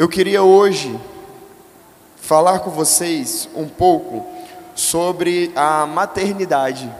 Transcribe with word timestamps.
Eu 0.00 0.08
queria 0.08 0.42
hoje 0.42 0.98
falar 2.16 2.60
com 2.60 2.70
vocês 2.70 3.46
um 3.54 3.68
pouco 3.68 4.26
sobre 4.74 5.52
a 5.54 5.84
maternidade. 5.84 6.90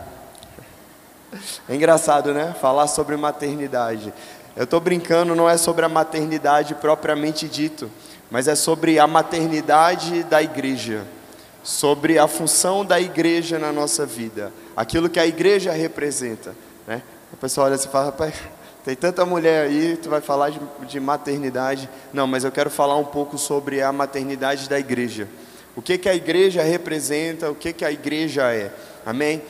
É 1.66 1.74
engraçado, 1.74 2.34
né? 2.34 2.54
Falar 2.60 2.88
sobre 2.88 3.16
maternidade. 3.16 4.12
Eu 4.54 4.64
estou 4.64 4.78
brincando, 4.80 5.34
não 5.34 5.48
é 5.48 5.56
sobre 5.56 5.82
a 5.86 5.88
maternidade 5.88 6.74
propriamente 6.74 7.48
dito, 7.48 7.90
mas 8.30 8.46
é 8.46 8.54
sobre 8.54 8.98
a 8.98 9.06
maternidade 9.06 10.22
da 10.24 10.42
igreja, 10.42 11.06
sobre 11.62 12.18
a 12.18 12.28
função 12.28 12.84
da 12.84 13.00
igreja 13.00 13.58
na 13.58 13.72
nossa 13.72 14.04
vida, 14.04 14.52
aquilo 14.76 15.08
que 15.08 15.18
a 15.18 15.26
igreja 15.26 15.72
representa. 15.72 16.54
Né? 16.86 17.00
O 17.32 17.36
pessoal 17.38 17.68
olha 17.68 17.76
assim 17.76 17.88
e 17.88 17.92
fala, 17.92 18.04
rapaz, 18.04 18.34
tem 18.84 18.96
tanta 18.96 19.26
mulher 19.26 19.66
aí, 19.66 19.98
tu 20.02 20.08
vai 20.08 20.20
falar 20.22 20.50
de, 20.50 20.60
de, 20.86 20.98
maternidade. 20.98 21.88
Não, 22.12 22.26
mas 22.26 22.44
eu 22.44 22.52
quero 22.52 22.70
falar 22.70 22.96
um 22.96 23.04
pouco 23.04 23.36
sobre 23.36 23.82
a 23.82 23.92
maternidade 23.92 24.68
da 24.68 24.78
igreja. 24.78 25.28
O 25.76 25.82
que, 25.82 25.98
que 25.98 26.08
a 26.08 26.14
igreja 26.14 26.62
representa, 26.62 27.50
o 27.50 27.54
que, 27.54 27.72
que 27.72 27.84
a 27.84 27.92
igreja 27.92 28.52
é. 28.52 28.72
Amém? 29.04 29.42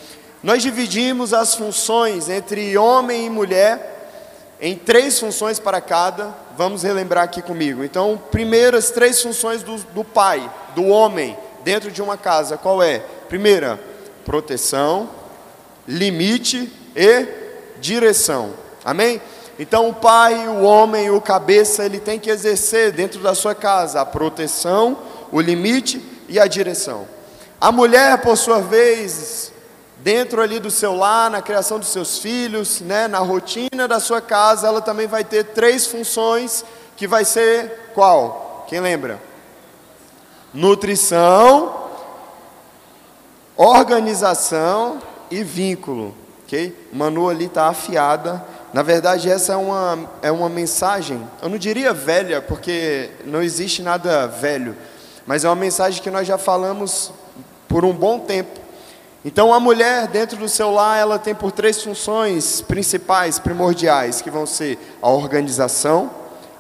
Nós 0.43 0.63
dividimos 0.63 1.33
as 1.33 1.55
funções 1.55 2.29
entre 2.29 2.77
homem 2.77 3.27
e 3.27 3.31
mulher 3.31 3.99
em 4.61 4.75
três 4.75 5.19
funções 5.19 5.59
para 5.59 5.81
cada. 5.81 6.35
Vamos 6.57 6.83
relembrar 6.83 7.25
aqui 7.25 7.41
comigo. 7.41 7.85
Então, 7.85 8.21
primeiro, 8.31 8.77
as 8.77 8.91
três 8.91 9.23
funções 9.23 9.63
do, 9.63 9.77
do 9.77 10.05
pai, 10.05 10.51
do 10.75 10.87
homem, 10.87 11.37
dentro 11.63 11.91
de 11.91 12.03
uma 12.03 12.17
casa. 12.17 12.59
Qual 12.59 12.83
é? 12.83 12.99
Primeira, 13.29 13.81
proteção, 14.25 15.09
limite 15.87 16.71
e 16.97 17.27
direção. 17.81 18.53
Amém? 18.85 19.21
Então 19.59 19.89
o 19.89 19.95
pai, 19.95 20.49
o 20.49 20.63
homem, 20.63 21.11
o 21.11 21.21
cabeça, 21.21 21.85
ele 21.85 22.01
tem 22.01 22.19
que 22.19 22.31
exercer 22.31 22.93
dentro 22.93 23.21
da 23.21 23.35
sua 23.35 23.55
casa 23.55 24.01
a 24.01 24.07
proteção, 24.07 24.97
o 25.31 25.41
limite 25.41 26.03
e 26.29 26.41
a 26.41 26.47
direção. 26.47 27.07
A 27.61 27.71
mulher, 27.71 28.23
por 28.23 28.39
sua 28.39 28.61
vez, 28.61 29.53
dentro 29.99 30.41
ali 30.41 30.59
do 30.59 30.71
seu 30.71 30.95
lar, 30.95 31.31
na 31.31 31.43
criação 31.43 31.79
dos 31.79 31.93
seus 31.93 32.19
filhos, 32.19 32.81
né, 32.81 33.07
na 33.07 33.19
rotina 33.19 33.87
da 33.87 34.01
sua 34.01 34.21
casa, 34.21 34.67
ela 34.67 34.81
também 34.81 35.07
vai 35.07 35.25
ter 35.25 35.45
três 35.45 35.87
funções 35.87 36.65
que 36.97 37.07
vai 37.07 37.25
ser 37.25 37.91
qual? 37.93 38.65
Quem 38.67 38.81
lembra? 38.81 39.21
Nutrição, 40.55 41.91
organização 43.57 45.03
e 45.31 45.45
vínculo, 45.45 46.15
ok? 46.45 46.89
Manu 46.93 47.29
ali 47.29 47.45
está 47.45 47.69
afiada 47.69 48.43
na 48.73 48.83
verdade, 48.83 49.29
essa 49.29 49.55
é 49.55 49.57
uma, 49.57 50.11
é 50.23 50.31
uma 50.31 50.49
mensagem, 50.49 51.27
eu 51.43 51.49
não 51.49 51.59
diria 51.59 51.93
velha, 51.93 52.41
porque 52.41 53.11
não 53.25 53.43
existe 53.43 53.83
nada 53.83 54.27
velho, 54.29 54.77
mas 55.27 55.45
é 55.45 55.49
uma 55.49 55.57
mensagem 55.57 56.01
que 56.01 56.11
nós 56.11 56.27
já 56.27 56.39
falamos 56.39 57.13
por 57.69 57.85
um 57.85 57.93
bom 57.93 58.21
tempo. 58.21 58.61
Então, 59.25 59.53
a 59.53 59.61
mulher, 59.61 60.07
dentro 60.07 60.39
do 60.39 60.49
seu 60.49 60.71
lar, 60.71 60.99
ela 60.99 61.19
tem 61.19 61.35
por 61.35 61.53
três 61.53 61.83
funções 61.83 62.63
principais, 62.63 63.39
primordiais, 63.39 64.23
que 64.23 64.31
vão 64.31 64.47
ser 64.47 64.79
a 65.03 65.11
organização, 65.11 66.11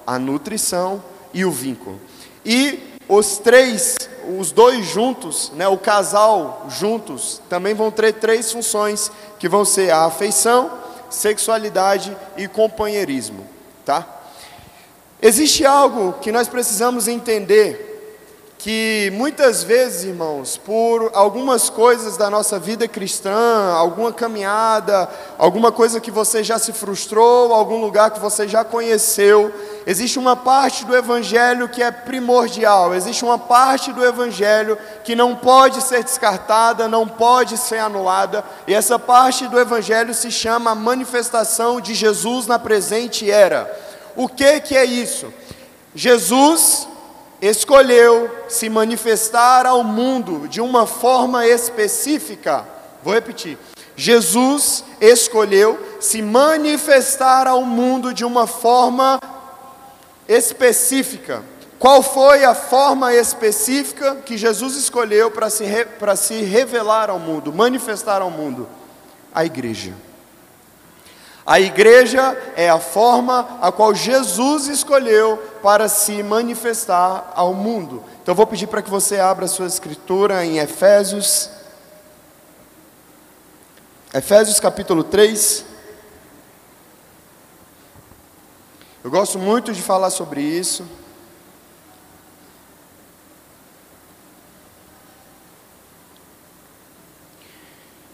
a 0.06 0.18
nutrição 0.18 1.02
e 1.32 1.44
o 1.44 1.50
vínculo. 1.50 1.98
E 2.44 2.90
os 3.08 3.38
três, 3.38 3.96
os 4.38 4.52
dois 4.52 4.84
juntos, 4.84 5.50
né, 5.54 5.66
o 5.68 5.78
casal 5.78 6.66
juntos, 6.68 7.40
também 7.48 7.72
vão 7.72 7.90
ter 7.90 8.12
três 8.14 8.52
funções, 8.52 9.10
que 9.38 9.48
vão 9.48 9.64
ser 9.64 9.90
a 9.90 10.04
afeição, 10.04 10.70
sexualidade 11.10 12.16
e 12.36 12.48
companheirismo, 12.48 13.46
tá? 13.84 14.06
Existe 15.20 15.66
algo 15.66 16.14
que 16.14 16.32
nós 16.32 16.48
precisamos 16.48 17.06
entender 17.06 17.89
que 18.62 19.10
muitas 19.14 19.62
vezes, 19.62 20.04
irmãos, 20.04 20.58
por 20.58 21.10
algumas 21.14 21.70
coisas 21.70 22.18
da 22.18 22.28
nossa 22.28 22.58
vida 22.58 22.86
cristã, 22.86 23.72
alguma 23.72 24.12
caminhada, 24.12 25.08
alguma 25.38 25.72
coisa 25.72 25.98
que 25.98 26.10
você 26.10 26.44
já 26.44 26.58
se 26.58 26.70
frustrou, 26.70 27.54
algum 27.54 27.80
lugar 27.80 28.10
que 28.10 28.20
você 28.20 28.46
já 28.46 28.62
conheceu, 28.62 29.50
existe 29.86 30.18
uma 30.18 30.36
parte 30.36 30.84
do 30.84 30.94
evangelho 30.94 31.70
que 31.70 31.82
é 31.82 31.90
primordial, 31.90 32.94
existe 32.94 33.24
uma 33.24 33.38
parte 33.38 33.94
do 33.94 34.04
evangelho 34.04 34.76
que 35.04 35.16
não 35.16 35.34
pode 35.34 35.80
ser 35.80 36.04
descartada, 36.04 36.86
não 36.86 37.08
pode 37.08 37.56
ser 37.56 37.78
anulada, 37.78 38.44
e 38.66 38.74
essa 38.74 38.98
parte 38.98 39.48
do 39.48 39.58
evangelho 39.58 40.12
se 40.12 40.30
chama 40.30 40.74
manifestação 40.74 41.80
de 41.80 41.94
Jesus 41.94 42.46
na 42.46 42.58
presente 42.58 43.30
era. 43.30 43.74
O 44.14 44.28
que 44.28 44.60
que 44.60 44.76
é 44.76 44.84
isso? 44.84 45.32
Jesus 45.94 46.90
escolheu 47.40 48.30
se 48.48 48.68
manifestar 48.68 49.66
ao 49.66 49.82
mundo 49.82 50.46
de 50.48 50.60
uma 50.60 50.86
forma 50.86 51.46
específica. 51.46 52.66
Vou 53.02 53.14
repetir. 53.14 53.56
Jesus 53.96 54.84
escolheu 55.00 55.78
se 56.00 56.22
manifestar 56.22 57.46
ao 57.46 57.62
mundo 57.62 58.12
de 58.14 58.24
uma 58.24 58.46
forma 58.46 59.20
específica. 60.28 61.42
Qual 61.78 62.02
foi 62.02 62.44
a 62.44 62.54
forma 62.54 63.14
específica 63.14 64.16
que 64.16 64.36
Jesus 64.36 64.76
escolheu 64.76 65.30
para 65.30 65.48
se, 65.48 65.64
para 65.98 66.14
se 66.14 66.42
revelar 66.42 67.08
ao 67.08 67.18
mundo, 67.18 67.52
manifestar 67.52 68.20
ao 68.20 68.30
mundo? 68.30 68.68
A 69.34 69.44
igreja. 69.44 69.92
A 71.50 71.58
igreja 71.58 72.40
é 72.54 72.70
a 72.70 72.78
forma 72.78 73.58
a 73.60 73.72
qual 73.72 73.92
Jesus 73.92 74.68
escolheu 74.68 75.36
para 75.60 75.88
se 75.88 76.22
manifestar 76.22 77.32
ao 77.34 77.52
mundo. 77.52 78.04
Então 78.22 78.36
vou 78.36 78.46
pedir 78.46 78.68
para 78.68 78.80
que 78.80 78.88
você 78.88 79.18
abra 79.18 79.48
sua 79.48 79.66
escritura 79.66 80.46
em 80.46 80.58
Efésios. 80.58 81.50
Efésios 84.14 84.60
capítulo 84.60 85.02
3. 85.02 85.64
Eu 89.02 89.10
gosto 89.10 89.36
muito 89.36 89.72
de 89.72 89.82
falar 89.82 90.10
sobre 90.10 90.40
isso. 90.40 90.86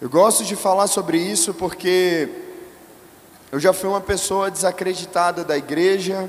Eu 0.00 0.08
gosto 0.08 0.42
de 0.42 0.56
falar 0.56 0.86
sobre 0.86 1.18
isso 1.18 1.52
porque 1.52 2.45
eu 3.52 3.60
já 3.60 3.72
fui 3.72 3.88
uma 3.88 4.00
pessoa 4.00 4.50
desacreditada 4.50 5.44
da 5.44 5.56
igreja. 5.56 6.28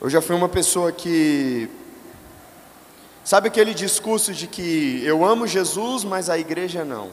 Eu 0.00 0.10
já 0.10 0.20
fui 0.20 0.36
uma 0.36 0.48
pessoa 0.48 0.92
que. 0.92 1.68
Sabe 3.24 3.48
aquele 3.48 3.72
discurso 3.72 4.34
de 4.34 4.46
que 4.46 5.02
eu 5.04 5.24
amo 5.24 5.46
Jesus, 5.46 6.04
mas 6.04 6.28
a 6.28 6.36
igreja 6.36 6.84
não? 6.84 7.10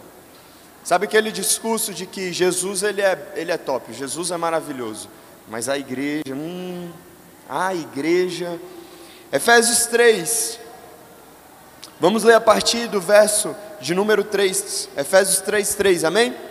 Sabe 0.83 1.05
aquele 1.05 1.31
discurso 1.31 1.93
de 1.93 2.05
que 2.05 2.33
Jesus 2.33 2.83
ele 2.83 3.01
é, 3.01 3.33
ele 3.35 3.51
é 3.51 3.57
top, 3.57 3.93
Jesus 3.93 4.31
é 4.31 4.37
maravilhoso, 4.37 5.07
mas 5.47 5.69
a 5.69 5.77
igreja, 5.77 6.33
hum, 6.33 6.91
a 7.47 7.73
igreja. 7.75 8.59
Efésios 9.31 9.85
3, 9.85 10.59
vamos 11.99 12.23
ler 12.23 12.33
a 12.33 12.41
partir 12.41 12.87
do 12.87 12.99
verso 12.99 13.55
de 13.79 13.93
número 13.93 14.23
3, 14.23 14.89
Efésios 14.97 15.41
3, 15.41 15.75
3, 15.75 16.03
amém? 16.03 16.48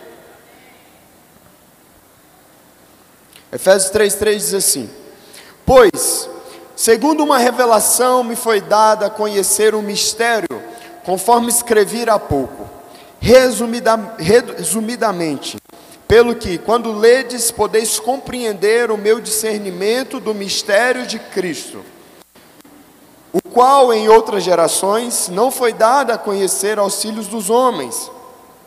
Efésios 3.51 3.91
3,3 3.91 4.35
diz 4.37 4.53
assim: 4.53 4.89
Pois, 5.65 6.29
segundo 6.75 7.23
uma 7.23 7.39
revelação 7.39 8.23
me 8.23 8.35
foi 8.35 8.61
dada 8.61 9.07
a 9.07 9.09
conhecer 9.09 9.73
o 9.73 9.81
mistério, 9.81 10.61
conforme 11.03 11.49
escrevi 11.49 12.07
há 12.07 12.19
pouco, 12.19 12.69
resumida, 13.19 14.15
resumidamente, 14.19 15.57
pelo 16.07 16.35
que, 16.35 16.59
quando 16.59 16.91
ledes, 16.91 17.49
podeis 17.49 17.99
compreender 17.99 18.91
o 18.91 18.97
meu 18.97 19.19
discernimento 19.19 20.19
do 20.19 20.33
mistério 20.35 21.07
de 21.07 21.17
Cristo, 21.17 21.83
o 23.33 23.41
qual 23.41 23.91
em 23.91 24.07
outras 24.09 24.43
gerações 24.43 25.27
não 25.27 25.49
foi 25.49 25.73
dado 25.73 26.11
a 26.11 26.19
conhecer 26.19 26.77
aos 26.77 27.01
filhos 27.01 27.27
dos 27.27 27.49
homens 27.49 28.11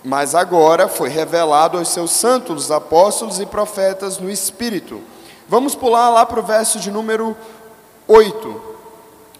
mas 0.04 0.34
agora 0.34 0.88
foi 0.88 1.08
revelado 1.08 1.78
aos 1.78 1.88
seus 1.88 2.10
santos 2.10 2.70
apóstolos 2.70 3.38
e 3.38 3.46
profetas 3.46 4.18
no 4.18 4.30
Espírito. 4.30 5.00
Vamos 5.48 5.74
pular 5.74 6.10
lá 6.10 6.26
para 6.26 6.40
o 6.40 6.42
verso 6.42 6.78
de 6.78 6.90
número 6.90 7.36
8, 8.08 8.62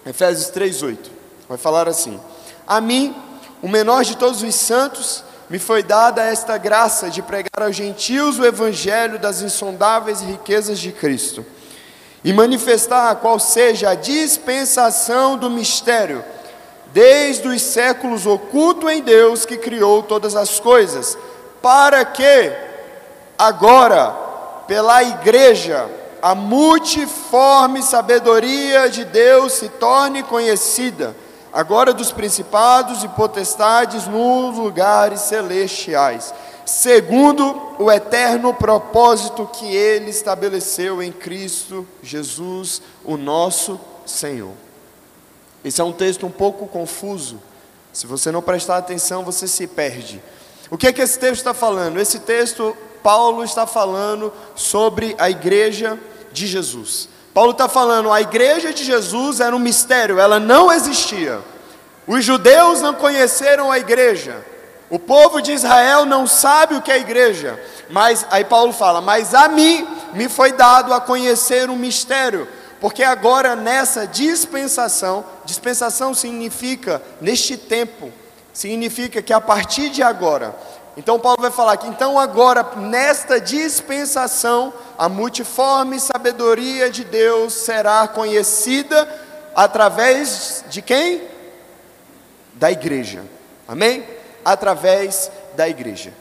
Efésios 0.07 0.51
3, 0.51 0.83
8. 0.83 1.11
Vai 1.49 1.59
falar 1.59 1.89
assim: 1.89 2.21
A 2.67 2.81
mim, 2.81 3.15
o 3.61 3.69
menor 3.69 4.05
de 4.05 4.17
todos 4.17 4.43
os 4.43 4.55
santos, 4.55 5.25
me 5.49 5.59
foi 5.59 5.83
dada 5.83 6.23
esta 6.23 6.57
graça 6.57 7.11
de 7.11 7.23
pregar 7.23 7.63
aos 7.67 7.77
gentios 7.77 8.39
o 8.39 8.45
evangelho 8.47 9.19
das 9.19 9.43
insondáveis 9.43 10.21
riquezas 10.21 10.79
de 10.79 10.93
Cristo 10.93 11.45
e 12.25 12.33
manifestar 12.33 13.17
qual 13.17 13.39
seja 13.39 13.91
a 13.91 13.95
dispensação 13.95 15.37
do 15.37 15.51
mistério 15.51 16.25
desde 16.93 17.49
os 17.49 17.63
séculos 17.63 18.27
oculto 18.27 18.89
em 18.89 19.03
Deus 19.03 19.47
que 19.47 19.57
criou 19.57 20.03
todas 20.03 20.37
as 20.37 20.61
coisas, 20.61 21.17
para 21.61 22.05
que 22.05 22.53
agora, 23.39 24.11
pela 24.67 25.03
igreja, 25.03 25.89
a 26.21 26.35
multiforme 26.35 27.83
sabedoria 27.83 28.89
de 28.89 29.05
Deus 29.05 29.55
se 29.55 29.69
torne 29.69 30.23
conhecida, 30.23 31.17
agora 31.53 31.93
dos 31.93 32.13
principados 32.13 33.03
e 33.03 33.09
potestades 33.09 34.07
nos 34.07 34.57
lugares 34.57 35.23
celestiais, 35.23 36.33
segundo 36.65 37.75
o 37.79 37.91
eterno 37.91 38.55
propósito 38.55 39.49
que 39.53 39.75
ele 39.75 40.11
estabeleceu 40.11 41.03
em 41.03 41.11
Cristo 41.11 41.87
Jesus, 42.03 42.83
o 43.05 43.17
nosso 43.17 43.81
Senhor. 44.07 44.72
Esse 45.65 45.81
é 45.81 45.85
um 45.85 45.93
texto 45.93 46.27
um 46.27 46.31
pouco 46.31 46.67
confuso. 46.67 47.41
Se 47.93 48.07
você 48.07 48.31
não 48.31 48.43
prestar 48.43 48.79
atenção, 48.79 49.25
você 49.25 49.47
se 49.47 49.67
perde. 49.67 50.23
O 50.71 50.79
que 50.79 50.87
é 50.87 50.93
que 50.93 51.03
esse 51.03 51.19
texto 51.19 51.39
está 51.39 51.55
falando? 51.55 52.01
Esse 52.01 52.21
texto, 52.21 52.77
Paulo 53.03 53.45
está 53.45 53.67
falando 53.67 54.33
sobre 54.55 55.15
a 55.19 55.29
igreja 55.29 55.99
de 56.33 56.47
Jesus. 56.47 57.09
Paulo 57.35 57.53
está 57.53 57.69
falando, 57.69 58.11
a 58.11 58.21
igreja 58.21 58.73
de 58.73 58.85
Jesus 58.85 59.41
era 59.41 59.55
um 59.55 59.59
mistério, 59.59 60.19
ela 60.19 60.39
não 60.39 60.73
existia. 60.73 61.41
Os 62.07 62.25
judeus 62.25 62.81
não 62.81 62.95
conheceram 62.95 63.71
a 63.71 63.79
igreja. 63.79 64.45
O 64.91 64.99
povo 64.99 65.41
de 65.41 65.53
Israel 65.53 66.05
não 66.05 66.27
sabe 66.27 66.75
o 66.75 66.83
que 66.83 66.91
é 66.91 66.95
a 66.95 66.99
igreja. 66.99 67.59
Mas 67.89 68.27
aí 68.31 68.45
Paulo 68.45 68.73
fala: 68.73 69.01
"Mas 69.01 69.35
a 69.35 69.49
mim 69.49 69.87
me 70.13 70.29
foi 70.29 70.53
dado 70.53 70.93
a 70.93 71.01
conhecer 71.01 71.71
um 71.71 71.77
mistério, 71.77 72.47
porque 72.83 73.05
agora 73.05 73.55
nessa 73.55 74.09
dispensação, 74.09 75.25
dispensação 75.45 76.13
significa 76.13 77.01
neste 77.21 77.57
tempo, 77.57 78.11
significa 78.53 79.23
que 79.23 79.33
a 79.33 79.41
partir 79.41 79.89
de 79.89 80.03
agora, 80.03 80.53
então 80.97 81.21
Paulo 81.21 81.41
vai 81.41 81.53
falar 81.53 81.77
que 81.77 81.87
então 81.87 82.19
agora 82.19 82.67
nesta 82.77 83.41
dispensação 83.41 84.75
a 84.99 85.09
multiforme 85.09 86.01
sabedoria 86.01 86.91
de 86.91 87.05
Deus 87.05 87.53
será 87.53 88.09
conhecida 88.09 89.09
através 89.55 90.65
de 90.69 90.83
quem? 90.83 91.23
Da 92.55 92.73
igreja. 92.73 93.23
Amém? 93.69 94.05
Através 94.45 95.31
da 95.55 95.69
igreja. 95.69 96.13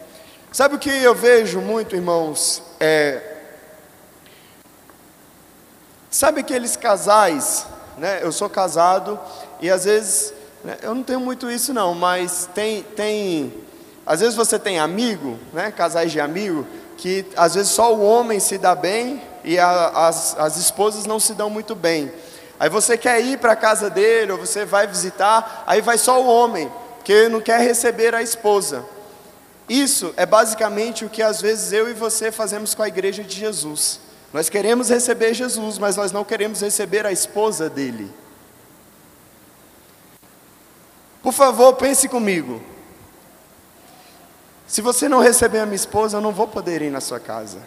Sabe 0.51 0.75
o 0.75 0.79
que 0.79 0.91
eu 0.91 1.15
vejo 1.15 1.59
muito, 1.59 1.95
irmãos? 1.95 2.61
É, 2.79 3.30
sabe 6.11 6.41
aqueles 6.41 6.75
casais, 6.75 7.65
né? 7.97 8.19
Eu 8.21 8.31
sou 8.31 8.47
casado 8.49 9.19
e 9.59 9.71
às 9.71 9.85
vezes 9.85 10.33
né? 10.63 10.77
Eu 10.81 10.93
não 10.93 11.03
tenho 11.03 11.19
muito 11.19 11.49
isso 11.49 11.73
não, 11.73 11.95
mas 11.95 12.47
tem, 12.53 12.83
tem 12.83 13.53
às 14.05 14.19
vezes 14.19 14.35
você 14.35 14.59
tem 14.59 14.79
amigo, 14.79 15.39
né, 15.53 15.71
casais 15.71 16.11
de 16.11 16.19
amigo, 16.19 16.67
que 16.97 17.25
às 17.35 17.55
vezes 17.55 17.71
só 17.71 17.93
o 17.93 18.01
homem 18.01 18.39
se 18.39 18.57
dá 18.57 18.75
bem 18.75 19.21
e 19.43 19.57
a, 19.57 20.07
as, 20.07 20.37
as 20.37 20.57
esposas 20.57 21.05
não 21.05 21.19
se 21.19 21.33
dão 21.33 21.49
muito 21.49 21.73
bem. 21.73 22.11
Aí 22.59 22.69
você 22.69 22.95
quer 22.95 23.19
ir 23.21 23.39
para 23.39 23.53
a 23.53 23.55
casa 23.55 23.89
dele, 23.89 24.33
ou 24.33 24.37
você 24.37 24.65
vai 24.65 24.85
visitar, 24.85 25.63
aí 25.65 25.81
vai 25.81 25.97
só 25.97 26.21
o 26.21 26.27
homem, 26.27 26.71
porque 26.97 27.27
não 27.27 27.41
quer 27.41 27.59
receber 27.59 28.13
a 28.13 28.21
esposa. 28.21 28.85
Isso 29.67 30.13
é 30.15 30.27
basicamente 30.27 31.03
o 31.03 31.09
que 31.09 31.23
às 31.23 31.41
vezes 31.41 31.73
eu 31.73 31.89
e 31.89 31.93
você 31.93 32.31
fazemos 32.31 32.75
com 32.75 32.83
a 32.83 32.87
igreja 32.87 33.23
de 33.23 33.35
Jesus. 33.35 33.99
Nós 34.33 34.49
queremos 34.49 34.89
receber 34.89 35.33
Jesus, 35.33 35.77
mas 35.77 35.95
nós 35.95 36.11
não 36.11 36.23
queremos 36.23 36.61
receber 36.61 37.05
a 37.05 37.11
esposa 37.11 37.69
dele. 37.69 38.09
Por 41.21 41.33
favor, 41.33 41.73
pense 41.73 42.07
comigo. 42.07 42.61
Se 44.65 44.81
você 44.81 45.09
não 45.09 45.19
receber 45.19 45.59
a 45.59 45.65
minha 45.65 45.75
esposa, 45.75 46.17
eu 46.17 46.21
não 46.21 46.31
vou 46.31 46.47
poder 46.47 46.81
ir 46.81 46.89
na 46.89 47.01
sua 47.01 47.19
casa. 47.19 47.59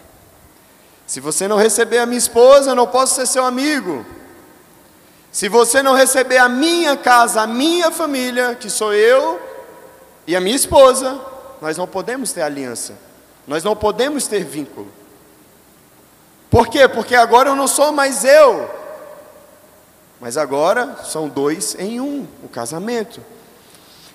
Se 1.05 1.19
você 1.19 1.47
não 1.47 1.55
receber 1.55 1.99
a 1.99 2.05
minha 2.05 2.17
esposa, 2.17 2.71
eu 2.71 2.75
não 2.75 2.87
posso 2.87 3.13
ser 3.15 3.27
seu 3.27 3.45
amigo. 3.45 4.03
Se 5.31 5.47
você 5.47 5.83
não 5.83 5.93
receber 5.93 6.39
a 6.39 6.49
minha 6.49 6.97
casa, 6.97 7.41
a 7.41 7.47
minha 7.47 7.91
família, 7.91 8.55
que 8.55 8.69
sou 8.69 8.91
eu 8.93 9.39
e 10.25 10.35
a 10.35 10.41
minha 10.41 10.55
esposa, 10.55 11.21
nós 11.61 11.77
não 11.77 11.85
podemos 11.87 12.31
ter 12.31 12.41
aliança. 12.41 12.97
Nós 13.45 13.63
não 13.63 13.75
podemos 13.75 14.27
ter 14.27 14.43
vínculo. 14.43 14.91
Por 16.49 16.67
quê? 16.67 16.87
Porque 16.87 17.15
agora 17.15 17.49
eu 17.49 17.55
não 17.55 17.67
sou 17.67 17.91
mais 17.91 18.23
eu. 18.23 18.69
Mas 20.19 20.37
agora 20.37 20.97
são 21.03 21.27
dois 21.27 21.75
em 21.77 21.99
um, 21.99 22.27
o 22.43 22.47
casamento. 22.47 23.21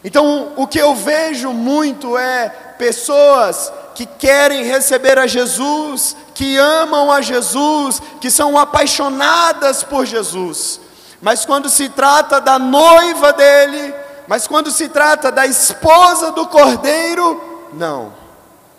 Então, 0.03 0.53
o 0.57 0.67
que 0.67 0.79
eu 0.79 0.95
vejo 0.95 1.53
muito 1.53 2.17
é 2.17 2.49
pessoas 2.79 3.71
que 3.95 4.07
querem 4.07 4.65
receber 4.65 5.19
a 5.19 5.27
Jesus, 5.27 6.17
que 6.35 6.57
amam 6.57 7.13
a 7.13 7.21
Jesus, 7.21 8.01
que 8.21 8.31
são 8.31 8.59
apaixonadas 8.59 9.83
por 9.83 10.07
Jesus, 10.07 10.81
mas 11.21 11.45
quando 11.45 11.69
se 11.69 11.91
trata 11.91 12.41
da 12.41 12.59
noiva 12.59 13.33
dele, 13.33 13.95
mas 14.27 14.47
quando 14.47 14.71
se 14.71 14.89
trata 14.89 15.31
da 15.31 15.47
esposa 15.47 16.33
do 16.33 16.47
cordeiro, 16.47 17.69
não. 17.75 18.13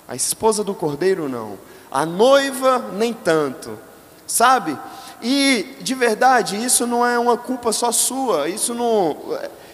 A 0.07 0.15
esposa 0.15 0.63
do 0.63 0.74
cordeiro 0.74 1.30
não. 1.30 1.57
A 1.92 2.06
noiva 2.06 2.80
nem 2.94 3.14
tanto. 3.14 3.78
Sabe? 4.26 4.78
E 5.22 5.76
de 5.82 5.94
verdade, 5.94 6.64
isso 6.64 6.88
não 6.88 7.06
é 7.06 7.20
uma 7.20 7.38
culpa 7.38 7.72
só 7.72 7.92
sua, 7.92 8.48
isso 8.50 8.74
não 8.74 9.18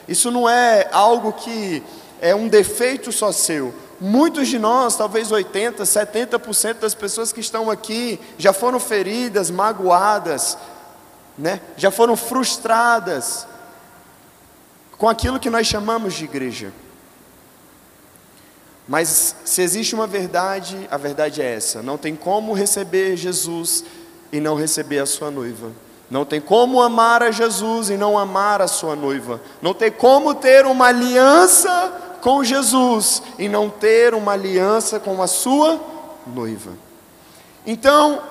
isso 0.07 0.31
não 0.31 0.47
é 0.47 0.87
algo 0.91 1.33
que 1.33 1.83
é 2.21 2.33
um 2.33 2.47
defeito 2.47 3.11
só 3.11 3.31
seu. 3.31 3.73
Muitos 3.99 4.47
de 4.47 4.57
nós, 4.59 4.95
talvez 4.95 5.31
80, 5.31 5.83
70% 5.83 6.75
das 6.75 6.93
pessoas 6.93 7.33
que 7.33 7.39
estão 7.39 7.69
aqui 7.69 8.19
já 8.37 8.53
foram 8.53 8.79
feridas, 8.79 9.49
magoadas, 9.49 10.57
né? 11.37 11.59
já 11.75 11.91
foram 11.91 12.15
frustradas 12.15 13.47
com 14.97 15.09
aquilo 15.09 15.39
que 15.39 15.49
nós 15.49 15.67
chamamos 15.67 16.13
de 16.13 16.25
igreja. 16.25 16.71
Mas 18.87 19.35
se 19.43 19.61
existe 19.61 19.93
uma 19.93 20.07
verdade, 20.07 20.87
a 20.89 20.97
verdade 20.97 21.41
é 21.41 21.55
essa: 21.55 21.81
não 21.81 21.97
tem 21.97 22.15
como 22.15 22.53
receber 22.53 23.17
Jesus 23.17 23.83
e 24.31 24.39
não 24.39 24.55
receber 24.55 24.99
a 24.99 25.05
sua 25.05 25.29
noiva. 25.29 25.71
Não 26.09 26.23
tem 26.23 26.39
como 26.39 26.81
amar 26.81 27.21
a 27.21 27.31
Jesus 27.31 27.89
e 27.89 27.97
não 27.97 28.17
amar 28.17 28.61
a 28.61 28.67
sua 28.67 28.95
noiva. 28.95 29.41
Não 29.61 29.73
tem 29.73 29.91
como 29.91 30.33
ter 30.33 30.65
uma 30.65 30.85
aliança 30.85 32.17
com 32.21 32.43
Jesus 32.43 33.21
e 33.37 33.49
não 33.49 33.69
ter 33.69 34.13
uma 34.13 34.31
aliança 34.31 34.99
com 35.01 35.21
a 35.21 35.27
sua 35.27 35.79
noiva. 36.25 36.71
Então, 37.65 38.21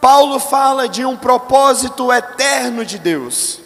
Paulo 0.00 0.40
fala 0.40 0.88
de 0.88 1.04
um 1.04 1.16
propósito 1.16 2.12
eterno 2.12 2.84
de 2.84 2.98
Deus. 2.98 3.60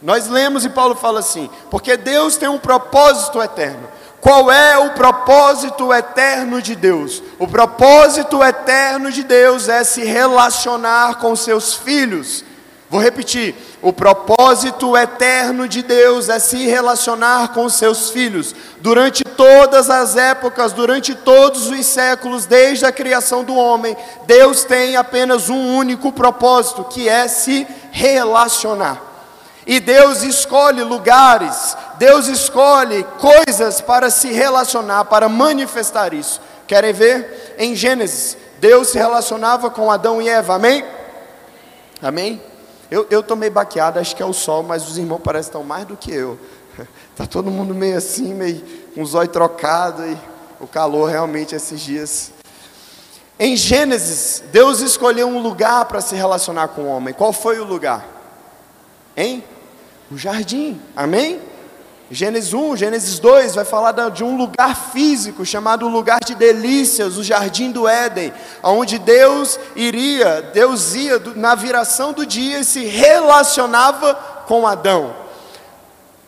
Nós 0.00 0.28
lemos 0.28 0.64
e 0.64 0.70
Paulo 0.70 0.94
fala 0.94 1.18
assim: 1.18 1.50
porque 1.68 1.96
Deus 1.96 2.36
tem 2.36 2.48
um 2.48 2.58
propósito 2.58 3.42
eterno. 3.42 3.88
Qual 4.20 4.50
é 4.50 4.78
o 4.78 4.90
propósito 4.90 5.92
eterno 5.92 6.60
de 6.60 6.76
Deus? 6.76 7.22
O 7.38 7.48
propósito 7.48 8.42
eterno 8.42 9.10
de 9.10 9.22
Deus 9.22 9.68
é 9.68 9.82
se 9.82 10.04
relacionar 10.04 11.16
com 11.16 11.34
seus 11.34 11.74
filhos 11.74 12.44
Vou 12.90 13.00
repetir: 13.00 13.54
o 13.80 13.92
propósito 13.92 14.96
eterno 14.96 15.68
de 15.68 15.80
Deus 15.80 16.28
é 16.28 16.40
se 16.40 16.66
relacionar 16.66 17.52
com 17.54 17.68
seus 17.68 18.10
filhos 18.10 18.52
durante 18.80 19.22
todas 19.22 19.88
as 19.88 20.16
épocas, 20.16 20.72
durante 20.72 21.14
todos 21.14 21.68
os 21.70 21.86
séculos, 21.86 22.46
desde 22.46 22.84
a 22.84 22.90
criação 22.90 23.44
do 23.44 23.54
homem. 23.54 23.96
Deus 24.26 24.64
tem 24.64 24.96
apenas 24.96 25.48
um 25.48 25.76
único 25.76 26.10
propósito, 26.10 26.82
que 26.82 27.08
é 27.08 27.28
se 27.28 27.64
relacionar. 27.92 29.00
E 29.64 29.78
Deus 29.78 30.24
escolhe 30.24 30.82
lugares, 30.82 31.76
Deus 32.00 32.28
escolhe 32.28 33.04
coisas 33.18 33.82
para 33.82 34.08
se 34.08 34.32
relacionar, 34.32 35.04
para 35.04 35.28
manifestar 35.28 36.14
isso. 36.14 36.40
Querem 36.66 36.94
ver? 36.94 37.54
Em 37.58 37.76
Gênesis, 37.76 38.38
Deus 38.58 38.88
se 38.88 38.96
relacionava 38.96 39.68
com 39.68 39.90
Adão 39.90 40.20
e 40.22 40.26
Eva, 40.26 40.54
amém? 40.54 40.82
Amém? 42.00 42.42
Eu, 42.90 43.22
tomei 43.22 43.50
baqueada, 43.50 44.00
acho 44.00 44.16
que 44.16 44.22
é 44.22 44.24
o 44.24 44.32
sol, 44.32 44.62
mas 44.62 44.88
os 44.88 44.96
irmãos 44.96 45.20
parecem 45.20 45.50
estar 45.50 45.62
mais 45.62 45.84
do 45.84 45.94
que 45.94 46.10
eu. 46.10 46.38
Está 47.10 47.26
todo 47.28 47.50
mundo 47.50 47.74
meio 47.74 47.98
assim, 47.98 48.32
meio 48.32 48.64
com 48.94 49.02
os 49.02 49.14
olhos 49.14 49.30
trocados, 49.30 50.02
e 50.06 50.16
o 50.58 50.66
calor 50.66 51.10
realmente 51.10 51.54
esses 51.54 51.78
dias. 51.82 52.32
Em 53.38 53.54
Gênesis, 53.54 54.42
Deus 54.50 54.80
escolheu 54.80 55.28
um 55.28 55.38
lugar 55.38 55.84
para 55.84 56.00
se 56.00 56.14
relacionar 56.14 56.68
com 56.68 56.80
o 56.80 56.88
homem. 56.88 57.12
Qual 57.12 57.30
foi 57.30 57.60
o 57.60 57.64
lugar? 57.64 58.06
Hein? 59.14 59.44
O 60.10 60.16
jardim. 60.16 60.80
Amém? 60.96 61.49
Gênesis 62.12 62.52
1, 62.52 62.76
Gênesis 62.76 63.20
2 63.20 63.54
vai 63.54 63.64
falar 63.64 63.92
de 64.10 64.24
um 64.24 64.36
lugar 64.36 64.74
físico 64.90 65.46
chamado 65.46 65.86
lugar 65.86 66.18
de 66.18 66.34
delícias, 66.34 67.16
o 67.16 67.22
jardim 67.22 67.70
do 67.70 67.86
Éden, 67.86 68.32
onde 68.64 68.98
Deus 68.98 69.60
iria, 69.76 70.42
Deus 70.52 70.92
ia 70.96 71.22
na 71.36 71.54
viração 71.54 72.12
do 72.12 72.26
dia 72.26 72.58
e 72.58 72.64
se 72.64 72.84
relacionava 72.84 74.14
com 74.48 74.66
Adão. 74.66 75.14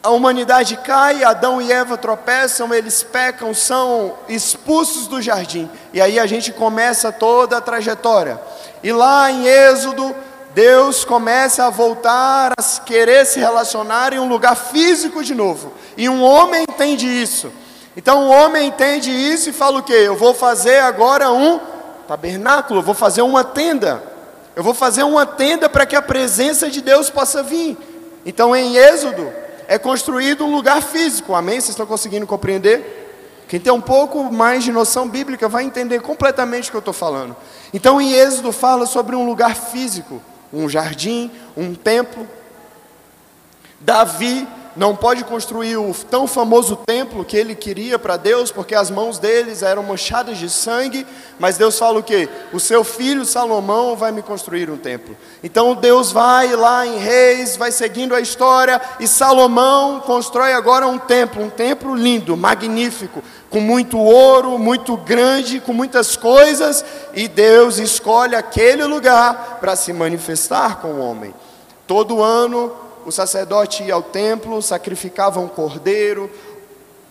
A 0.00 0.10
humanidade 0.10 0.76
cai, 0.76 1.24
Adão 1.24 1.60
e 1.60 1.72
Eva 1.72 1.96
tropeçam, 1.96 2.72
eles 2.72 3.02
pecam, 3.02 3.52
são 3.52 4.14
expulsos 4.28 5.08
do 5.08 5.20
jardim. 5.20 5.68
E 5.92 6.00
aí 6.00 6.16
a 6.20 6.26
gente 6.26 6.52
começa 6.52 7.10
toda 7.10 7.56
a 7.56 7.60
trajetória. 7.60 8.40
E 8.84 8.92
lá 8.92 9.32
em 9.32 9.46
Êxodo 9.46 10.14
Deus 10.54 11.04
começa 11.04 11.64
a 11.64 11.70
voltar 11.70 12.52
a 12.58 12.80
querer 12.80 13.24
se 13.24 13.38
relacionar 13.38 14.12
em 14.12 14.18
um 14.18 14.28
lugar 14.28 14.54
físico 14.54 15.24
de 15.24 15.34
novo. 15.34 15.72
E 15.96 16.08
um 16.08 16.22
homem 16.22 16.64
entende 16.68 17.06
isso. 17.06 17.50
Então 17.96 18.24
o 18.24 18.30
homem 18.30 18.68
entende 18.68 19.10
isso 19.10 19.50
e 19.50 19.52
fala 19.52 19.78
o 19.78 19.82
quê? 19.82 19.92
Eu 19.92 20.16
vou 20.16 20.34
fazer 20.34 20.78
agora 20.80 21.30
um 21.30 21.58
tabernáculo, 22.06 22.82
vou 22.82 22.94
fazer 22.94 23.22
uma 23.22 23.44
tenda. 23.44 24.02
Eu 24.54 24.62
vou 24.62 24.74
fazer 24.74 25.02
uma 25.02 25.24
tenda 25.24 25.68
para 25.68 25.86
que 25.86 25.96
a 25.96 26.02
presença 26.02 26.70
de 26.70 26.82
Deus 26.82 27.08
possa 27.08 27.42
vir. 27.42 27.76
Então 28.24 28.54
em 28.54 28.76
Êxodo 28.76 29.32
é 29.66 29.78
construído 29.78 30.44
um 30.44 30.54
lugar 30.54 30.82
físico. 30.82 31.34
Amém? 31.34 31.60
Vocês 31.60 31.70
estão 31.70 31.86
conseguindo 31.86 32.26
compreender? 32.26 33.00
Quem 33.48 33.58
tem 33.60 33.72
um 33.72 33.80
pouco 33.80 34.24
mais 34.24 34.64
de 34.64 34.72
noção 34.72 35.08
bíblica 35.08 35.48
vai 35.48 35.64
entender 35.64 36.00
completamente 36.00 36.68
o 36.68 36.70
que 36.70 36.76
eu 36.76 36.80
estou 36.80 36.94
falando. 36.94 37.34
Então 37.72 38.00
em 38.00 38.12
Êxodo 38.12 38.52
fala 38.52 38.84
sobre 38.84 39.16
um 39.16 39.26
lugar 39.26 39.54
físico 39.54 40.20
um 40.52 40.68
jardim, 40.68 41.30
um 41.56 41.74
templo. 41.74 42.28
Davi 43.80 44.46
não 44.74 44.96
pode 44.96 45.22
construir 45.24 45.76
o 45.76 45.94
tão 46.10 46.26
famoso 46.26 46.76
templo 46.76 47.24
que 47.24 47.36
ele 47.36 47.54
queria 47.54 47.98
para 47.98 48.16
Deus, 48.16 48.50
porque 48.50 48.74
as 48.74 48.90
mãos 48.90 49.18
deles 49.18 49.62
eram 49.62 49.82
manchadas 49.82 50.38
de 50.38 50.48
sangue, 50.48 51.06
mas 51.38 51.58
Deus 51.58 51.78
fala 51.78 51.98
o 51.98 52.02
quê? 52.02 52.28
O 52.52 52.60
seu 52.60 52.82
filho 52.82 53.24
Salomão 53.24 53.96
vai 53.96 54.12
me 54.12 54.22
construir 54.22 54.70
um 54.70 54.76
templo. 54.76 55.16
Então 55.42 55.74
Deus 55.74 56.10
vai 56.10 56.54
lá 56.56 56.86
em 56.86 56.96
Reis, 56.96 57.56
vai 57.56 57.70
seguindo 57.70 58.14
a 58.14 58.20
história, 58.20 58.80
e 58.98 59.06
Salomão 59.06 60.00
constrói 60.00 60.54
agora 60.54 60.86
um 60.86 60.98
templo, 60.98 61.42
um 61.42 61.50
templo 61.50 61.94
lindo, 61.94 62.36
magnífico, 62.36 63.22
com 63.52 63.60
muito 63.60 63.98
ouro, 63.98 64.58
muito 64.58 64.96
grande, 64.96 65.60
com 65.60 65.74
muitas 65.74 66.16
coisas, 66.16 66.82
e 67.12 67.28
Deus 67.28 67.78
escolhe 67.78 68.34
aquele 68.34 68.84
lugar 68.84 69.58
para 69.60 69.76
se 69.76 69.92
manifestar 69.92 70.80
com 70.80 70.88
o 70.88 71.00
homem. 71.00 71.34
Todo 71.86 72.22
ano 72.22 72.72
o 73.04 73.12
sacerdote 73.12 73.82
ia 73.82 73.92
ao 73.92 74.02
templo, 74.02 74.62
sacrificava 74.62 75.38
um 75.38 75.48
cordeiro, 75.48 76.30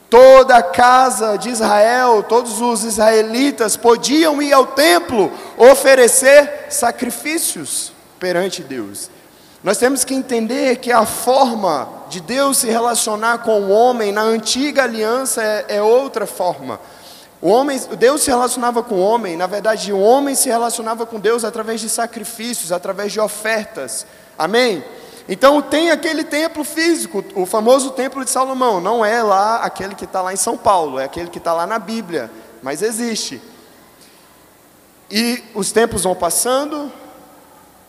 toda 0.10 0.58
a 0.58 0.64
casa 0.64 1.38
de 1.38 1.50
Israel, 1.50 2.24
todos 2.24 2.60
os 2.60 2.84
israelitas 2.84 3.78
podiam 3.78 4.42
ir 4.42 4.52
ao 4.52 4.66
templo 4.66 5.32
oferecer 5.58 6.66
sacrifícios 6.70 7.94
perante 8.20 8.64
Deus. 8.64 9.12
Nós 9.64 9.78
temos 9.78 10.04
que 10.04 10.14
entender 10.14 10.78
que 10.78 10.92
a 10.92 11.06
forma 11.06 11.88
de 12.10 12.20
Deus 12.20 12.58
se 12.58 12.68
relacionar 12.68 13.40
com 13.40 13.62
o 13.62 13.70
homem 13.70 14.12
na 14.12 14.24
antiga 14.24 14.84
aliança 14.84 15.44
é, 15.44 15.66
é 15.78 15.82
outra 15.82 16.26
forma. 16.26 16.80
O 17.40 17.50
homem, 17.50 17.80
Deus 17.98 18.22
se 18.22 18.30
relacionava 18.30 18.84
com 18.84 18.96
o 18.96 19.02
homem, 19.02 19.36
na 19.36 19.48
verdade, 19.48 19.94
o 19.94 20.00
homem 20.00 20.36
se 20.36 20.50
relacionava 20.50 21.06
com 21.06 21.20
Deus 21.20 21.44
através 21.44 21.82
de 21.82 21.90
sacrifícios, 21.90 22.72
através 22.72 23.12
de 23.12 23.20
ofertas. 23.20 24.06
Amém? 24.38 24.84
Então 25.30 25.62
tem 25.62 25.92
aquele 25.92 26.24
templo 26.24 26.64
físico, 26.64 27.24
o 27.36 27.46
famoso 27.46 27.92
templo 27.92 28.24
de 28.26 28.32
Salomão. 28.32 28.82
Não 28.82 29.06
é 29.06 29.22
lá 29.22 29.58
aquele 29.58 29.96
que 29.96 30.06
está 30.06 30.22
lá 30.22 30.34
em 30.34 30.38
São 30.38 30.58
Paulo, 30.58 31.00
é 31.00 31.06
aquele 31.06 31.30
que 31.30 31.38
está 31.38 31.54
lá 31.54 31.68
na 31.68 31.80
Bíblia, 31.80 32.32
mas 32.62 32.82
existe. 32.82 33.42
E 35.10 35.44
os 35.54 35.72
tempos 35.72 36.04
vão 36.04 36.16
passando, 36.16 36.92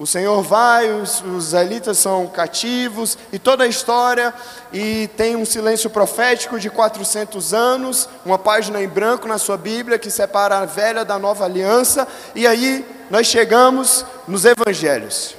o 0.03 0.07
Senhor 0.07 0.43
vai, 0.43 0.91
os, 0.91 1.23
israelitas 1.39 1.97
são 1.97 2.27
cativos, 2.27 3.17
e 3.33 3.39
toda 3.39 3.63
a 3.63 3.69
história, 3.69 4.35
e 4.73 5.09
tem 5.17 5.37
um 5.37 5.45
silêncio 5.45 5.89
profético 5.89 6.59
de 6.59 6.69
400 6.69 7.55
anos, 7.55 8.09
uma 8.27 8.37
página 8.37 8.83
em 8.83 8.89
branco 8.89 9.29
na 9.29 9.39
sua 9.39 9.57
Bíblia 9.57 10.01
que 10.01 10.11
separa 10.11 10.59
a 10.59 10.65
velha 10.65 11.05
da 11.05 11.21
nova 11.21 11.45
aliança, 11.45 12.09
e 12.35 12.49
aí 12.49 12.85
nós 13.09 13.29
chegamos 13.29 14.05
nos 14.27 14.45
evangelhos. 14.45 15.37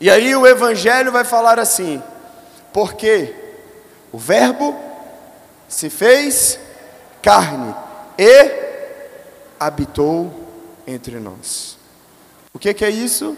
E 0.00 0.08
aí 0.08 0.34
o 0.34 0.46
Evangelho 0.46 1.12
vai 1.12 1.24
falar 1.24 1.58
assim: 1.58 2.02
porque 2.72 3.34
o 4.10 4.18
Verbo 4.18 4.74
se 5.68 5.90
fez 5.90 6.58
carne 7.20 7.74
e 8.18 8.50
habitou 9.60 10.32
entre 10.86 11.20
nós. 11.20 11.73
O 12.54 12.58
que, 12.58 12.72
que 12.72 12.84
é 12.84 12.90
isso? 12.90 13.36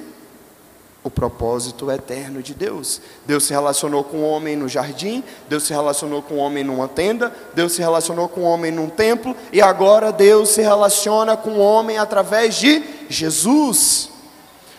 O 1.02 1.10
propósito 1.10 1.90
eterno 1.90 2.42
de 2.42 2.52
Deus. 2.52 3.00
Deus 3.24 3.44
se 3.44 3.52
relacionou 3.52 4.04
com 4.04 4.18
o 4.18 4.28
homem 4.28 4.54
no 4.54 4.68
jardim, 4.68 5.24
Deus 5.48 5.62
se 5.62 5.72
relacionou 5.72 6.20
com 6.20 6.34
o 6.34 6.38
homem 6.38 6.62
numa 6.62 6.86
tenda, 6.86 7.34
Deus 7.54 7.72
se 7.72 7.80
relacionou 7.80 8.28
com 8.28 8.42
o 8.42 8.44
homem 8.44 8.70
num 8.70 8.90
templo, 8.90 9.34
e 9.50 9.62
agora 9.62 10.12
Deus 10.12 10.50
se 10.50 10.60
relaciona 10.60 11.34
com 11.34 11.52
o 11.52 11.60
homem 11.60 11.96
através 11.96 12.56
de 12.56 12.82
Jesus. 13.08 14.10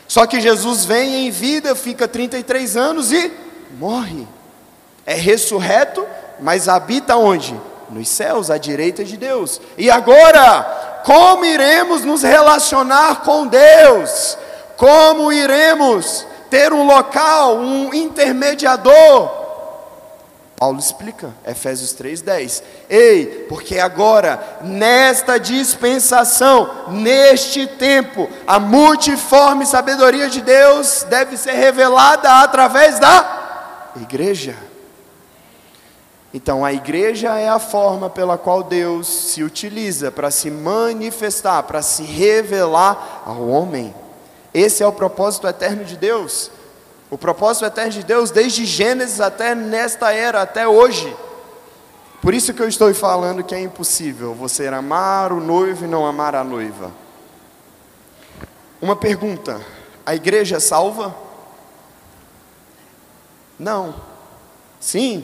Só 0.08 0.28
que 0.28 0.40
Jesus 0.40 0.86
vem 0.86 1.28
em 1.28 1.32
vida, 1.32 1.76
fica 1.76 2.08
33 2.08 2.78
anos 2.78 3.12
e 3.12 3.32
morre. 3.80 4.28
É 5.04 5.16
ressurreto, 5.16 6.06
mas 6.40 6.70
habita 6.70 7.16
onde? 7.16 7.60
Nos 7.90 8.08
céus, 8.10 8.52
à 8.52 8.58
direita 8.58 9.04
de 9.04 9.18
Deus. 9.18 9.60
E 9.78 9.90
agora, 9.90 10.87
como 11.08 11.46
iremos 11.46 12.04
nos 12.04 12.22
relacionar 12.22 13.22
com 13.22 13.48
Deus? 13.48 14.38
Como 14.76 15.32
iremos 15.32 16.28
ter 16.50 16.74
um 16.74 16.86
local, 16.86 17.56
um 17.60 17.94
intermediador? 17.94 19.32
Paulo 20.58 20.80
explica, 20.80 21.34
Efésios 21.46 21.94
3:10. 21.94 22.62
Ei, 22.90 23.46
porque 23.48 23.80
agora, 23.80 24.60
nesta 24.62 25.40
dispensação, 25.40 26.90
neste 26.90 27.66
tempo, 27.66 28.30
a 28.46 28.60
multiforme 28.60 29.66
sabedoria 29.66 30.28
de 30.28 30.42
Deus 30.42 31.06
deve 31.10 31.38
ser 31.38 31.54
revelada 31.54 32.42
através 32.42 33.00
da 33.00 33.94
igreja. 33.96 34.67
Então, 36.34 36.66
a 36.66 36.74
igreja 36.74 37.38
é 37.38 37.48
a 37.48 37.60
forma 37.60 38.10
pela 38.10 38.38
qual 38.38 38.62
Deus 38.62 39.08
se 39.08 39.44
utiliza 39.44 40.12
para 40.12 40.30
se 40.30 40.52
manifestar, 40.52 41.64
para 41.64 41.82
se 41.82 42.04
revelar 42.04 43.24
ao 43.26 43.48
homem. 43.48 43.96
Esse 44.54 44.84
é 44.84 44.88
o 44.88 44.92
propósito 44.92 45.48
eterno 45.48 45.86
de 45.86 45.96
Deus. 45.96 46.52
O 47.10 47.18
propósito 47.18 47.66
eterno 47.66 47.92
de 47.92 48.04
Deus, 48.04 48.30
desde 48.30 48.66
Gênesis 48.66 49.22
até 49.22 49.56
nesta 49.56 50.12
era, 50.12 50.42
até 50.42 50.68
hoje. 50.68 51.16
Por 52.22 52.34
isso 52.34 52.54
que 52.54 52.62
eu 52.62 52.68
estou 52.68 52.94
falando 52.94 53.44
que 53.44 53.56
é 53.56 53.62
impossível 53.62 54.34
você 54.34 54.68
amar 54.68 55.32
o 55.32 55.40
noivo 55.40 55.86
e 55.86 55.88
não 55.88 56.06
amar 56.06 56.36
a 56.36 56.44
noiva. 56.44 56.92
Uma 58.82 58.96
pergunta: 58.96 59.62
a 60.06 60.14
igreja 60.14 60.58
é 60.58 60.60
salva? 60.60 61.16
Não. 63.58 63.96
Sim? 64.80 65.24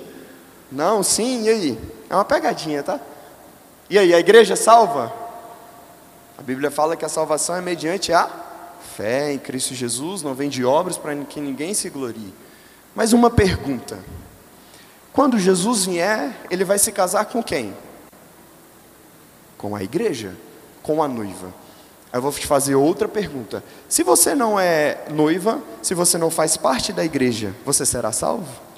Não, 0.73 1.03
sim, 1.03 1.43
e 1.43 1.49
aí? 1.49 1.79
É 2.09 2.15
uma 2.15 2.25
pegadinha, 2.25 2.81
tá? 2.81 2.99
E 3.89 3.97
aí, 3.97 4.13
a 4.13 4.19
igreja 4.19 4.55
salva? 4.55 5.13
A 6.37 6.41
Bíblia 6.41 6.71
fala 6.71 6.95
que 6.95 7.05
a 7.05 7.09
salvação 7.09 7.55
é 7.55 7.61
mediante 7.61 8.11
a 8.11 8.27
fé 8.97 9.31
em 9.31 9.37
Cristo 9.39 9.73
Jesus, 9.75 10.23
não 10.23 10.33
vem 10.33 10.49
de 10.49 10.65
obras 10.65 10.97
para 10.97 11.15
que 11.15 11.39
ninguém 11.39 11.73
se 11.73 11.89
glorie. 11.89 12.33
Mas 12.95 13.13
uma 13.13 13.29
pergunta: 13.29 13.99
quando 15.11 15.37
Jesus 15.37 15.85
vier, 15.85 16.35
ele 16.49 16.65
vai 16.65 16.79
se 16.79 16.91
casar 16.91 17.25
com 17.25 17.41
quem? 17.43 17.75
Com 19.57 19.75
a 19.75 19.83
igreja, 19.83 20.35
com 20.81 21.03
a 21.03 21.07
noiva. 21.07 21.53
Eu 22.11 22.21
vou 22.21 22.31
te 22.31 22.45
fazer 22.45 22.75
outra 22.75 23.07
pergunta. 23.07 23.63
Se 23.87 24.03
você 24.03 24.35
não 24.35 24.59
é 24.59 25.05
noiva, 25.09 25.61
se 25.81 25.93
você 25.93 26.17
não 26.17 26.29
faz 26.29 26.57
parte 26.57 26.91
da 26.91 27.05
igreja, 27.05 27.55
você 27.65 27.85
será 27.85 28.11
salvo? 28.11 28.72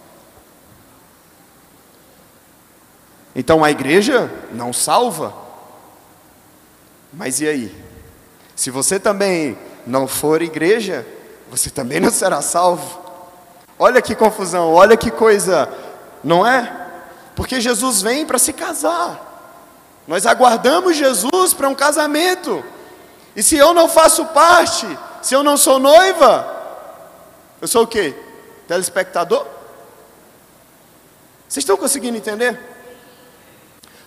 Então 3.35 3.63
a 3.63 3.69
igreja 3.69 4.31
não 4.53 4.71
salva. 4.71 5.33
Mas 7.11 7.41
e 7.41 7.47
aí? 7.47 7.85
Se 8.55 8.71
você 8.71 8.99
também 8.99 9.57
não 9.85 10.07
for 10.07 10.41
igreja, 10.41 11.05
você 11.49 11.69
também 11.69 11.99
não 11.99 12.09
será 12.09 12.41
salvo. 12.41 13.03
Olha 13.77 14.01
que 14.01 14.15
confusão, 14.15 14.73
olha 14.73 14.95
que 14.95 15.11
coisa, 15.11 15.69
não 16.23 16.47
é? 16.47 16.85
Porque 17.35 17.59
Jesus 17.59 18.01
vem 18.01 18.25
para 18.25 18.39
se 18.39 18.53
casar. 18.53 19.33
Nós 20.07 20.25
aguardamos 20.25 20.95
Jesus 20.95 21.53
para 21.53 21.67
um 21.67 21.75
casamento. 21.75 22.63
E 23.35 23.43
se 23.43 23.57
eu 23.57 23.73
não 23.73 23.89
faço 23.89 24.25
parte, 24.27 24.87
se 25.21 25.33
eu 25.33 25.43
não 25.43 25.57
sou 25.57 25.77
noiva, 25.77 26.47
eu 27.61 27.67
sou 27.67 27.83
o 27.83 27.87
quê? 27.87 28.15
Telespectador? 28.67 29.45
Vocês 31.47 31.63
estão 31.63 31.75
conseguindo 31.75 32.17
entender? 32.17 32.74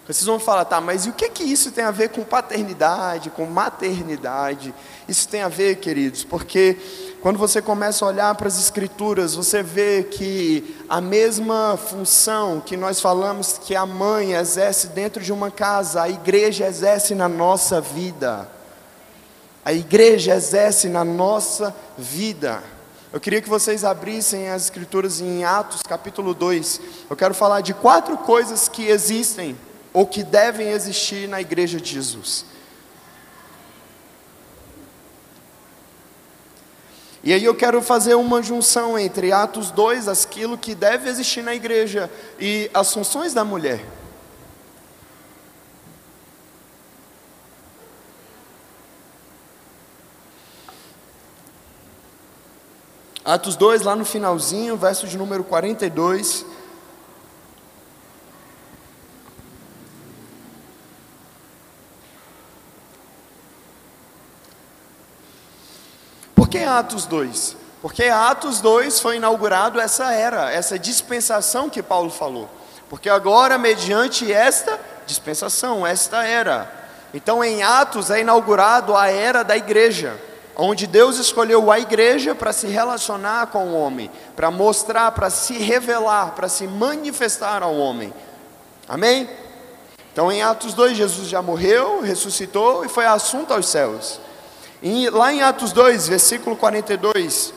Vocês 0.09 0.25
vão 0.25 0.41
falar, 0.41 0.65
tá, 0.65 0.81
mas 0.81 1.05
e 1.05 1.11
o 1.11 1.13
que 1.13 1.29
que 1.29 1.45
isso 1.45 1.71
tem 1.71 1.85
a 1.85 1.91
ver 1.91 2.09
com 2.09 2.25
paternidade, 2.25 3.29
com 3.29 3.45
maternidade? 3.45 4.75
Isso 5.07 5.29
tem 5.29 5.43
a 5.43 5.49
ver, 5.49 5.77
queridos, 5.77 6.25
porque 6.25 6.79
quando 7.21 7.39
você 7.39 7.61
começa 7.61 8.07
a 8.07 8.09
olhar 8.09 8.35
para 8.35 8.49
as 8.49 8.59
escrituras, 8.59 9.35
você 9.35 9.63
vê 9.63 10.03
que 10.05 10.75
a 10.89 10.99
mesma 10.99 11.77
função 11.77 12.59
que 12.59 12.75
nós 12.75 13.03
falamos 13.03 13.61
que 13.63 13.77
a 13.77 13.85
mãe 13.85 14.33
exerce 14.33 14.87
dentro 14.87 15.23
de 15.23 15.31
uma 15.31 15.51
casa, 15.51 16.05
a 16.05 16.09
igreja 16.09 16.67
exerce 16.67 17.15
na 17.15 17.29
nossa 17.29 17.79
vida. 17.79 18.49
a 19.63 19.75
igreja 19.75 20.35
exerce 20.35 20.89
na 20.89 21.05
nossa 21.05 21.77
vida. 21.99 22.63
Eu 23.13 23.21
queria 23.21 23.43
que 23.43 23.49
vocês 23.51 23.85
abrissem 23.85 24.49
as 24.49 24.65
escrituras 24.65 25.21
em 25.21 25.45
Atos 25.45 25.83
capítulo 25.83 26.33
2. 26.33 26.81
Eu 27.11 27.15
quero 27.17 27.35
falar 27.35 27.61
de 27.61 27.75
quatro 27.75 28.17
coisas 28.17 28.69
que 28.69 28.87
existem 28.87 29.55
ou 29.99 30.07
que 30.07 30.23
devem 30.23 30.69
existir 30.69 31.29
na 31.29 31.41
igreja 31.41 31.81
de 31.81 31.91
Jesus. 31.91 32.45
E 37.21 37.33
aí 37.33 37.43
eu 37.43 37.53
quero 37.53 37.83
fazer 37.83 38.15
uma 38.15 38.41
junção 38.41 38.97
entre 38.97 39.33
Atos 39.33 39.73
2, 39.73 40.07
aquilo 40.07 40.57
que 40.57 40.73
deve 40.73 41.11
existir 41.11 41.43
na 41.43 41.53
igreja, 41.53 42.09
e 42.39 42.71
as 42.73 42.95
funções 42.95 43.35
da 43.35 43.45
mulher. 43.45 43.85
Atos 53.25 53.57
2, 53.57 53.83
lá 53.83 53.97
no 53.97 54.05
finalzinho, 54.05 54.77
verso 54.77 55.09
de 55.09 55.19
número 55.19 55.43
42. 55.43 56.47
Por 66.49 66.53
que 66.53 66.65
Atos 66.65 67.05
2? 67.05 67.57
Porque 67.83 68.05
Atos 68.05 68.63
2 68.63 69.01
foi 69.01 69.17
inaugurado 69.17 69.79
essa 69.79 70.15
era, 70.15 70.51
essa 70.51 70.79
dispensação 70.79 71.69
que 71.69 71.83
Paulo 71.83 72.09
falou. 72.09 72.49
Porque 72.89 73.11
agora, 73.11 73.59
mediante 73.59 74.33
esta 74.33 74.81
dispensação, 75.05 75.87
esta 75.87 76.25
era. 76.25 76.73
Então, 77.13 77.45
em 77.45 77.63
Atos 77.63 78.11
é 78.11 78.23
inaugurado 78.23 78.97
a 78.97 79.09
era 79.09 79.43
da 79.43 79.59
igreja, 79.59 80.19
onde 80.57 80.87
Deus 80.87 81.19
escolheu 81.19 81.71
a 81.71 81.79
igreja 81.79 82.35
para 82.35 82.55
se 82.55 82.67
relacionar 82.67 83.49
com 83.49 83.67
o 83.67 83.79
homem, 83.79 84.11
para 84.35 84.51
mostrar, 84.51 85.13
para 85.13 85.29
se 85.29 85.53
revelar, 85.59 86.31
para 86.31 86.49
se 86.49 86.67
manifestar 86.67 87.63
ao 87.63 87.77
homem. 87.77 88.11
Amém? 88.89 89.29
Então, 90.11 90.33
em 90.33 90.41
Atos 90.41 90.73
2, 90.73 90.97
Jesus 90.97 91.29
já 91.29 91.43
morreu, 91.43 92.01
ressuscitou 92.01 92.87
e 92.87 92.89
foi 92.89 93.05
assunto 93.05 93.53
aos 93.53 93.69
céus. 93.69 94.19
E 94.81 95.11
lá 95.11 95.33
em 95.33 95.43
Atos 95.43 95.73
2, 95.73 96.07
versículo 96.07 96.55
42, 96.55 97.53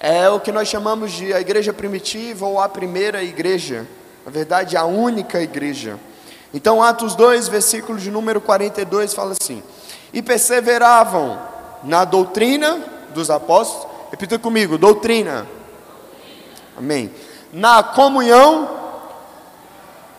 é 0.00 0.28
o 0.30 0.40
que 0.40 0.50
nós 0.50 0.66
chamamos 0.66 1.12
de 1.12 1.32
a 1.32 1.40
igreja 1.40 1.74
primitiva 1.74 2.46
ou 2.46 2.58
a 2.58 2.68
primeira 2.68 3.22
igreja, 3.22 3.86
na 4.24 4.30
verdade, 4.30 4.78
a 4.78 4.84
única 4.84 5.42
igreja. 5.42 5.98
Então, 6.54 6.82
Atos 6.82 7.14
2, 7.14 7.48
versículo 7.48 7.98
de 7.98 8.10
número 8.10 8.40
42 8.40 9.12
fala 9.12 9.34
assim: 9.38 9.62
E 10.10 10.22
perseveravam 10.22 11.38
na 11.82 12.06
doutrina 12.06 12.82
dos 13.12 13.28
apóstolos, 13.28 13.86
repita 14.10 14.38
comigo: 14.38 14.78
doutrina, 14.78 15.46
amém. 16.78 17.10
Na 17.52 17.82
comunhão, 17.82 18.70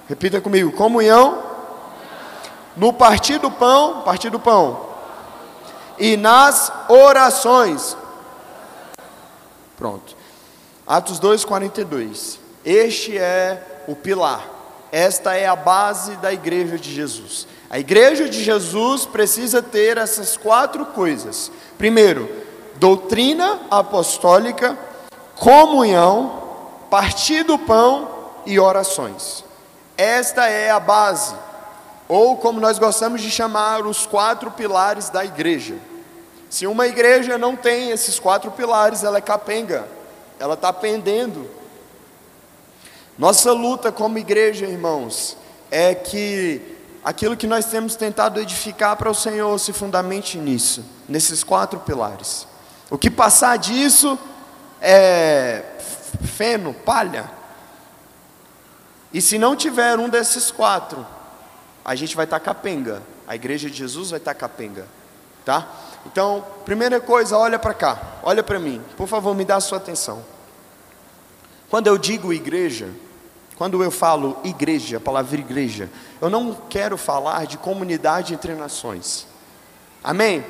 repita 0.07 0.39
comigo: 0.39 0.71
comunhão, 0.73 1.41
no 2.77 2.93
partir 2.93 3.39
do 3.39 3.49
pão, 3.49 4.01
partir 4.01 4.29
do 4.29 4.39
pão, 4.39 4.94
e 5.97 6.17
nas 6.17 6.71
orações. 6.87 7.95
Pronto. 9.77 10.15
Atos 10.85 11.19
2:42. 11.19 12.39
Este 12.63 13.17
é 13.17 13.83
o 13.87 13.95
pilar. 13.95 14.49
Esta 14.91 15.35
é 15.35 15.47
a 15.47 15.55
base 15.55 16.15
da 16.17 16.31
igreja 16.31 16.77
de 16.77 16.93
Jesus. 16.93 17.47
A 17.69 17.79
igreja 17.79 18.29
de 18.29 18.43
Jesus 18.43 19.05
precisa 19.05 19.61
ter 19.61 19.97
essas 19.97 20.37
quatro 20.37 20.85
coisas. 20.85 21.51
Primeiro, 21.77 22.29
doutrina 22.75 23.61
apostólica, 23.69 24.77
comunhão, 25.35 26.41
partir 26.89 27.43
do 27.43 27.57
pão 27.57 28.09
e 28.45 28.59
orações. 28.59 29.43
Esta 29.97 30.47
é 30.47 30.69
a 30.71 30.79
base 30.79 31.35
ou 32.07 32.37
como 32.37 32.59
nós 32.59 32.77
gostamos 32.77 33.21
de 33.21 33.31
chamar, 33.31 33.85
os 33.85 34.05
quatro 34.05 34.51
pilares 34.51 35.09
da 35.09 35.25
igreja. 35.25 35.75
Se 36.49 36.67
uma 36.67 36.87
igreja 36.87 37.37
não 37.37 37.55
tem 37.55 37.91
esses 37.91 38.19
quatro 38.19 38.51
pilares, 38.51 39.03
ela 39.03 39.17
é 39.17 39.21
capenga, 39.21 39.87
ela 40.39 40.53
está 40.53 40.71
pendendo. 40.71 41.49
Nossa 43.17 43.51
luta 43.51 43.91
como 43.91 44.17
igreja, 44.17 44.65
irmãos, 44.65 45.35
é 45.71 45.95
que 45.95 46.61
aquilo 47.03 47.35
que 47.35 47.47
nós 47.47 47.65
temos 47.65 47.95
tentado 47.95 48.39
edificar 48.39 48.95
para 48.97 49.09
o 49.09 49.15
Senhor 49.15 49.57
se 49.59 49.73
fundamente 49.73 50.37
nisso, 50.37 50.85
nesses 51.09 51.43
quatro 51.43 51.79
pilares. 51.79 52.47
O 52.89 52.97
que 52.97 53.09
passar 53.09 53.57
disso 53.57 54.17
é 54.81 55.63
feno, 56.23 56.73
palha. 56.73 57.29
E 59.13 59.21
se 59.21 59.37
não 59.37 59.55
tiver 59.55 59.97
um 59.97 60.09
desses 60.09 60.51
quatro, 60.51 61.05
a 61.85 61.93
gente 61.93 62.15
vai 62.15 62.25
estar 62.25 62.39
capenga. 62.39 63.03
A 63.27 63.35
igreja 63.35 63.69
de 63.69 63.77
Jesus 63.77 64.09
vai 64.09 64.17
estar 64.17 64.33
capenga, 64.33 64.87
tá? 65.45 65.67
Então, 66.07 66.43
primeira 66.65 66.99
coisa, 66.99 67.37
olha 67.37 67.59
para 67.59 67.73
cá, 67.73 68.01
olha 68.23 68.41
para 68.41 68.59
mim. 68.59 68.81
Por 68.97 69.07
favor, 69.07 69.35
me 69.35 69.45
dá 69.45 69.57
a 69.57 69.61
sua 69.61 69.77
atenção. 69.77 70.25
Quando 71.69 71.87
eu 71.87 71.97
digo 71.97 72.33
igreja, 72.33 72.89
quando 73.55 73.83
eu 73.83 73.91
falo 73.91 74.37
igreja, 74.43 74.97
a 74.97 74.99
palavra 74.99 75.39
igreja, 75.39 75.89
eu 76.19 76.29
não 76.29 76.53
quero 76.69 76.97
falar 76.97 77.45
de 77.45 77.57
comunidade 77.57 78.33
entre 78.33 78.53
nações. 78.53 79.27
Amém? 80.03 80.43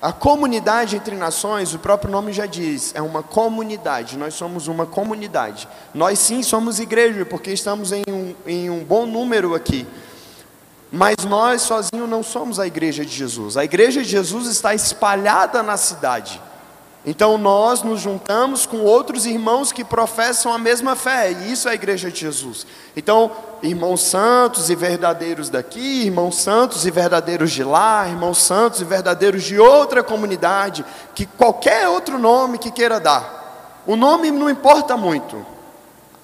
A 0.00 0.12
comunidade 0.12 0.94
entre 0.94 1.16
nações, 1.16 1.74
o 1.74 1.78
próprio 1.78 2.10
nome 2.10 2.32
já 2.32 2.46
diz, 2.46 2.94
é 2.94 3.02
uma 3.02 3.22
comunidade, 3.22 4.16
nós 4.16 4.34
somos 4.34 4.68
uma 4.68 4.86
comunidade. 4.86 5.68
Nós 5.92 6.20
sim 6.20 6.42
somos 6.42 6.78
igreja, 6.78 7.24
porque 7.24 7.50
estamos 7.50 7.90
em 7.90 8.04
um, 8.08 8.34
em 8.46 8.70
um 8.70 8.84
bom 8.84 9.06
número 9.06 9.54
aqui. 9.56 9.86
Mas 10.90 11.16
nós 11.24 11.62
sozinhos 11.62 12.08
não 12.08 12.22
somos 12.22 12.58
a 12.58 12.66
igreja 12.66 13.04
de 13.04 13.12
Jesus. 13.12 13.56
A 13.56 13.64
igreja 13.64 14.02
de 14.02 14.08
Jesus 14.08 14.46
está 14.46 14.74
espalhada 14.74 15.62
na 15.62 15.76
cidade. 15.76 16.40
Então 17.06 17.38
nós 17.38 17.82
nos 17.82 18.00
juntamos 18.00 18.66
com 18.66 18.78
outros 18.78 19.24
irmãos 19.24 19.72
que 19.72 19.84
professam 19.84 20.52
a 20.52 20.58
mesma 20.58 20.96
fé, 20.96 21.32
e 21.32 21.52
isso 21.52 21.68
é 21.68 21.72
a 21.72 21.74
igreja 21.74 22.10
de 22.10 22.20
Jesus. 22.20 22.66
Então, 22.96 23.30
irmãos 23.62 24.02
santos 24.02 24.68
e 24.68 24.74
verdadeiros 24.74 25.48
daqui, 25.48 26.04
irmãos 26.06 26.36
santos 26.36 26.84
e 26.84 26.90
verdadeiros 26.90 27.50
de 27.52 27.62
lá, 27.62 28.06
irmãos 28.08 28.38
santos 28.38 28.80
e 28.80 28.84
verdadeiros 28.84 29.44
de 29.44 29.58
outra 29.58 30.02
comunidade, 30.02 30.84
que 31.14 31.24
qualquer 31.24 31.88
outro 31.88 32.18
nome 32.18 32.58
que 32.58 32.70
queira 32.70 32.98
dar. 33.00 33.82
O 33.86 33.96
nome 33.96 34.30
não 34.30 34.50
importa 34.50 34.96
muito. 34.96 35.46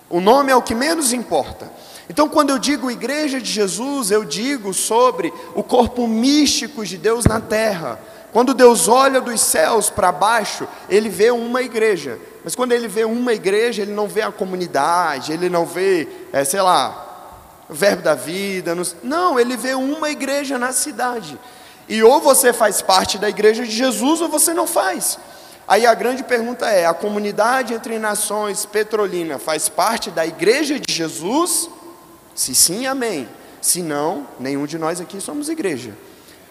O 0.09 0.21
nome 0.21 0.53
é 0.53 0.57
o 0.57 0.63
que 0.63 0.75
menos 0.75 1.13
importa. 1.13 1.71
Então, 2.09 2.29
quando 2.29 2.51
eu 2.51 2.59
digo 2.59 2.91
igreja 2.91 3.41
de 3.41 3.51
Jesus, 3.51 4.11
eu 4.11 4.25
digo 4.25 4.75
sobre 4.75 5.33
o 5.55 5.63
corpo 5.63 6.07
místico 6.07 6.85
de 6.85 6.99
Deus 6.99 7.25
na 7.25 7.41
terra. 7.41 7.99
Quando 8.33 8.53
Deus 8.53 8.89
olha 8.89 9.21
dos 9.21 9.41
céus 9.41 9.89
para 9.89 10.13
baixo, 10.13 10.67
ele 10.89 11.09
vê 11.09 11.31
uma 11.31 11.63
igreja. 11.63 12.19
Mas 12.43 12.55
quando 12.55 12.73
ele 12.73 12.89
vê 12.89 13.05
uma 13.05 13.33
igreja, 13.33 13.83
ele 13.83 13.93
não 13.93 14.07
vê 14.07 14.23
a 14.23 14.33
comunidade, 14.33 15.33
ele 15.33 15.49
não 15.49 15.65
vê, 15.65 16.07
é, 16.33 16.45
sei 16.45 16.61
lá, 16.61 17.65
o 17.71 17.75
verbo 17.75 18.03
da 18.03 18.15
vida. 18.15 18.77
Não, 19.03 19.39
ele 19.41 19.57
vê 19.57 19.75
uma 19.75 20.11
igreja 20.11 20.59
na 20.59 20.73
cidade. 20.73 21.39
E 21.89 22.03
ou 22.03 22.21
você 22.21 22.53
faz 22.53 22.83
parte 22.83 23.19
da 23.19 23.29
igreja 23.29 23.65
de 23.65 23.71
Jesus 23.71 24.21
ou 24.21 24.29
você 24.29 24.53
não 24.53 24.67
faz. 24.67 25.19
Aí 25.67 25.87
a 25.87 25.95
grande 25.95 26.23
pergunta 26.23 26.69
é: 26.69 26.87
a 26.87 26.95
comunidade 26.95 27.75
entre 27.75 27.99
nações 27.99 28.67
petrolina 28.67 29.39
faz 29.39 29.69
parte 29.69 30.11
da 30.11 30.27
igreja 30.27 30.79
de 30.79 30.93
Jesus? 30.93 31.69
Se 32.35 32.55
sim, 32.55 32.87
amém. 32.87 33.29
Se 33.61 33.81
não, 33.83 34.27
nenhum 34.39 34.67
de 34.67 34.77
nós 34.79 35.01
aqui 35.01 35.21
somos 35.21 35.49
igreja. 35.49 35.95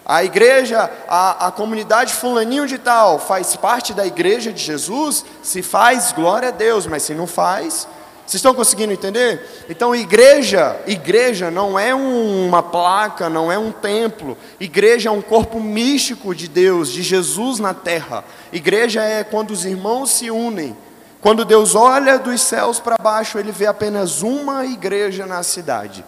A 0.04 0.22
igreja, 0.22 0.90
a, 1.08 1.46
a 1.46 1.52
comunidade 1.52 2.12
fulaninho 2.12 2.66
de 2.66 2.76
tal, 2.76 3.18
faz 3.18 3.56
parte 3.56 3.94
da 3.94 4.04
igreja 4.04 4.52
de 4.52 4.62
Jesus? 4.62 5.24
Se 5.42 5.62
faz, 5.62 6.12
glória 6.12 6.48
a 6.48 6.52
Deus, 6.52 6.86
mas 6.86 7.04
se 7.04 7.14
não 7.14 7.26
faz, 7.26 7.88
vocês 8.26 8.36
estão 8.36 8.54
conseguindo 8.54 8.92
entender? 8.92 9.64
Então, 9.68 9.94
igreja, 9.94 10.80
igreja 10.86 11.50
não 11.50 11.78
é 11.78 11.94
uma 11.94 12.62
placa, 12.62 13.28
não 13.28 13.52
é 13.52 13.58
um 13.58 13.70
templo. 13.70 14.36
Igreja 14.58 15.10
é 15.10 15.12
um 15.12 15.20
corpo 15.20 15.60
místico 15.60 16.34
de 16.34 16.48
Deus, 16.48 16.90
de 16.90 17.02
Jesus 17.02 17.58
na 17.58 17.74
terra. 17.74 18.24
Igreja 18.52 19.02
é 19.02 19.22
quando 19.22 19.50
os 19.50 19.64
irmãos 19.64 20.10
se 20.10 20.30
unem 20.30 20.76
quando 21.24 21.42
Deus 21.42 21.74
olha 21.74 22.18
dos 22.18 22.42
céus 22.42 22.78
para 22.78 22.98
baixo, 23.02 23.38
ele 23.38 23.50
vê 23.50 23.64
apenas 23.64 24.20
uma 24.20 24.66
igreja 24.66 25.24
na 25.24 25.42
cidade. 25.42 26.04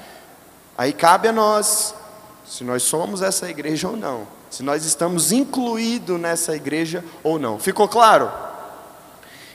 Aí 0.77 0.93
cabe 0.93 1.29
a 1.29 1.33
nós, 1.33 1.95
se 2.47 2.63
nós 2.63 2.83
somos 2.83 3.23
essa 3.23 3.49
igreja 3.49 3.89
ou 3.89 3.97
não, 3.97 4.29
se 4.51 4.63
nós 4.63 4.85
estamos 4.85 5.33
incluídos 5.33 6.21
nessa 6.21 6.55
igreja 6.55 7.03
ou 7.23 7.39
não. 7.39 7.59
Ficou 7.59 7.89
claro? 7.89 8.31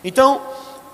Então, 0.03 0.41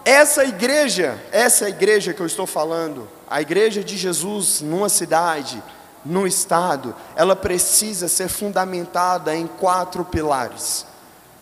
essa 0.08 0.46
igreja, 0.46 1.22
essa 1.34 1.67
igreja 1.67 2.13
que 2.13 2.22
eu 2.22 2.26
estou 2.26 2.48
falando, 2.48 3.10
a 3.30 3.41
igreja 3.41 3.84
de 3.84 3.98
Jesus 3.98 4.62
numa 4.62 4.88
cidade, 4.88 5.62
no 6.06 6.26
Estado, 6.26 6.96
ela 7.13 7.36
precisa 7.36 8.08
ser 8.08 8.30
fundamentada 8.30 9.36
em 9.36 9.46
quatro 9.46 10.06
pilares. 10.06 10.86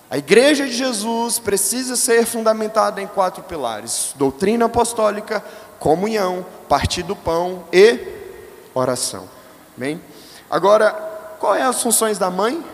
A 0.09 0.17
igreja 0.17 0.65
de 0.65 0.73
Jesus 0.73 1.37
precisa 1.37 1.95
ser 1.95 2.25
fundamentada 2.25 2.99
em 2.99 3.05
quatro 3.05 3.43
pilares: 3.43 4.15
doutrina 4.15 4.65
apostólica, 4.65 5.45
comunhão, 5.77 6.43
partir 6.67 7.03
do 7.03 7.15
pão 7.15 7.65
e 7.71 7.99
oração. 8.73 9.29
Bem? 9.77 10.01
Agora, 10.49 10.91
qual 11.39 11.53
é 11.53 11.61
as 11.61 11.83
funções 11.83 12.17
da 12.17 12.31
mãe? 12.31 12.65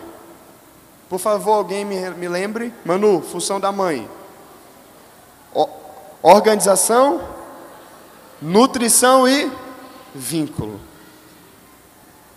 Por 1.10 1.18
favor, 1.18 1.52
alguém 1.52 1.84
me, 1.84 2.08
me 2.12 2.28
lembre. 2.28 2.72
Manu, 2.82 3.20
função 3.20 3.60
da 3.60 3.70
mãe: 3.70 4.08
organização, 6.22 7.20
nutrição 8.40 9.26
e 9.28 9.50
vínculo. 10.14 10.80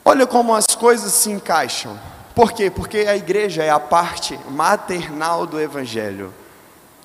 Olha 0.03 0.25
como 0.25 0.53
as 0.55 0.65
coisas 0.67 1.11
se 1.13 1.31
encaixam. 1.31 1.99
Por 2.33 2.51
quê? 2.51 2.69
Porque 2.69 2.99
a 2.99 3.15
igreja 3.15 3.63
é 3.63 3.69
a 3.69 3.79
parte 3.79 4.39
maternal 4.49 5.45
do 5.45 5.59
evangelho. 5.59 6.33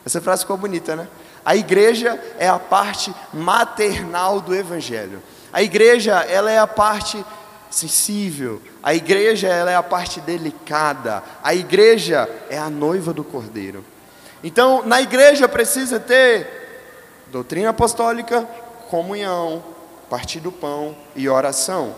Essa 0.04 0.20
frase 0.20 0.42
ficou 0.42 0.56
bonita, 0.56 0.96
né? 0.96 1.06
A 1.44 1.54
igreja 1.54 2.20
é 2.38 2.48
a 2.48 2.58
parte 2.58 3.14
maternal 3.32 4.40
do 4.40 4.54
evangelho. 4.54 5.22
A 5.52 5.62
igreja, 5.62 6.20
ela 6.28 6.50
é 6.50 6.58
a 6.58 6.66
parte 6.66 7.24
sensível. 7.70 8.60
A 8.82 8.94
igreja, 8.94 9.48
ela 9.48 9.70
é 9.70 9.76
a 9.76 9.82
parte 9.82 10.20
delicada. 10.20 11.22
A 11.42 11.54
igreja 11.54 12.28
é 12.48 12.58
a 12.58 12.68
noiva 12.68 13.12
do 13.12 13.24
cordeiro. 13.24 13.84
Então, 14.42 14.82
na 14.84 15.00
igreja 15.00 15.48
precisa 15.48 16.00
ter 16.00 16.69
doutrina 17.30 17.70
apostólica, 17.70 18.42
comunhão, 18.88 19.62
partir 20.08 20.40
do 20.40 20.50
pão 20.50 20.96
e 21.14 21.28
oração. 21.28 21.94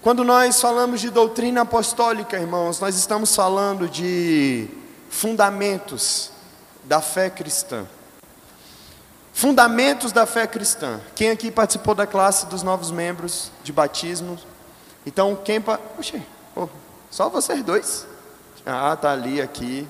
Quando 0.00 0.22
nós 0.22 0.60
falamos 0.60 1.00
de 1.00 1.10
doutrina 1.10 1.62
apostólica, 1.62 2.38
irmãos, 2.38 2.78
nós 2.78 2.96
estamos 2.96 3.34
falando 3.34 3.88
de 3.88 4.68
fundamentos 5.10 6.30
da 6.84 7.00
fé 7.00 7.28
cristã. 7.28 7.84
Fundamentos 9.32 10.12
da 10.12 10.24
fé 10.24 10.46
cristã. 10.46 11.00
Quem 11.16 11.30
aqui 11.30 11.50
participou 11.50 11.94
da 11.94 12.06
classe 12.06 12.46
dos 12.46 12.62
novos 12.62 12.92
membros 12.92 13.50
de 13.64 13.72
batismo? 13.72 14.38
Então, 15.04 15.36
quem. 15.36 15.60
Pa... 15.60 15.80
Oxê, 15.98 16.22
oh, 16.54 16.68
só 17.10 17.28
vocês 17.28 17.62
dois? 17.62 18.06
Ah, 18.64 18.96
tá 18.96 19.10
ali, 19.10 19.40
aqui. 19.40 19.86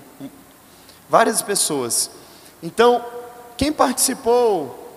Várias 1.09 1.43
pessoas. 1.43 2.11
Então, 2.63 3.05
quem 3.59 3.73
participou, 3.73 4.89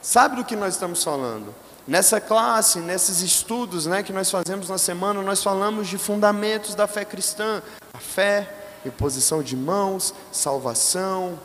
sabe 0.00 0.36
do 0.36 0.44
que 0.44 0.54
nós 0.54 0.74
estamos 0.74 1.02
falando. 1.02 1.52
Nessa 1.86 2.20
classe, 2.20 2.78
nesses 2.78 3.20
estudos 3.20 3.84
né, 3.86 4.02
que 4.02 4.12
nós 4.12 4.30
fazemos 4.30 4.68
na 4.68 4.78
semana, 4.78 5.20
nós 5.20 5.42
falamos 5.42 5.88
de 5.88 5.98
fundamentos 5.98 6.76
da 6.76 6.86
fé 6.86 7.04
cristã: 7.04 7.60
a 7.92 7.98
fé, 7.98 8.48
imposição 8.86 9.42
de 9.42 9.56
mãos, 9.56 10.14
salvação. 10.30 11.38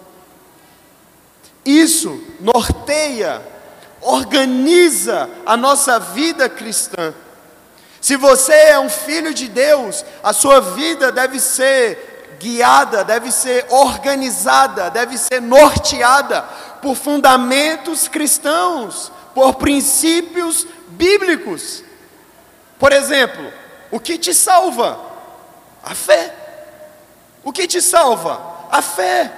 Isso 1.65 2.23
norteia, 2.39 3.41
organiza 3.99 5.29
a 5.45 5.57
nossa 5.57 5.99
vida 5.99 6.47
cristã. 6.47 7.13
Se 7.99 8.15
você 8.15 8.53
é 8.53 8.79
um 8.79 8.89
filho 8.89 9.33
de 9.33 9.49
Deus, 9.49 10.05
a 10.23 10.31
sua 10.31 10.61
vida 10.61 11.11
deve 11.11 11.39
ser 11.39 12.18
guiada, 12.39 13.03
deve 13.03 13.31
ser 13.31 13.65
organizada, 13.69 14.89
deve 14.89 15.17
ser 15.17 15.41
norteada 15.41 16.41
por 16.81 16.95
fundamentos 16.95 18.07
cristãos 18.07 19.11
por 19.33 19.55
princípios 19.55 20.67
bíblicos. 20.89 21.83
Por 22.77 22.91
exemplo, 22.91 23.51
o 23.91 23.99
que 23.99 24.17
te 24.17 24.33
salva? 24.33 24.99
A 25.83 25.95
fé. 25.95 26.33
O 27.43 27.51
que 27.51 27.67
te 27.67 27.81
salva? 27.81 28.41
A 28.71 28.81
fé. 28.81 29.31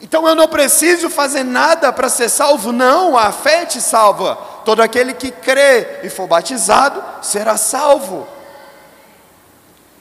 Então 0.00 0.26
eu 0.26 0.34
não 0.34 0.48
preciso 0.48 1.10
fazer 1.10 1.44
nada 1.44 1.92
para 1.92 2.08
ser 2.08 2.30
salvo, 2.30 2.72
não, 2.72 3.18
a 3.18 3.30
fé 3.32 3.66
te 3.66 3.80
salva. 3.82 4.36
Todo 4.64 4.80
aquele 4.80 5.12
que 5.12 5.30
crê 5.30 6.00
e 6.02 6.08
for 6.08 6.26
batizado 6.26 7.02
será 7.20 7.56
salvo. 7.58 8.26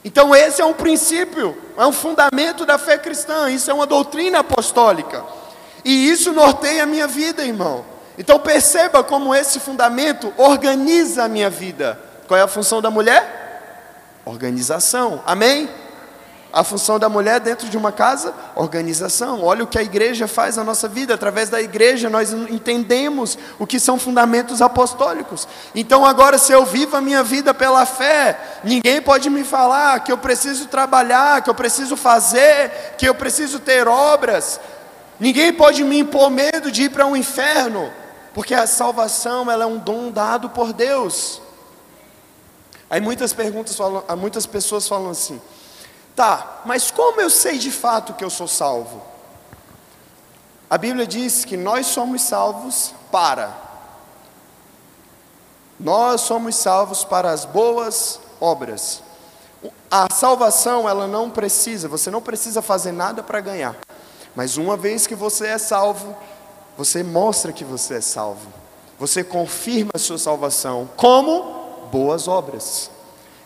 Então 0.03 0.33
esse 0.33 0.62
é 0.62 0.65
um 0.65 0.73
princípio, 0.73 1.57
é 1.77 1.85
um 1.85 1.91
fundamento 1.91 2.65
da 2.65 2.77
fé 2.77 2.97
cristã, 2.97 3.49
isso 3.49 3.69
é 3.69 3.73
uma 3.73 3.85
doutrina 3.85 4.39
apostólica. 4.39 5.23
E 5.83 6.09
isso 6.09 6.31
norteia 6.31 6.83
a 6.83 6.85
minha 6.85 7.07
vida, 7.07 7.43
irmão. 7.43 7.85
Então 8.17 8.39
perceba 8.39 9.03
como 9.03 9.33
esse 9.33 9.59
fundamento 9.59 10.33
organiza 10.38 11.23
a 11.23 11.29
minha 11.29 11.49
vida. 11.49 11.99
Qual 12.27 12.38
é 12.38 12.43
a 12.43 12.47
função 12.47 12.81
da 12.81 12.91
mulher? 12.91 14.21
Organização. 14.25 15.21
Amém? 15.25 15.69
A 16.51 16.63
função 16.63 16.97
da 16.97 17.07
mulher 17.07 17.39
dentro 17.39 17.69
de 17.69 17.77
uma 17.77 17.91
casa? 17.91 18.33
Organização. 18.55 19.43
Olha 19.43 19.63
o 19.63 19.67
que 19.67 19.77
a 19.77 19.83
igreja 19.83 20.27
faz 20.27 20.55
na 20.55 20.63
nossa 20.63 20.88
vida. 20.88 21.13
Através 21.13 21.47
da 21.49 21.62
igreja 21.62 22.09
nós 22.09 22.33
entendemos 22.33 23.38
o 23.59 23.67
que 23.67 23.79
são 23.79 23.99
fundamentos 23.99 24.59
apostólicos. 24.59 25.47
Então 25.75 26.03
agora, 26.03 26.39
se 26.39 26.51
eu 26.51 26.65
vivo 26.65 26.97
a 26.97 27.01
minha 27.01 27.21
vida 27.21 27.53
pela 27.53 27.85
fé, 27.85 28.39
ninguém 28.63 28.99
pode 28.99 29.29
me 29.29 29.43
falar 29.43 29.99
que 29.99 30.12
eu 30.12 30.17
preciso 30.17 30.65
trabalhar, 30.67 31.43
que 31.43 31.51
eu 31.51 31.55
preciso 31.55 31.95
fazer, 31.95 32.95
que 32.97 33.07
eu 33.07 33.13
preciso 33.13 33.59
ter 33.59 33.88
obras. 33.88 34.59
Ninguém 35.19 35.53
pode 35.53 35.83
me 35.83 35.99
impor 35.99 36.31
medo 36.31 36.71
de 36.71 36.83
ir 36.83 36.89
para 36.89 37.05
um 37.05 37.15
inferno. 37.15 37.91
Porque 38.33 38.55
a 38.55 38.65
salvação 38.65 39.51
ela 39.51 39.65
é 39.65 39.67
um 39.67 39.77
dom 39.77 40.09
dado 40.09 40.49
por 40.49 40.73
Deus. 40.73 41.41
Aí 42.89 42.99
muitas 42.99 43.33
perguntas 43.33 43.75
falam, 43.75 44.03
muitas 44.17 44.47
pessoas 44.47 44.88
falam 44.88 45.12
assim: 45.12 45.39
"Tá, 46.19 46.62
mas 46.65 46.91
como 46.91 47.21
eu 47.21 47.29
sei 47.29 47.58
de 47.58 47.71
fato 47.71 48.13
que 48.13 48.23
eu 48.23 48.29
sou 48.29 48.47
salvo?" 48.47 49.01
A 50.69 50.77
Bíblia 50.77 51.08
diz 51.08 51.45
que 51.45 51.55
nós 51.55 51.88
somos 51.88 52.21
salvos 52.21 52.93
para 53.12 53.69
nós 55.79 56.21
somos 56.21 56.58
salvos 56.58 57.05
para 57.05 57.32
as 57.32 57.45
boas 57.45 58.19
obras. 58.41 59.01
A 59.89 60.13
salvação, 60.13 60.89
ela 60.89 61.08
não 61.08 61.29
precisa, 61.29 61.88
você 61.88 62.12
não 62.12 62.21
precisa 62.21 62.62
fazer 62.62 62.91
nada 62.91 63.23
para 63.23 63.39
ganhar. 63.39 63.75
Mas 64.36 64.58
uma 64.58 64.75
vez 64.75 65.08
que 65.08 65.15
você 65.15 65.47
é 65.47 65.58
salvo, 65.58 66.15
você 66.77 67.01
mostra 67.01 67.53
que 67.53 67.63
você 67.63 67.95
é 67.95 68.01
salvo. 68.01 68.47
Você 68.99 69.23
confirma 69.23 69.91
a 69.93 69.99
sua 69.99 70.17
salvação. 70.17 70.89
Como? 70.97 71.88
Boas 71.91 72.27
obras. 72.27 72.91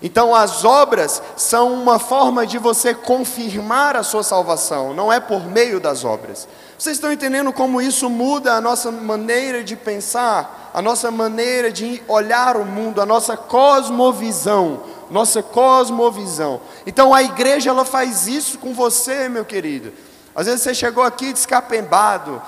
Então, 0.03 0.35
as 0.35 0.65
obras 0.65 1.23
são 1.37 1.73
uma 1.73 1.97
forma 1.97 2.45
de 2.45 2.57
você 2.57 2.93
confirmar 2.93 3.95
a 3.95 4.03
sua 4.03 4.21
salvação, 4.21 4.93
não 4.93 5.11
é 5.11 5.17
por 5.17 5.47
meio 5.47 5.79
das 5.79 6.03
obras. 6.03 6.45
Vocês 6.77 6.97
estão 6.97 7.13
entendendo 7.13 7.53
como 7.53 7.81
isso 7.81 8.09
muda 8.09 8.55
a 8.55 8.59
nossa 8.59 8.91
maneira 8.91 9.63
de 9.63 9.77
pensar, 9.77 10.71
a 10.73 10.81
nossa 10.81 11.09
maneira 11.09 11.71
de 11.71 12.03
olhar 12.05 12.57
o 12.57 12.65
mundo, 12.65 13.01
a 13.01 13.05
nossa 13.05 13.37
cosmovisão, 13.37 14.83
nossa 15.09 15.41
cosmovisão. 15.41 16.59
Então, 16.85 17.13
a 17.13 17.23
igreja 17.23 17.69
ela 17.69 17.85
faz 17.85 18.27
isso 18.27 18.57
com 18.57 18.73
você, 18.73 19.29
meu 19.29 19.45
querido. 19.45 19.93
Às 20.35 20.47
vezes 20.47 20.63
você 20.63 20.73
chegou 20.73 21.03
aqui 21.03 21.31
descapembado, 21.31 22.41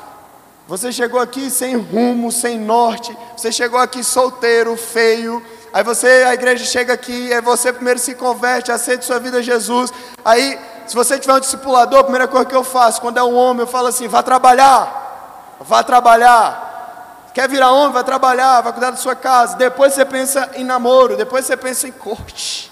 você 0.68 0.92
chegou 0.92 1.20
aqui 1.20 1.52
sem 1.52 1.76
rumo, 1.76 2.32
sem 2.32 2.60
norte. 2.60 3.16
Você 3.38 3.52
chegou 3.52 3.80
aqui 3.80 4.04
solteiro, 4.04 4.76
feio. 4.76 5.42
Aí 5.76 5.84
você, 5.84 6.08
a 6.26 6.34
igreja 6.34 6.64
chega 6.64 6.94
aqui, 6.94 7.34
aí 7.34 7.42
você 7.42 7.74
primeiro 7.74 8.00
se 8.00 8.16
converte, 8.16 8.72
aceita 8.72 9.04
sua 9.04 9.20
vida 9.20 9.40
a 9.40 9.42
Jesus. 9.42 9.92
Aí, 10.24 10.58
se 10.88 10.96
você 10.96 11.20
tiver 11.20 11.34
um 11.34 11.40
discipulador, 11.42 12.00
a 12.00 12.04
primeira 12.04 12.30
coisa 12.30 12.46
que 12.46 12.56
eu 12.56 12.64
faço, 12.64 13.02
quando 13.02 13.18
é 13.18 13.24
um 13.24 13.36
homem, 13.36 13.64
eu 13.64 13.68
falo 13.68 13.88
assim: 13.88 14.08
vá 14.08 14.24
trabalhar, 14.24 15.58
vá 15.60 15.84
trabalhar. 15.84 17.28
Quer 17.34 17.50
virar 17.50 17.74
homem? 17.74 17.92
Vai 17.92 18.06
trabalhar, 18.06 18.62
vai 18.62 18.72
cuidar 18.72 18.92
da 18.92 18.96
sua 18.96 19.18
casa. 19.18 19.58
Depois 19.58 19.94
você 19.94 20.06
pensa 20.06 20.50
em 20.56 20.64
namoro, 20.64 21.18
depois 21.18 21.46
você 21.46 21.58
pensa 21.58 21.90
em 21.90 21.92
corte. 21.92 22.72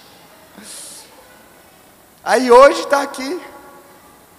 Aí 2.23 2.49
hoje 2.49 2.83
está 2.83 3.01
aqui, 3.01 3.37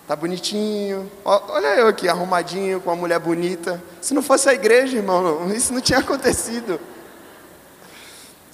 Tá 0.09 0.17
bonitinho. 0.17 1.11
Olha 1.23 1.77
eu 1.77 1.89
aqui, 1.89 2.09
arrumadinho, 2.09 2.81
com 2.81 2.89
uma 2.89 2.97
mulher 2.97 3.19
bonita. 3.19 3.83
Se 4.01 4.15
não 4.15 4.23
fosse 4.23 4.49
a 4.49 4.55
igreja, 4.55 4.97
irmão, 4.97 5.49
isso 5.53 5.71
não 5.71 5.83
tinha 5.83 5.99
acontecido. 5.99 6.81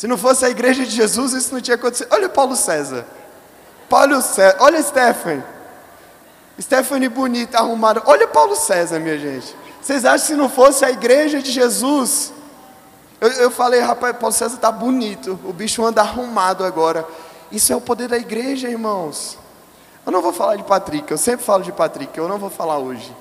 Se 0.01 0.07
não 0.07 0.17
fosse 0.17 0.47
a 0.47 0.49
igreja 0.49 0.83
de 0.87 0.93
Jesus, 0.93 1.35
isso 1.35 1.53
não 1.53 1.61
tinha 1.61 1.75
acontecido. 1.75 2.09
Olha 2.11 2.27
Paulo 2.27 2.57
César. 2.57 3.05
Paulo 3.87 4.23
César. 4.23 4.57
Olha 4.61 4.83
Stephanie. 4.83 5.45
Stephanie 6.59 7.11
bonita, 7.11 7.59
arrumada. 7.59 8.03
Olha 8.07 8.27
Paulo 8.27 8.57
César, 8.57 8.99
minha 8.99 9.19
gente. 9.19 9.55
Vocês 9.79 10.07
acham 10.07 10.21
que 10.21 10.27
se 10.29 10.35
não 10.37 10.49
fosse 10.49 10.87
a 10.87 10.91
igreja 10.91 11.43
de 11.43 11.53
Jesus? 11.53 12.33
Eu, 13.21 13.29
eu 13.33 13.51
falei, 13.51 13.81
rapaz, 13.81 14.17
Paulo 14.17 14.33
César 14.35 14.57
tá 14.57 14.73
bonito. 14.73 15.39
O 15.45 15.53
bicho 15.53 15.85
anda 15.85 16.01
arrumado 16.01 16.65
agora. 16.65 17.07
Isso 17.53 17.71
é 17.71 17.77
o 17.77 17.81
poder 17.83 18.09
da 18.09 18.17
igreja, 18.17 18.71
irmãos. 18.71 19.37
Eu 20.07 20.13
não 20.13 20.23
vou 20.23 20.33
falar 20.33 20.57
de 20.57 20.63
Patrick, 20.63 21.11
eu 21.11 21.19
sempre 21.19 21.45
falo 21.45 21.63
de 21.63 21.73
Patrick, 21.73 22.17
eu 22.17 22.27
não 22.27 22.39
vou 22.39 22.49
falar 22.49 22.79
hoje. 22.79 23.15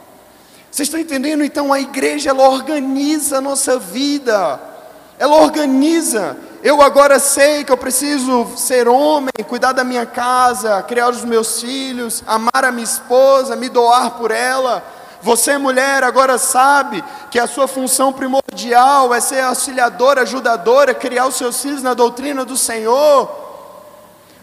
Vocês 0.72 0.88
estão 0.88 0.98
entendendo? 0.98 1.44
Então 1.44 1.74
a 1.74 1.82
igreja 1.82 2.30
ela 2.30 2.48
organiza 2.48 3.39
a 3.39 3.42
nossa 3.42 3.78
vida. 3.78 4.70
Ela 5.19 5.36
organiza. 5.36 6.38
Eu 6.63 6.82
agora 6.82 7.19
sei 7.19 7.63
que 7.63 7.71
eu 7.71 7.77
preciso 7.77 8.47
ser 8.55 8.88
homem, 8.88 9.29
cuidar 9.47 9.73
da 9.73 9.84
minha 9.84 10.05
casa, 10.05 10.82
criar 10.82 11.10
os 11.10 11.23
meus 11.23 11.62
filhos, 11.62 12.23
amar 12.25 12.63
a 12.63 12.71
minha 12.71 12.86
esposa, 12.86 13.55
me 13.55 13.69
doar 13.69 14.12
por 14.12 14.32
ela. 14.32 14.84
Você, 15.21 15.58
mulher, 15.58 16.03
agora 16.03 16.38
sabe 16.38 17.03
que 17.29 17.38
a 17.38 17.47
sua 17.47 17.67
função 17.67 18.13
primordial 18.13 19.13
é 19.13 19.19
ser 19.19 19.41
auxiliadora, 19.41 20.21
ajudadora, 20.21 20.93
criar 20.93 21.27
os 21.27 21.36
seus 21.36 21.62
filhos 21.62 21.84
na 21.84 21.93
doutrina 21.93 22.45
do 22.45 22.55
Senhor. 22.55 23.29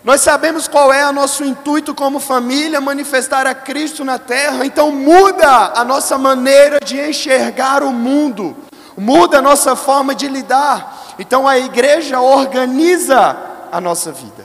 Nós 0.05 0.21
sabemos 0.21 0.69
qual 0.69 0.93
é 0.93 1.09
o 1.09 1.13
nosso 1.13 1.43
intuito 1.45 1.95
como 1.95 2.21
família, 2.21 2.81
manifestar 2.81 3.47
a 3.47 3.55
Cristo 3.55 4.05
na 4.05 4.19
terra, 4.19 4.65
então 4.65 4.93
muda 4.93 5.73
a 5.75 5.85
nossa 5.85 6.17
maneira 6.17 6.79
de 6.79 7.01
enxergar 7.01 7.83
o 7.83 7.93
mundo, 7.93 8.57
muda 8.97 9.39
a 9.39 9.43
nossa 9.43 9.77
forma 9.77 10.15
de 10.15 10.29
lidar. 10.29 11.15
Então 11.19 11.47
a 11.47 11.59
igreja 11.59 12.21
organiza 12.21 13.37
a 13.71 13.81
nossa 13.81 14.13
vida. 14.13 14.45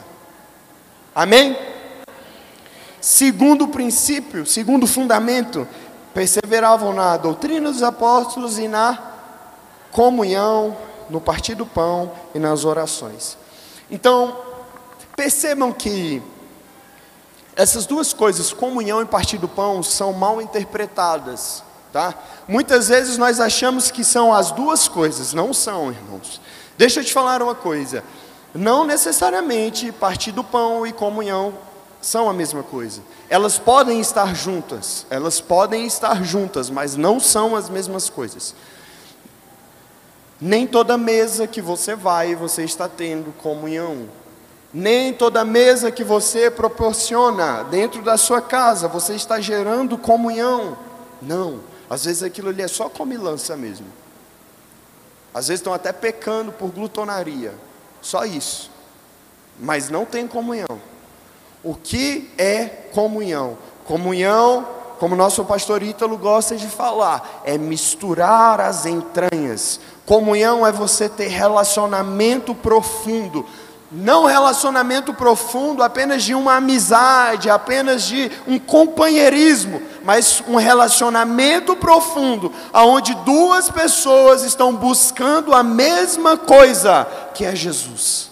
Amém? 1.13 1.57
Segundo 2.99 3.67
princípio, 3.67 4.45
segundo 4.45 4.85
fundamento, 4.85 5.67
perseveravam 6.13 6.93
na 6.93 7.17
doutrina 7.17 7.71
dos 7.71 7.81
apóstolos 7.81 8.59
e 8.59 8.67
na 8.67 8.99
comunhão, 9.91 10.77
no 11.09 11.19
partir 11.19 11.55
do 11.55 11.65
pão 11.65 12.11
e 12.33 12.39
nas 12.39 12.63
orações. 12.63 13.37
Então, 13.89 14.37
percebam 15.15 15.73
que 15.73 16.21
essas 17.55 17.85
duas 17.85 18.13
coisas, 18.13 18.53
comunhão 18.53 19.01
e 19.01 19.05
partir 19.05 19.37
do 19.37 19.47
pão, 19.47 19.83
são 19.83 20.13
mal 20.13 20.41
interpretadas, 20.41 21.63
tá? 21.91 22.13
Muitas 22.47 22.87
vezes 22.87 23.17
nós 23.17 23.39
achamos 23.39 23.91
que 23.91 24.03
são 24.03 24.33
as 24.33 24.51
duas 24.51 24.87
coisas, 24.87 25.33
não 25.33 25.53
são, 25.53 25.91
irmãos. 25.91 26.41
Deixa 26.77 26.99
eu 26.99 27.03
te 27.03 27.13
falar 27.13 27.41
uma 27.41 27.55
coisa. 27.55 28.03
Não 28.53 28.83
necessariamente 28.83 29.91
partir 29.91 30.31
do 30.31 30.43
pão 30.43 30.85
e 30.85 30.91
comunhão 30.91 31.53
são 32.01 32.29
a 32.29 32.33
mesma 32.33 32.63
coisa. 32.63 33.01
Elas 33.29 33.57
podem 33.57 33.99
estar 33.99 34.35
juntas, 34.35 35.05
elas 35.09 35.39
podem 35.39 35.85
estar 35.85 36.23
juntas, 36.23 36.69
mas 36.69 36.95
não 36.95 37.19
são 37.19 37.55
as 37.55 37.69
mesmas 37.69 38.09
coisas. 38.09 38.55
Nem 40.39 40.65
toda 40.65 40.97
mesa 40.97 41.45
que 41.45 41.61
você 41.61 41.95
vai, 41.95 42.35
você 42.35 42.63
está 42.63 42.89
tendo 42.89 43.31
comunhão. 43.37 44.09
Nem 44.73 45.13
toda 45.13 45.45
mesa 45.45 45.91
que 45.91 46.03
você 46.03 46.49
proporciona 46.49 47.63
dentro 47.65 48.01
da 48.01 48.17
sua 48.17 48.41
casa, 48.41 48.87
você 48.87 49.13
está 49.13 49.39
gerando 49.39 49.97
comunhão. 49.97 50.77
Não, 51.21 51.59
às 51.91 52.05
vezes 52.05 52.23
aquilo 52.23 52.47
ali 52.47 52.61
é 52.61 52.69
só 52.69 52.87
comilança 52.87 53.57
mesmo. 53.57 53.87
Às 55.33 55.49
vezes 55.49 55.59
estão 55.59 55.73
até 55.73 55.91
pecando 55.91 56.49
por 56.49 56.71
glutonaria, 56.71 57.53
só 58.01 58.23
isso. 58.23 58.71
Mas 59.59 59.89
não 59.89 60.05
tem 60.05 60.25
comunhão. 60.25 60.79
O 61.61 61.75
que 61.75 62.31
é 62.37 62.63
comunhão? 62.93 63.57
Comunhão, 63.83 64.65
como 64.99 65.17
nosso 65.17 65.43
pastor 65.43 65.83
Ítalo 65.83 66.17
gosta 66.17 66.55
de 66.55 66.67
falar, 66.67 67.41
é 67.43 67.57
misturar 67.57 68.61
as 68.61 68.85
entranhas. 68.85 69.77
Comunhão 70.05 70.65
é 70.65 70.71
você 70.71 71.09
ter 71.09 71.27
relacionamento 71.27 72.55
profundo. 72.55 73.45
Não 73.91 74.23
relacionamento 74.23 75.13
profundo 75.13 75.83
apenas 75.83 76.23
de 76.23 76.33
uma 76.33 76.55
amizade, 76.55 77.49
apenas 77.49 78.03
de 78.03 78.31
um 78.47 78.57
companheirismo, 78.57 79.81
mas 80.05 80.41
um 80.47 80.55
relacionamento 80.55 81.75
profundo, 81.75 82.53
aonde 82.71 83.13
duas 83.25 83.69
pessoas 83.69 84.43
estão 84.43 84.73
buscando 84.73 85.53
a 85.53 85.61
mesma 85.61 86.37
coisa, 86.37 87.05
que 87.33 87.43
é 87.43 87.53
Jesus. 87.53 88.31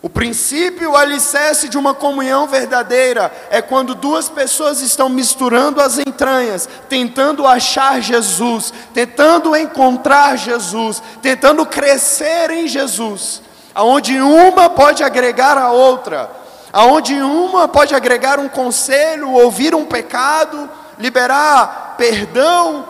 O 0.00 0.08
princípio, 0.08 0.92
o 0.92 0.96
alicerce 0.96 1.68
de 1.68 1.76
uma 1.76 1.92
comunhão 1.92 2.46
verdadeira 2.46 3.32
é 3.50 3.60
quando 3.60 3.96
duas 3.96 4.28
pessoas 4.28 4.80
estão 4.80 5.08
misturando 5.08 5.80
as 5.80 5.98
entranhas, 5.98 6.68
tentando 6.88 7.44
achar 7.44 8.00
Jesus, 8.00 8.72
tentando 8.94 9.56
encontrar 9.56 10.38
Jesus, 10.38 11.02
tentando 11.20 11.66
crescer 11.66 12.52
em 12.52 12.68
Jesus, 12.68 13.42
aonde 13.78 14.20
uma 14.20 14.68
pode 14.68 15.04
agregar 15.04 15.56
a 15.56 15.70
outra, 15.70 16.28
aonde 16.72 17.14
uma 17.14 17.68
pode 17.68 17.94
agregar 17.94 18.40
um 18.40 18.48
conselho, 18.48 19.30
ouvir 19.30 19.72
um 19.72 19.84
pecado, 19.84 20.68
liberar 20.98 21.94
perdão, 21.96 22.88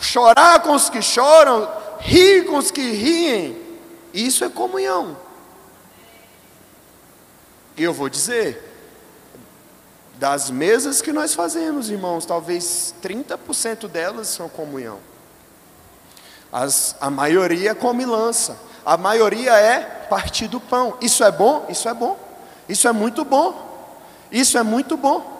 chorar 0.00 0.60
com 0.62 0.72
os 0.72 0.90
que 0.90 1.00
choram, 1.00 1.70
rir 2.00 2.46
com 2.46 2.56
os 2.56 2.72
que 2.72 2.80
riem. 2.90 3.56
Isso 4.12 4.44
é 4.44 4.48
comunhão. 4.48 5.16
E 7.76 7.84
eu 7.84 7.94
vou 7.94 8.08
dizer, 8.08 8.74
das 10.16 10.50
mesas 10.50 11.00
que 11.00 11.12
nós 11.12 11.32
fazemos, 11.32 11.90
irmãos, 11.90 12.26
talvez 12.26 12.92
30% 13.00 13.86
delas 13.86 14.26
são 14.26 14.48
comunhão. 14.48 14.98
As, 16.52 16.96
a 17.00 17.08
maioria 17.08 17.72
come 17.72 18.04
lança. 18.04 18.66
A 18.84 18.96
maioria 18.96 19.52
é 19.52 19.80
partir 20.08 20.48
do 20.48 20.60
pão. 20.60 20.96
Isso 21.00 21.22
é 21.22 21.30
bom? 21.30 21.66
Isso 21.68 21.88
é 21.88 21.94
bom. 21.94 22.18
Isso 22.68 22.88
é 22.88 22.92
muito 22.92 23.24
bom. 23.24 23.66
Isso 24.30 24.58
é 24.58 24.62
muito 24.62 24.96
bom. 24.96 25.38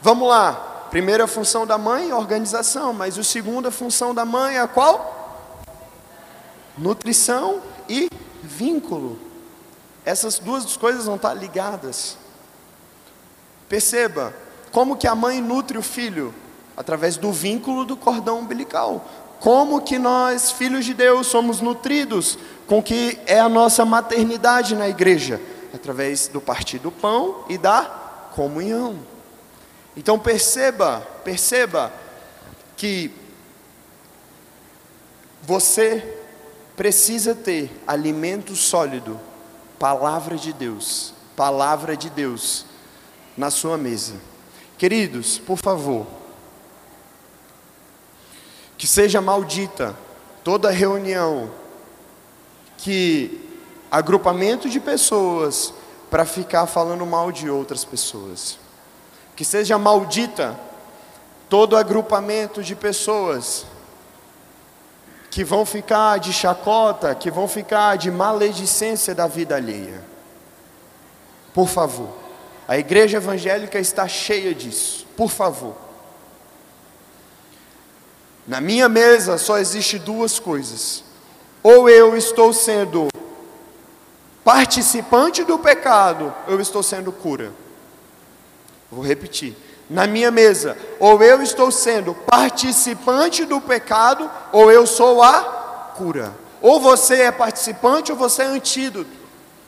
Vamos 0.00 0.28
lá. 0.28 0.86
Primeira 0.90 1.26
função 1.26 1.66
da 1.66 1.76
mãe, 1.76 2.12
organização. 2.12 2.92
Mas 2.92 3.18
a 3.18 3.22
segunda 3.22 3.70
função 3.70 4.14
da 4.14 4.24
mãe 4.24 4.58
é 4.58 4.66
qual? 4.66 5.62
Nutrição 6.76 7.60
e 7.88 8.08
vínculo. 8.42 9.18
Essas 10.04 10.38
duas 10.38 10.76
coisas 10.76 11.06
não 11.06 11.16
estão 11.16 11.34
ligadas. 11.34 12.16
Perceba 13.68 14.32
como 14.72 14.96
que 14.96 15.06
a 15.06 15.14
mãe 15.14 15.40
nutre 15.40 15.76
o 15.76 15.82
filho 15.82 16.34
através 16.76 17.16
do 17.16 17.32
vínculo 17.32 17.84
do 17.84 17.96
cordão 17.96 18.38
umbilical. 18.38 19.04
Como 19.40 19.80
que 19.82 19.98
nós, 19.98 20.50
filhos 20.50 20.84
de 20.84 20.94
Deus, 20.94 21.26
somos 21.26 21.60
nutridos 21.60 22.38
com 22.66 22.82
que 22.82 23.18
é 23.26 23.38
a 23.38 23.48
nossa 23.48 23.84
maternidade 23.84 24.74
na 24.74 24.88
igreja, 24.88 25.40
através 25.72 26.28
do 26.28 26.40
partir 26.40 26.78
do 26.78 26.90
pão 26.90 27.44
e 27.48 27.56
da 27.56 27.82
comunhão. 28.34 28.98
Então 29.96 30.18
perceba, 30.18 31.00
perceba 31.24 31.92
que 32.76 33.10
você 35.42 36.16
precisa 36.76 37.34
ter 37.34 37.70
alimento 37.86 38.54
sólido 38.54 39.18
palavra 39.78 40.36
de 40.36 40.52
Deus, 40.52 41.14
palavra 41.34 41.96
de 41.96 42.10
Deus 42.10 42.66
na 43.36 43.50
sua 43.50 43.78
mesa. 43.78 44.14
Queridos, 44.76 45.38
por 45.38 45.56
favor, 45.56 46.06
que 48.78 48.86
seja 48.86 49.20
maldita 49.20 49.94
toda 50.44 50.70
reunião 50.70 51.50
que 52.78 53.44
agrupamento 53.90 54.70
de 54.70 54.78
pessoas 54.78 55.74
para 56.08 56.24
ficar 56.24 56.64
falando 56.66 57.04
mal 57.04 57.32
de 57.32 57.50
outras 57.50 57.84
pessoas. 57.84 58.56
Que 59.34 59.44
seja 59.44 59.76
maldita 59.76 60.58
todo 61.48 61.76
agrupamento 61.76 62.62
de 62.62 62.76
pessoas 62.76 63.66
que 65.30 65.42
vão 65.44 65.66
ficar 65.66 66.18
de 66.18 66.32
chacota, 66.32 67.14
que 67.14 67.30
vão 67.30 67.48
ficar 67.48 67.96
de 67.96 68.10
maledicência 68.10 69.14
da 69.14 69.26
vida 69.26 69.56
alheia. 69.56 70.02
Por 71.52 71.68
favor, 71.68 72.10
a 72.66 72.78
igreja 72.78 73.16
evangélica 73.16 73.78
está 73.78 74.06
cheia 74.06 74.54
disso. 74.54 75.04
Por 75.16 75.30
favor. 75.30 75.87
Na 78.48 78.62
minha 78.62 78.88
mesa 78.88 79.36
só 79.36 79.58
existe 79.58 79.98
duas 79.98 80.38
coisas. 80.38 81.04
Ou 81.62 81.86
eu 81.86 82.16
estou 82.16 82.50
sendo 82.54 83.08
participante 84.42 85.44
do 85.44 85.58
pecado, 85.58 86.34
eu 86.46 86.58
estou 86.58 86.82
sendo 86.82 87.12
cura. 87.12 87.52
Vou 88.90 89.04
repetir 89.04 89.54
na 89.90 90.06
minha 90.06 90.30
mesa, 90.30 90.78
ou 90.98 91.22
eu 91.22 91.42
estou 91.42 91.70
sendo 91.70 92.14
participante 92.14 93.44
do 93.44 93.60
pecado, 93.60 94.30
ou 94.50 94.72
eu 94.72 94.86
sou 94.86 95.22
a 95.22 95.92
cura. 95.94 96.34
Ou 96.62 96.80
você 96.80 97.22
é 97.22 97.30
participante, 97.30 98.10
ou 98.10 98.16
você 98.16 98.42
é 98.42 98.46
antídoto. 98.46 99.10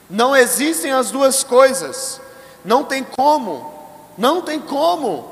Não 0.09 0.35
existem 0.35 0.91
as 0.91 1.11
duas 1.11 1.43
coisas. 1.43 2.19
Não 2.65 2.83
tem 2.83 3.03
como. 3.03 3.71
Não 4.17 4.41
tem 4.41 4.59
como. 4.59 5.30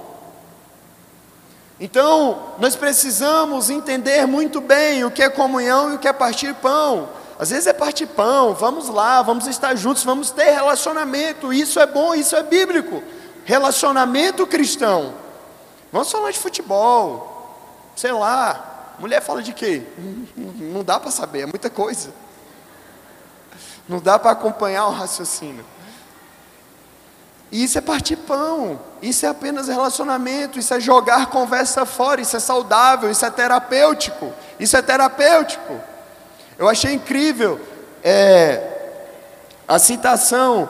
Então, 1.79 2.53
nós 2.59 2.75
precisamos 2.75 3.69
entender 3.69 4.25
muito 4.27 4.59
bem 4.59 5.03
o 5.05 5.11
que 5.11 5.23
é 5.23 5.29
comunhão 5.29 5.91
e 5.91 5.95
o 5.95 5.99
que 5.99 6.07
é 6.07 6.13
partir 6.13 6.53
pão. 6.55 7.09
Às 7.39 7.51
vezes 7.51 7.67
é 7.67 7.73
partir 7.73 8.05
pão, 8.05 8.53
vamos 8.53 8.89
lá, 8.89 9.21
vamos 9.21 9.47
estar 9.47 9.73
juntos, 9.75 10.03
vamos 10.03 10.29
ter 10.29 10.51
relacionamento. 10.51 11.53
Isso 11.53 11.79
é 11.79 11.85
bom, 11.85 12.13
isso 12.13 12.35
é 12.35 12.43
bíblico 12.43 13.01
relacionamento 13.49 14.45
cristão. 14.45 15.15
Vamos 15.91 16.11
falar 16.11 16.29
de 16.29 16.37
futebol, 16.37 17.57
sei 17.95 18.11
lá. 18.11 18.93
Mulher 18.99 19.23
fala 19.23 19.41
de 19.41 19.53
quê? 19.53 19.81
Não 20.37 20.83
dá 20.83 20.99
para 20.99 21.09
saber, 21.09 21.41
é 21.41 21.45
muita 21.47 21.67
coisa. 21.67 22.13
Não 23.87 23.99
dá 23.99 24.19
para 24.19 24.29
acompanhar 24.29 24.85
o 24.85 24.91
raciocínio. 24.91 25.65
E 27.51 27.63
isso 27.63 27.77
é 27.77 27.81
partir 27.81 28.15
pão, 28.15 28.79
isso 29.01 29.25
é 29.25 29.29
apenas 29.29 29.67
relacionamento, 29.67 30.59
isso 30.59 30.73
é 30.73 30.79
jogar 30.79 31.27
conversa 31.27 31.85
fora, 31.85 32.21
isso 32.21 32.37
é 32.37 32.39
saudável, 32.39 33.09
isso 33.09 33.25
é 33.25 33.31
terapêutico, 33.31 34.31
isso 34.59 34.77
é 34.77 34.81
terapêutico. 34.81 35.79
Eu 36.57 36.67
achei 36.69 36.93
incrível 36.93 37.59
é, 38.03 38.61
a 39.67 39.79
citação, 39.79 40.69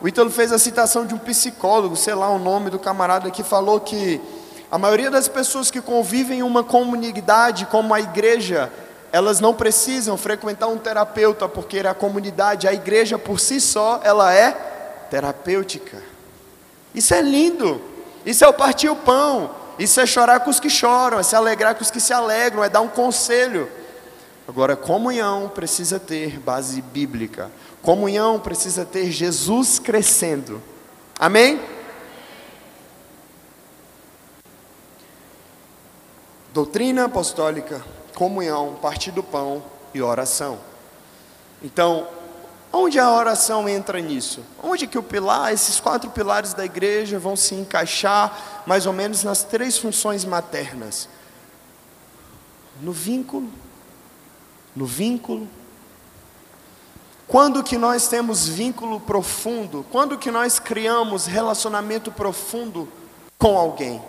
o 0.00 0.06
Ítalo 0.06 0.30
fez 0.30 0.52
a 0.52 0.58
citação 0.58 1.04
de 1.04 1.14
um 1.14 1.18
psicólogo, 1.18 1.96
sei 1.96 2.14
lá 2.14 2.30
o 2.30 2.38
nome 2.38 2.70
do 2.70 2.78
camarada 2.78 3.30
que 3.30 3.42
falou 3.42 3.80
que 3.80 4.20
a 4.70 4.78
maioria 4.78 5.10
das 5.10 5.26
pessoas 5.26 5.68
que 5.68 5.80
convivem 5.80 6.38
em 6.38 6.42
uma 6.42 6.62
comunidade 6.62 7.66
como 7.66 7.92
a 7.92 8.00
igreja, 8.00 8.70
elas 9.10 9.40
não 9.40 9.52
precisam 9.52 10.16
frequentar 10.16 10.68
um 10.68 10.78
terapeuta, 10.78 11.48
porque 11.48 11.80
a 11.80 11.92
comunidade, 11.92 12.68
a 12.68 12.72
igreja 12.72 13.18
por 13.18 13.40
si 13.40 13.60
só, 13.60 14.00
ela 14.04 14.32
é 14.32 14.52
terapêutica. 15.10 16.09
Isso 16.94 17.14
é 17.14 17.22
lindo. 17.22 17.80
Isso 18.24 18.44
é 18.44 18.48
o 18.48 18.52
partir 18.52 18.88
o 18.88 18.96
pão. 18.96 19.54
Isso 19.78 19.98
é 20.00 20.06
chorar 20.06 20.40
com 20.40 20.50
os 20.50 20.60
que 20.60 20.68
choram, 20.68 21.18
é 21.18 21.22
se 21.22 21.34
alegrar 21.34 21.74
com 21.74 21.82
os 21.82 21.90
que 21.90 22.00
se 22.00 22.12
alegram, 22.12 22.62
é 22.62 22.68
dar 22.68 22.82
um 22.82 22.88
conselho. 22.88 23.70
Agora, 24.46 24.76
comunhão 24.76 25.48
precisa 25.48 25.98
ter 25.98 26.38
base 26.38 26.82
bíblica. 26.82 27.50
Comunhão 27.80 28.38
precisa 28.38 28.84
ter 28.84 29.10
Jesus 29.10 29.78
crescendo. 29.78 30.62
Amém? 31.18 31.60
Doutrina 36.52 37.04
apostólica, 37.04 37.82
comunhão, 38.14 38.76
partir 38.82 39.12
do 39.12 39.22
pão 39.22 39.62
e 39.94 40.02
oração. 40.02 40.58
Então, 41.62 42.06
Onde 42.72 43.00
a 43.00 43.10
oração 43.10 43.68
entra 43.68 44.00
nisso? 44.00 44.44
Onde 44.62 44.86
que 44.86 44.98
o 44.98 45.02
pilar, 45.02 45.52
esses 45.52 45.80
quatro 45.80 46.08
pilares 46.10 46.54
da 46.54 46.64
igreja 46.64 47.18
vão 47.18 47.34
se 47.34 47.54
encaixar 47.54 48.62
mais 48.64 48.86
ou 48.86 48.92
menos 48.92 49.24
nas 49.24 49.42
três 49.42 49.76
funções 49.76 50.24
maternas? 50.24 51.08
No 52.80 52.92
vínculo, 52.92 53.50
no 54.74 54.86
vínculo. 54.86 55.48
Quando 57.26 57.62
que 57.62 57.76
nós 57.76 58.06
temos 58.06 58.46
vínculo 58.46 59.00
profundo? 59.00 59.84
Quando 59.90 60.16
que 60.16 60.30
nós 60.30 60.60
criamos 60.60 61.26
relacionamento 61.26 62.12
profundo 62.12 62.88
com 63.36 63.58
alguém? 63.58 64.00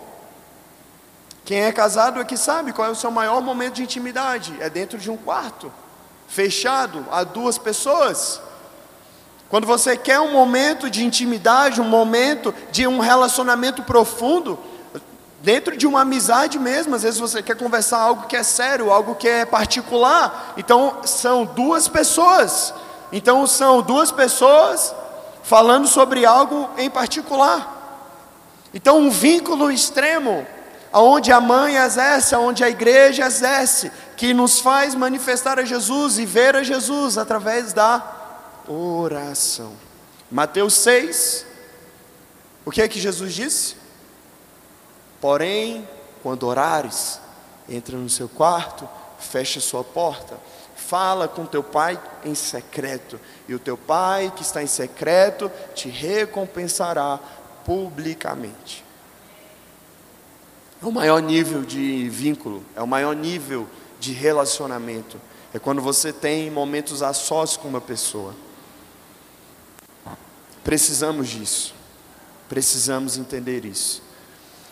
Quem 1.44 1.62
é 1.62 1.72
casado 1.72 2.20
é 2.20 2.24
que 2.24 2.36
sabe 2.36 2.72
qual 2.72 2.86
é 2.86 2.90
o 2.90 2.96
seu 2.96 3.10
maior 3.10 3.42
momento 3.42 3.74
de 3.74 3.82
intimidade. 3.82 4.56
É 4.60 4.70
dentro 4.70 4.98
de 4.98 5.10
um 5.10 5.16
quarto, 5.16 5.72
fechado, 6.28 7.04
a 7.10 7.24
duas 7.24 7.58
pessoas. 7.58 8.40
Quando 9.52 9.66
você 9.66 9.98
quer 9.98 10.18
um 10.18 10.32
momento 10.32 10.88
de 10.88 11.04
intimidade, 11.04 11.78
um 11.78 11.84
momento 11.84 12.54
de 12.70 12.86
um 12.86 13.00
relacionamento 13.00 13.82
profundo, 13.82 14.58
dentro 15.42 15.76
de 15.76 15.86
uma 15.86 16.00
amizade 16.00 16.58
mesmo, 16.58 16.94
às 16.94 17.02
vezes 17.02 17.20
você 17.20 17.42
quer 17.42 17.54
conversar 17.54 17.98
algo 17.98 18.26
que 18.26 18.34
é 18.34 18.42
sério, 18.42 18.90
algo 18.90 19.14
que 19.14 19.28
é 19.28 19.44
particular. 19.44 20.54
Então 20.56 21.00
são 21.04 21.44
duas 21.44 21.86
pessoas. 21.86 22.72
Então 23.12 23.46
são 23.46 23.82
duas 23.82 24.10
pessoas 24.10 24.94
falando 25.42 25.86
sobre 25.86 26.24
algo 26.24 26.70
em 26.78 26.88
particular. 26.88 28.08
Então 28.72 29.00
um 29.00 29.10
vínculo 29.10 29.70
extremo, 29.70 30.46
aonde 30.90 31.30
a 31.30 31.42
mãe 31.42 31.76
exerce, 31.76 32.34
aonde 32.34 32.64
a 32.64 32.70
igreja 32.70 33.26
exerce, 33.26 33.92
que 34.16 34.32
nos 34.32 34.60
faz 34.60 34.94
manifestar 34.94 35.58
a 35.58 35.64
Jesus 35.66 36.18
e 36.18 36.24
ver 36.24 36.56
a 36.56 36.62
Jesus 36.62 37.18
através 37.18 37.74
da 37.74 38.21
oração. 38.68 39.72
Mateus 40.30 40.74
6, 40.74 41.46
o 42.64 42.70
que 42.70 42.80
é 42.80 42.88
que 42.88 43.00
Jesus 43.00 43.34
disse? 43.34 43.76
Porém, 45.20 45.88
quando 46.22 46.46
orares, 46.46 47.20
entra 47.68 47.96
no 47.96 48.08
seu 48.08 48.28
quarto, 48.28 48.88
fecha 49.18 49.60
sua 49.60 49.84
porta, 49.84 50.38
fala 50.74 51.28
com 51.28 51.46
teu 51.46 51.62
pai 51.62 52.00
em 52.24 52.34
secreto, 52.34 53.20
e 53.48 53.54
o 53.54 53.58
teu 53.58 53.76
pai 53.76 54.32
que 54.34 54.42
está 54.42 54.62
em 54.62 54.66
secreto 54.66 55.50
te 55.74 55.88
recompensará 55.88 57.18
publicamente. 57.64 58.84
É 60.82 60.86
o 60.86 60.90
maior 60.90 61.20
nível 61.20 61.62
de 61.62 62.08
vínculo, 62.08 62.64
é 62.74 62.82
o 62.82 62.86
maior 62.86 63.14
nível 63.14 63.68
de 64.00 64.12
relacionamento. 64.12 65.16
É 65.54 65.58
quando 65.58 65.80
você 65.80 66.12
tem 66.12 66.50
momentos 66.50 67.02
a 67.02 67.12
sós 67.12 67.56
com 67.56 67.68
uma 67.68 67.80
pessoa. 67.80 68.34
Precisamos 70.64 71.28
disso. 71.28 71.74
Precisamos 72.48 73.16
entender 73.16 73.64
isso. 73.64 74.02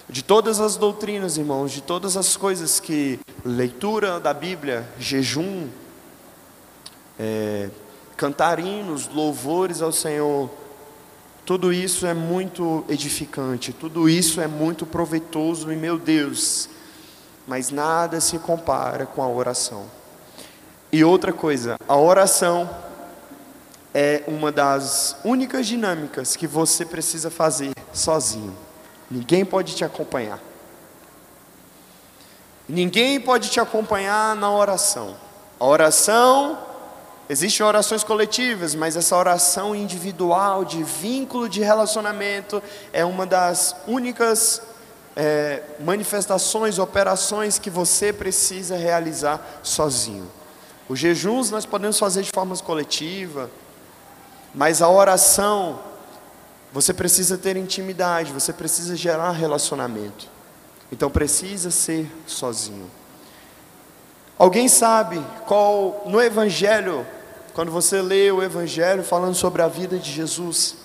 De 0.08 0.22
todas 0.22 0.60
as 0.60 0.76
doutrinas, 0.76 1.36
irmãos, 1.36 1.70
de 1.72 1.80
todas 1.80 2.16
as 2.16 2.36
coisas 2.36 2.80
que 2.80 3.20
leitura 3.44 4.18
da 4.18 4.34
Bíblia, 4.34 4.86
jejum, 4.98 5.68
é, 7.18 7.70
cantar 8.16 8.58
hinos, 8.58 9.08
louvores 9.08 9.80
ao 9.80 9.92
Senhor, 9.92 10.50
tudo 11.46 11.72
isso 11.72 12.06
é 12.06 12.14
muito 12.14 12.84
edificante, 12.88 13.72
tudo 13.72 14.08
isso 14.08 14.40
é 14.40 14.46
muito 14.46 14.84
proveitoso 14.84 15.72
e 15.72 15.76
meu 15.76 15.98
Deus, 15.98 16.68
mas 17.46 17.70
nada 17.70 18.20
se 18.20 18.38
compara 18.38 19.06
com 19.06 19.22
a 19.22 19.28
oração. 19.28 19.84
E 20.92 21.02
outra 21.02 21.32
coisa, 21.32 21.76
a 21.88 21.96
oração 21.96 22.68
é 23.94 24.22
uma 24.26 24.52
das 24.52 25.16
únicas 25.24 25.66
dinâmicas 25.66 26.36
que 26.36 26.46
você 26.46 26.84
precisa 26.84 27.30
fazer 27.30 27.72
sozinho. 27.92 28.56
Ninguém 29.10 29.44
pode 29.44 29.74
te 29.74 29.84
acompanhar. 29.84 30.38
Ninguém 32.68 33.20
pode 33.20 33.50
te 33.50 33.58
acompanhar 33.58 34.36
na 34.36 34.50
oração. 34.52 35.16
A 35.58 35.66
oração, 35.66 36.56
existem 37.28 37.66
orações 37.66 38.04
coletivas, 38.04 38.76
mas 38.76 38.96
essa 38.96 39.16
oração 39.16 39.74
individual, 39.74 40.64
de 40.64 40.82
vínculo 40.84 41.48
de 41.48 41.60
relacionamento, 41.60 42.62
é 42.92 43.04
uma 43.04 43.26
das 43.26 43.74
únicas 43.88 44.62
é, 45.16 45.62
manifestações, 45.80 46.78
operações 46.78 47.58
que 47.58 47.68
você 47.68 48.12
precisa 48.12 48.76
realizar 48.76 49.60
sozinho. 49.64 50.30
Os 50.88 50.98
jejuns 50.98 51.50
nós 51.50 51.66
podemos 51.66 51.98
fazer 51.98 52.22
de 52.22 52.30
forma 52.32 52.56
coletiva, 52.58 53.50
mas 54.54 54.82
a 54.82 54.88
oração, 54.88 55.78
você 56.72 56.92
precisa 56.92 57.38
ter 57.38 57.56
intimidade, 57.56 58.32
você 58.32 58.52
precisa 58.52 58.96
gerar 58.96 59.30
relacionamento. 59.32 60.28
Então 60.90 61.10
precisa 61.10 61.70
ser 61.70 62.10
sozinho. 62.26 62.90
Alguém 64.36 64.68
sabe 64.68 65.24
qual 65.46 66.02
no 66.06 66.20
evangelho, 66.20 67.06
quando 67.54 67.70
você 67.70 68.00
lê 68.00 68.30
o 68.30 68.42
evangelho 68.42 69.04
falando 69.04 69.34
sobre 69.34 69.62
a 69.62 69.68
vida 69.68 69.98
de 69.98 70.10
Jesus, 70.10 70.76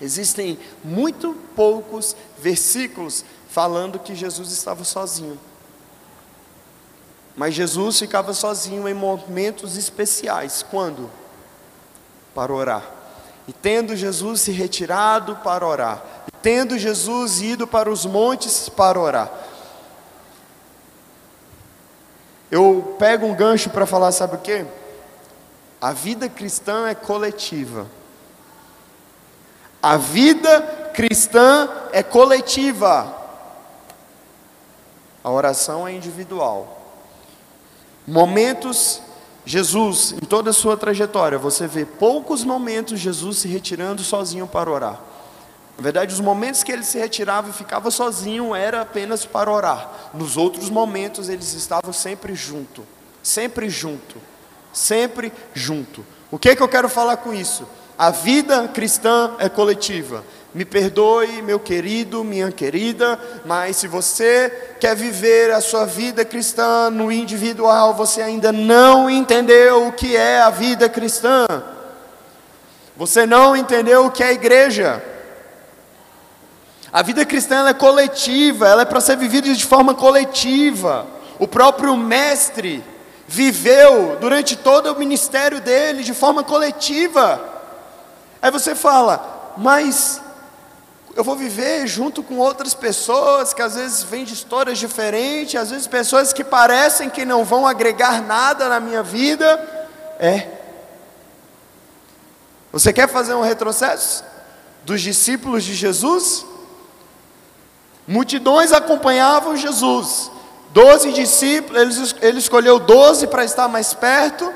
existem 0.00 0.58
muito 0.84 1.34
poucos 1.56 2.14
versículos 2.38 3.24
falando 3.48 3.98
que 3.98 4.14
Jesus 4.14 4.52
estava 4.52 4.84
sozinho. 4.84 5.38
Mas 7.34 7.54
Jesus 7.54 7.98
ficava 7.98 8.34
sozinho 8.34 8.88
em 8.88 8.94
momentos 8.94 9.76
especiais. 9.76 10.64
Quando? 10.68 11.10
Para 12.38 12.54
orar. 12.54 12.84
E 13.48 13.52
tendo 13.52 13.96
Jesus 13.96 14.42
se 14.42 14.52
retirado 14.52 15.34
para 15.42 15.66
orar, 15.66 16.04
e 16.28 16.30
tendo 16.40 16.78
Jesus 16.78 17.40
ido 17.40 17.66
para 17.66 17.90
os 17.90 18.06
montes 18.06 18.68
para 18.68 18.96
orar. 18.96 19.28
Eu 22.48 22.94
pego 22.96 23.26
um 23.26 23.34
gancho 23.34 23.70
para 23.70 23.86
falar, 23.86 24.12
sabe 24.12 24.36
o 24.36 24.38
que? 24.38 24.64
A 25.80 25.92
vida 25.92 26.28
cristã 26.28 26.86
é 26.86 26.94
coletiva. 26.94 27.88
A 29.82 29.96
vida 29.96 30.92
cristã 30.94 31.68
é 31.90 32.04
coletiva. 32.04 33.16
A 35.24 35.30
oração 35.30 35.88
é 35.88 35.92
individual. 35.92 36.86
Momentos 38.06 39.02
Jesus, 39.48 40.12
em 40.12 40.26
toda 40.26 40.50
a 40.50 40.52
sua 40.52 40.76
trajetória, 40.76 41.38
você 41.38 41.66
vê 41.66 41.86
poucos 41.86 42.44
momentos 42.44 43.00
Jesus 43.00 43.38
se 43.38 43.48
retirando 43.48 44.04
sozinho 44.04 44.46
para 44.46 44.70
orar. 44.70 45.00
Na 45.74 45.82
verdade, 45.82 46.12
os 46.12 46.20
momentos 46.20 46.62
que 46.62 46.70
ele 46.70 46.82
se 46.82 46.98
retirava 46.98 47.48
e 47.48 47.52
ficava 47.54 47.90
sozinho 47.90 48.54
era 48.54 48.82
apenas 48.82 49.24
para 49.24 49.50
orar. 49.50 50.10
Nos 50.12 50.36
outros 50.36 50.68
momentos, 50.68 51.30
eles 51.30 51.54
estavam 51.54 51.94
sempre 51.94 52.34
junto, 52.34 52.84
sempre 53.22 53.70
junto, 53.70 54.16
sempre 54.70 55.32
junto. 55.54 56.04
O 56.30 56.38
que 56.38 56.50
é 56.50 56.54
que 56.54 56.62
eu 56.62 56.68
quero 56.68 56.90
falar 56.90 57.16
com 57.16 57.32
isso? 57.32 57.66
A 57.96 58.10
vida 58.10 58.68
cristã 58.68 59.34
é 59.38 59.48
coletiva. 59.48 60.24
Me 60.54 60.64
perdoe, 60.64 61.42
meu 61.42 61.60
querido, 61.60 62.24
minha 62.24 62.50
querida, 62.50 63.18
mas 63.44 63.76
se 63.76 63.86
você 63.86 64.76
quer 64.80 64.96
viver 64.96 65.52
a 65.52 65.60
sua 65.60 65.84
vida 65.84 66.24
cristã 66.24 66.88
no 66.88 67.12
individual, 67.12 67.92
você 67.94 68.22
ainda 68.22 68.50
não 68.50 69.10
entendeu 69.10 69.86
o 69.86 69.92
que 69.92 70.16
é 70.16 70.40
a 70.40 70.48
vida 70.48 70.88
cristã. 70.88 71.46
Você 72.96 73.26
não 73.26 73.54
entendeu 73.54 74.06
o 74.06 74.10
que 74.10 74.22
é 74.22 74.32
igreja. 74.32 75.02
A 76.90 77.02
vida 77.02 77.26
cristã 77.26 77.68
é 77.68 77.74
coletiva, 77.74 78.66
ela 78.66 78.82
é 78.82 78.86
para 78.86 79.00
ser 79.00 79.16
vivida 79.18 79.52
de 79.52 79.64
forma 79.66 79.94
coletiva. 79.94 81.06
O 81.38 81.46
próprio 81.46 81.94
mestre 81.94 82.82
viveu 83.26 84.16
durante 84.18 84.56
todo 84.56 84.90
o 84.90 84.98
ministério 84.98 85.60
dele 85.60 86.02
de 86.02 86.14
forma 86.14 86.42
coletiva. 86.42 87.38
Aí 88.40 88.50
você 88.50 88.74
fala, 88.74 89.52
mas 89.58 90.22
eu 91.18 91.24
vou 91.24 91.34
viver 91.34 91.84
junto 91.88 92.22
com 92.22 92.38
outras 92.38 92.74
pessoas 92.74 93.52
que 93.52 93.60
às 93.60 93.74
vezes 93.74 94.04
vêm 94.04 94.24
de 94.24 94.34
histórias 94.34 94.78
diferentes, 94.78 95.60
às 95.60 95.68
vezes 95.68 95.88
pessoas 95.88 96.32
que 96.32 96.44
parecem 96.44 97.10
que 97.10 97.24
não 97.24 97.44
vão 97.44 97.66
agregar 97.66 98.22
nada 98.22 98.68
na 98.68 98.78
minha 98.78 99.02
vida. 99.02 99.44
É. 100.20 100.46
Você 102.70 102.92
quer 102.92 103.08
fazer 103.08 103.34
um 103.34 103.40
retrocesso 103.40 104.22
dos 104.84 105.00
discípulos 105.00 105.64
de 105.64 105.74
Jesus? 105.74 106.46
Multidões 108.06 108.70
acompanhavam 108.70 109.56
Jesus. 109.56 110.30
Doze 110.70 111.10
discípulos, 111.10 112.12
ele, 112.22 112.28
ele 112.28 112.38
escolheu 112.38 112.78
doze 112.78 113.26
para 113.26 113.44
estar 113.44 113.66
mais 113.66 113.92
perto. 113.92 114.54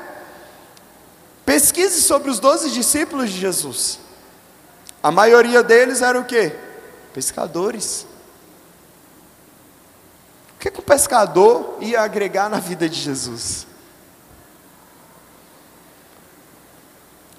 Pesquise 1.45 2.01
sobre 2.01 2.31
os 2.31 2.39
doze 2.39 2.71
discípulos 2.71 3.29
de 3.29 3.37
Jesus. 3.37 3.99
A 5.03 5.11
maioria 5.11 5.61
deles 5.61 6.01
era 6.01 6.17
o 6.17 6.23
quê? 6.23 6.55
Pescadores. 7.13 8.07
O 10.55 10.59
que, 10.59 10.71
que 10.71 10.79
o 10.79 10.83
pescador 10.83 11.77
ia 11.81 11.99
agregar 11.99 12.49
na 12.49 12.57
vida 12.57 12.87
de 12.87 12.97
Jesus? 12.97 13.67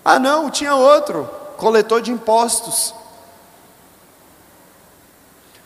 Ah, 0.04 0.18
não, 0.18 0.50
tinha 0.50 0.74
outro, 0.74 1.24
coletor 1.56 2.02
de 2.02 2.12
impostos. 2.12 2.94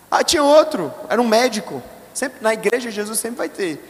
Ah, 0.09 0.23
tinha 0.23 0.45
outro, 0.45 0.95
era 1.09 1.21
um 1.21 1.27
médico. 1.27 1.83
Sempre 2.15 2.41
na 2.41 2.55
igreja 2.55 2.93
Jesus 2.93 3.19
sempre 3.19 3.39
vai 3.39 3.49
ter 3.49 3.83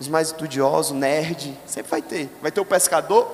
os 0.00 0.08
mais 0.08 0.28
estudiosos, 0.28 0.96
nerd, 0.96 1.54
sempre 1.66 1.90
vai 1.90 2.00
ter. 2.00 2.30
Vai 2.40 2.50
ter 2.50 2.60
o 2.62 2.64
pescador, 2.64 3.30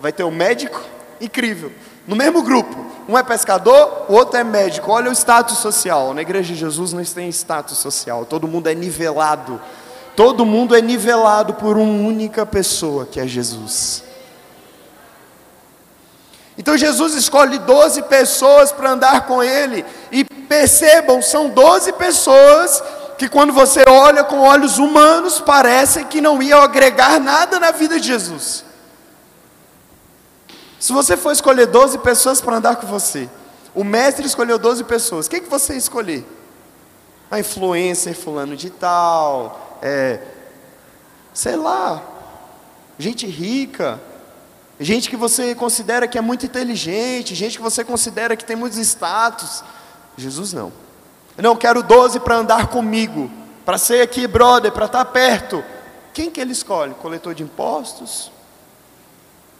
vai 0.00 0.10
ter 0.10 0.24
o 0.24 0.30
médico, 0.30 0.82
incrível. 1.20 1.70
No 2.06 2.16
mesmo 2.16 2.42
grupo, 2.42 2.84
um 3.08 3.16
é 3.16 3.22
pescador, 3.22 4.06
o 4.08 4.14
outro 4.14 4.38
é 4.38 4.44
médico. 4.44 4.90
Olha 4.90 5.10
o 5.10 5.12
status 5.12 5.58
social. 5.58 6.14
Na 6.14 6.22
igreja 6.22 6.52
de 6.52 6.58
Jesus 6.58 6.92
não 6.92 7.04
tem 7.04 7.28
status 7.28 7.78
social. 7.78 8.24
Todo 8.24 8.48
mundo 8.48 8.68
é 8.68 8.74
nivelado. 8.74 9.60
Todo 10.16 10.44
mundo 10.44 10.76
é 10.76 10.80
nivelado 10.80 11.54
por 11.54 11.76
uma 11.76 12.08
única 12.08 12.44
pessoa, 12.44 13.06
que 13.06 13.18
é 13.18 13.26
Jesus. 13.26 14.04
Então 16.58 16.76
Jesus 16.76 17.14
escolhe 17.14 17.58
12 17.58 18.02
pessoas 18.02 18.72
para 18.72 18.90
andar 18.90 19.26
com 19.26 19.42
ele. 19.42 19.84
E 20.10 20.24
percebam, 20.24 21.22
são 21.22 21.48
12 21.48 21.92
pessoas 21.94 22.82
que 23.16 23.28
quando 23.28 23.52
você 23.52 23.84
olha 23.88 24.24
com 24.24 24.40
olhos 24.40 24.78
humanos, 24.78 25.38
parecem 25.38 26.04
que 26.04 26.20
não 26.20 26.42
iam 26.42 26.60
agregar 26.60 27.20
nada 27.20 27.58
na 27.58 27.70
vida 27.70 27.98
de 27.98 28.06
Jesus. 28.08 28.64
Se 30.82 30.92
você 30.92 31.16
for 31.16 31.30
escolher 31.30 31.68
12 31.68 31.98
pessoas 31.98 32.40
para 32.40 32.56
andar 32.56 32.74
com 32.74 32.88
você, 32.88 33.30
o 33.72 33.84
mestre 33.84 34.26
escolheu 34.26 34.58
12 34.58 34.82
pessoas, 34.82 35.28
quem 35.28 35.40
que 35.40 35.48
você 35.48 35.76
escolher? 35.76 36.26
A 37.30 37.38
influencer 37.38 38.16
fulano 38.16 38.56
de 38.56 38.68
tal, 38.68 39.78
é, 39.80 40.18
sei 41.32 41.54
lá, 41.54 42.02
gente 42.98 43.28
rica, 43.28 44.00
gente 44.80 45.08
que 45.08 45.14
você 45.14 45.54
considera 45.54 46.08
que 46.08 46.18
é 46.18 46.20
muito 46.20 46.46
inteligente, 46.46 47.32
gente 47.32 47.58
que 47.58 47.62
você 47.62 47.84
considera 47.84 48.34
que 48.34 48.44
tem 48.44 48.56
muitos 48.56 48.80
status. 48.80 49.62
Jesus 50.16 50.52
não. 50.52 50.72
Eu 51.36 51.44
não 51.44 51.54
quero 51.54 51.84
12 51.84 52.18
para 52.18 52.38
andar 52.38 52.66
comigo, 52.66 53.30
para 53.64 53.78
ser 53.78 54.00
aqui 54.00 54.26
brother, 54.26 54.72
para 54.72 54.86
estar 54.86 55.04
perto. 55.04 55.62
Quem 56.12 56.28
que 56.28 56.40
ele 56.40 56.50
escolhe? 56.50 56.92
Coletor 56.94 57.36
de 57.36 57.44
impostos? 57.44 58.32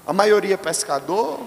A 0.07 0.12
maioria 0.12 0.59
pescador. 0.59 1.40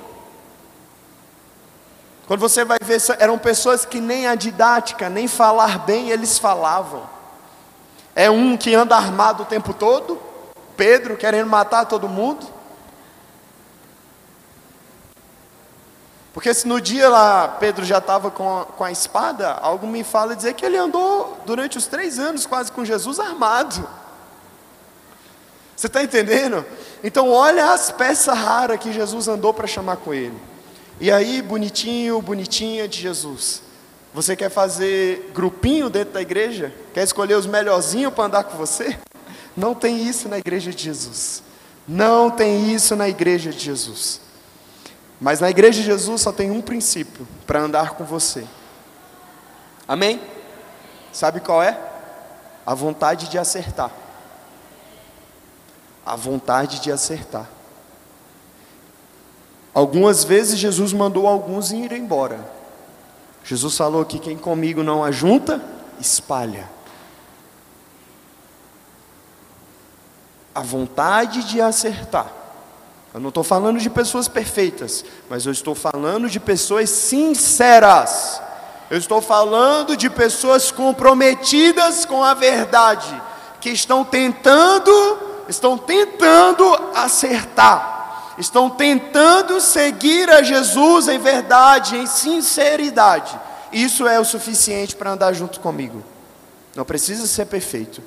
Quando 2.27 2.39
você 2.39 2.65
vai 2.65 2.77
ver, 2.81 2.99
eram 3.19 3.37
pessoas 3.37 3.85
que 3.85 3.99
nem 3.99 4.27
a 4.27 4.35
didática, 4.35 5.09
nem 5.09 5.27
falar 5.27 5.79
bem 5.79 6.09
eles 6.09 6.39
falavam. 6.39 7.07
É 8.15 8.29
um 8.29 8.57
que 8.57 8.73
anda 8.73 8.95
armado 8.95 9.43
o 9.43 9.45
tempo 9.45 9.73
todo, 9.73 10.19
Pedro 10.75 11.17
querendo 11.17 11.49
matar 11.49 11.85
todo 11.85 12.07
mundo. 12.07 12.55
Porque 16.33 16.53
se 16.53 16.67
no 16.67 16.81
dia 16.81 17.07
lá 17.07 17.47
Pedro 17.47 17.85
já 17.85 17.99
estava 17.99 18.29
com, 18.29 18.59
a, 18.59 18.65
com 18.65 18.83
a 18.83 18.91
espada, 18.91 19.53
algo 19.53 19.87
me 19.87 20.03
fala 20.03 20.35
dizer 20.35 20.53
que 20.53 20.65
ele 20.65 20.75
andou 20.75 21.37
durante 21.45 21.77
os 21.77 21.87
três 21.87 22.19
anos 22.19 22.45
quase 22.45 22.71
com 22.71 22.83
Jesus 22.83 23.19
armado. 23.19 23.87
Você 25.75 25.87
está 25.87 26.01
entendendo? 26.01 26.65
Então, 27.03 27.29
olha 27.29 27.73
as 27.73 27.91
peças 27.91 28.37
raras 28.37 28.79
que 28.79 28.93
Jesus 28.93 29.27
andou 29.27 29.53
para 29.53 29.67
chamar 29.67 29.97
com 29.97 30.13
ele. 30.13 30.37
E 30.99 31.11
aí, 31.11 31.41
bonitinho, 31.41 32.21
bonitinha 32.21 32.87
de 32.87 33.01
Jesus. 33.01 33.61
Você 34.13 34.35
quer 34.35 34.49
fazer 34.49 35.31
grupinho 35.33 35.89
dentro 35.89 36.13
da 36.13 36.21
igreja? 36.21 36.73
Quer 36.93 37.03
escolher 37.03 37.35
os 37.35 37.45
melhorzinhos 37.45 38.13
para 38.13 38.23
andar 38.23 38.43
com 38.45 38.57
você? 38.57 38.97
Não 39.57 39.75
tem 39.75 40.01
isso 40.07 40.29
na 40.29 40.37
igreja 40.37 40.71
de 40.71 40.81
Jesus. 40.81 41.43
Não 41.85 42.31
tem 42.31 42.73
isso 42.73 42.95
na 42.95 43.09
igreja 43.09 43.51
de 43.51 43.59
Jesus. 43.59 44.21
Mas 45.19 45.41
na 45.41 45.49
igreja 45.49 45.81
de 45.81 45.85
Jesus 45.85 46.21
só 46.21 46.31
tem 46.31 46.49
um 46.49 46.61
princípio 46.61 47.27
para 47.45 47.59
andar 47.59 47.91
com 47.91 48.05
você. 48.05 48.45
Amém? 49.85 50.21
Sabe 51.11 51.41
qual 51.41 51.61
é? 51.61 51.77
A 52.65 52.73
vontade 52.73 53.29
de 53.29 53.37
acertar 53.37 54.04
a 56.05 56.15
vontade 56.15 56.79
de 56.79 56.91
acertar. 56.91 57.49
Algumas 59.73 60.23
vezes 60.23 60.59
Jesus 60.59 60.93
mandou 60.93 61.27
alguns 61.27 61.71
ir 61.71 61.91
embora. 61.91 62.39
Jesus 63.43 63.75
falou 63.75 64.05
que 64.05 64.19
quem 64.19 64.37
comigo 64.37 64.83
não 64.83 65.03
ajunta, 65.03 65.61
espalha. 65.99 66.69
A 70.53 70.61
vontade 70.61 71.43
de 71.43 71.59
acertar. 71.59 72.31
Eu 73.13 73.19
não 73.19 73.29
estou 73.29 73.43
falando 73.43 73.79
de 73.79 73.89
pessoas 73.89 74.27
perfeitas, 74.27 75.03
mas 75.29 75.45
eu 75.45 75.51
estou 75.51 75.75
falando 75.75 76.29
de 76.29 76.39
pessoas 76.39 76.89
sinceras. 76.89 78.41
Eu 78.89 78.97
estou 78.97 79.21
falando 79.21 79.97
de 79.97 80.09
pessoas 80.09 80.71
comprometidas 80.71 82.05
com 82.05 82.23
a 82.23 82.33
verdade, 82.33 83.21
que 83.59 83.71
estão 83.71 84.05
tentando 84.05 85.34
estão 85.47 85.77
tentando 85.77 86.65
acertar, 86.93 88.33
estão 88.37 88.69
tentando 88.69 89.59
seguir 89.61 90.29
a 90.29 90.41
Jesus 90.41 91.07
em 91.07 91.19
verdade, 91.19 91.97
em 91.97 92.05
sinceridade. 92.05 93.39
Isso 93.71 94.07
é 94.07 94.19
o 94.19 94.25
suficiente 94.25 94.95
para 94.95 95.11
andar 95.11 95.33
junto 95.33 95.59
comigo. 95.59 96.03
Não 96.75 96.85
precisa 96.85 97.25
ser 97.27 97.45
perfeito, 97.45 98.01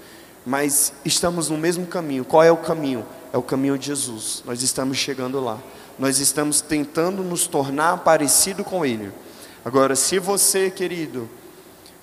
mas 0.45 0.93
estamos 1.05 1.49
no 1.49 1.59
mesmo 1.59 1.87
caminho. 1.87 2.25
Qual 2.25 2.43
é 2.43 2.51
o 2.51 2.57
caminho? 2.57 3.05
É 3.33 3.39
o 3.39 3.43
caminho 3.43 3.79
de 3.79 3.87
Jesus. 3.87 4.43
Nós 4.47 4.63
estamos 4.63 4.97
chegando 4.97 5.41
lá. 5.41 5.59
Nós 5.99 6.19
estamos 6.21 6.61
tentando 6.61 7.23
nos 7.23 7.47
tornar 7.47 7.99
parecido 7.99 8.63
com 8.63 8.85
Ele. 8.85 9.13
Agora, 9.65 9.97
se 9.97 10.19
você, 10.19 10.71
querido, 10.71 11.29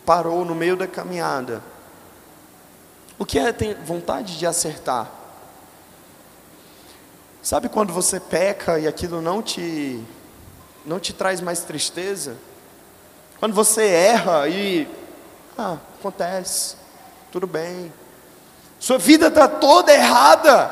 parou 0.06 0.44
no 0.44 0.54
meio 0.54 0.76
da 0.76 0.86
caminhada, 0.86 1.64
o 3.18 3.26
que 3.26 3.40
é 3.40 3.52
ter 3.52 3.76
vontade 3.78 4.38
de 4.38 4.46
acertar? 4.46 5.10
Sabe 7.46 7.70
quando 7.70 7.94
você 7.94 8.20
peca 8.20 8.80
e 8.80 8.88
aquilo 8.88 9.22
não 9.22 9.40
te 9.40 10.04
não 10.84 11.00
te 11.00 11.14
traz 11.14 11.42
mais 11.42 11.60
tristeza? 11.60 12.38
Quando 13.40 13.54
você 13.54 13.86
erra 13.86 14.48
e 14.48 14.88
ah, 15.56 15.78
acontece, 16.00 16.76
tudo 17.32 17.46
bem. 17.46 17.94
Sua 18.80 18.98
vida 18.98 19.28
está 19.28 19.48
toda 19.48 19.94
errada 19.94 20.72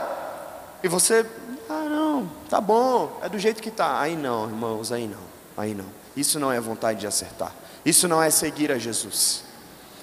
e 0.82 0.88
você 0.88 1.24
ah 1.69 1.86
não, 1.88 2.28
tá 2.49 2.59
bom, 2.59 3.19
é 3.21 3.30
do 3.30 3.38
jeito 3.38 3.61
que 3.61 3.69
tá. 3.69 3.99
Aí 3.99 4.15
não, 4.15 4.45
irmãos, 4.45 4.91
aí 4.91 5.07
não, 5.07 5.21
aí 5.55 5.76
não. 5.76 5.86
Isso 6.17 6.39
não 6.39 6.51
é 6.51 6.59
vontade 6.59 7.01
de 7.01 7.05
acertar. 7.05 7.53
Isso 7.86 8.07
não 8.07 8.19
é 8.19 8.32
seguir 8.32 8.71
a 8.71 8.80
Jesus. 8.80 9.43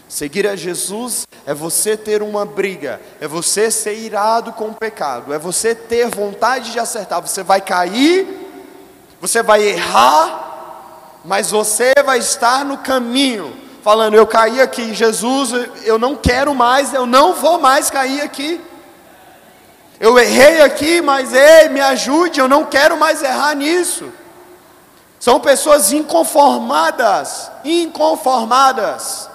Seguir 0.09 0.47
a 0.47 0.55
Jesus 0.55 1.27
é 1.51 1.55
você 1.55 1.97
ter 1.97 2.23
uma 2.23 2.45
briga, 2.45 3.01
é 3.21 3.27
você 3.27 3.73
ser 3.73 3.95
irado 3.95 4.53
com 4.53 4.67
o 4.67 4.73
pecado, 4.73 5.35
é 5.35 5.39
você 5.39 5.75
ter 5.75 6.07
vontade 6.07 6.71
de 6.71 6.79
acertar. 6.79 7.21
Você 7.21 7.43
vai 7.43 7.61
cair, 7.61 8.25
você 9.21 9.43
vai 9.43 9.61
errar, 9.65 11.19
mas 11.25 11.51
você 11.51 11.93
vai 12.05 12.19
estar 12.19 12.65
no 12.65 12.79
caminho, 12.79 13.53
falando: 13.83 14.15
Eu 14.15 14.29
caí 14.29 14.61
aqui, 14.61 14.95
Jesus, 14.95 15.51
eu 15.83 15.99
não 15.99 16.15
quero 16.15 16.55
mais, 16.55 16.95
eu 16.95 17.05
não 17.05 17.35
vou 17.35 17.59
mais 17.59 17.91
cair 17.91 18.21
aqui. 18.21 18.61
Eu 19.99 20.17
errei 20.21 20.61
aqui, 20.61 21.01
mas 21.01 21.35
ei, 21.35 21.69
me 21.69 21.81
ajude, 21.81 22.39
eu 22.39 22.47
não 22.47 22.65
quero 22.65 22.97
mais 22.97 23.25
errar 23.25 23.57
nisso. 23.57 24.09
São 25.19 25.41
pessoas 25.41 25.91
inconformadas, 25.91 27.51
inconformadas. 27.65 29.30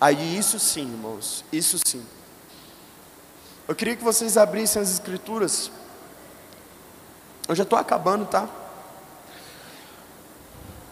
Aí 0.00 0.36
isso 0.38 0.58
sim, 0.58 0.82
irmãos, 0.82 1.44
isso 1.52 1.78
sim. 1.84 2.04
Eu 3.66 3.74
queria 3.74 3.96
que 3.96 4.04
vocês 4.04 4.36
abrissem 4.36 4.82
as 4.82 4.90
escrituras. 4.90 5.70
Eu 7.48 7.54
já 7.54 7.62
estou 7.62 7.78
acabando, 7.78 8.26
tá? 8.26 8.48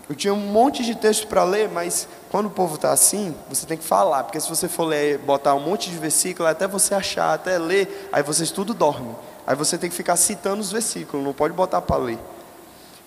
Eu 0.08 0.14
tinha 0.14 0.34
um 0.34 0.52
monte 0.52 0.84
de 0.84 0.94
texto 0.94 1.26
para 1.26 1.42
ler, 1.42 1.70
mas 1.70 2.06
quando 2.30 2.46
o 2.46 2.50
povo 2.50 2.74
está 2.74 2.92
assim, 2.92 3.34
você 3.48 3.64
tem 3.64 3.78
que 3.78 3.84
falar, 3.84 4.24
porque 4.24 4.38
se 4.38 4.48
você 4.48 4.68
for 4.68 4.84
ler, 4.84 5.16
botar 5.18 5.54
um 5.54 5.60
monte 5.60 5.88
de 5.88 5.96
versículo, 5.96 6.46
até 6.46 6.66
você 6.66 6.94
achar, 6.94 7.32
até 7.32 7.56
ler, 7.56 8.10
aí 8.12 8.22
vocês 8.22 8.50
tudo 8.50 8.74
dormem. 8.74 9.16
Aí 9.46 9.56
você 9.56 9.78
tem 9.78 9.88
que 9.88 9.96
ficar 9.96 10.16
citando 10.16 10.60
os 10.60 10.70
versículos, 10.70 11.24
não 11.24 11.32
pode 11.32 11.54
botar 11.54 11.80
para 11.80 11.96
ler. 11.96 12.18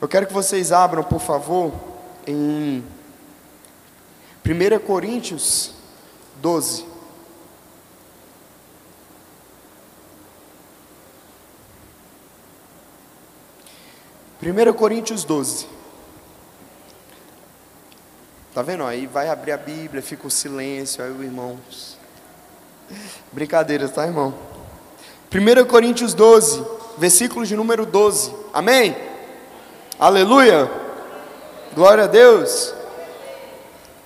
Eu 0.01 0.07
quero 0.07 0.25
que 0.25 0.33
vocês 0.33 0.71
abram, 0.71 1.03
por 1.03 1.19
favor, 1.21 1.71
em 2.25 2.83
1 4.43 4.79
Coríntios 4.85 5.74
12. 6.37 6.85
Primeira 14.39 14.73
Coríntios 14.73 15.23
12. 15.23 15.67
Tá 18.53 18.61
vendo? 18.61 18.83
Aí 18.85 19.07
vai 19.07 19.27
abrir 19.27 19.51
a 19.51 19.57
Bíblia, 19.57 20.01
fica 20.01 20.27
o 20.27 20.31
silêncio, 20.31 21.03
aí 21.03 21.11
o 21.11 21.23
irmão. 21.23 21.59
Brincadeira, 23.31 23.89
tá, 23.89 24.05
irmão? 24.05 24.33
1 25.33 25.65
Coríntios 25.65 26.13
12, 26.13 26.65
versículo 26.97 27.45
de 27.45 27.55
número 27.55 27.85
12. 27.85 28.33
Amém? 28.53 28.95
Aleluia! 29.99 30.69
Glória 31.73 32.05
a 32.05 32.07
Deus! 32.07 32.73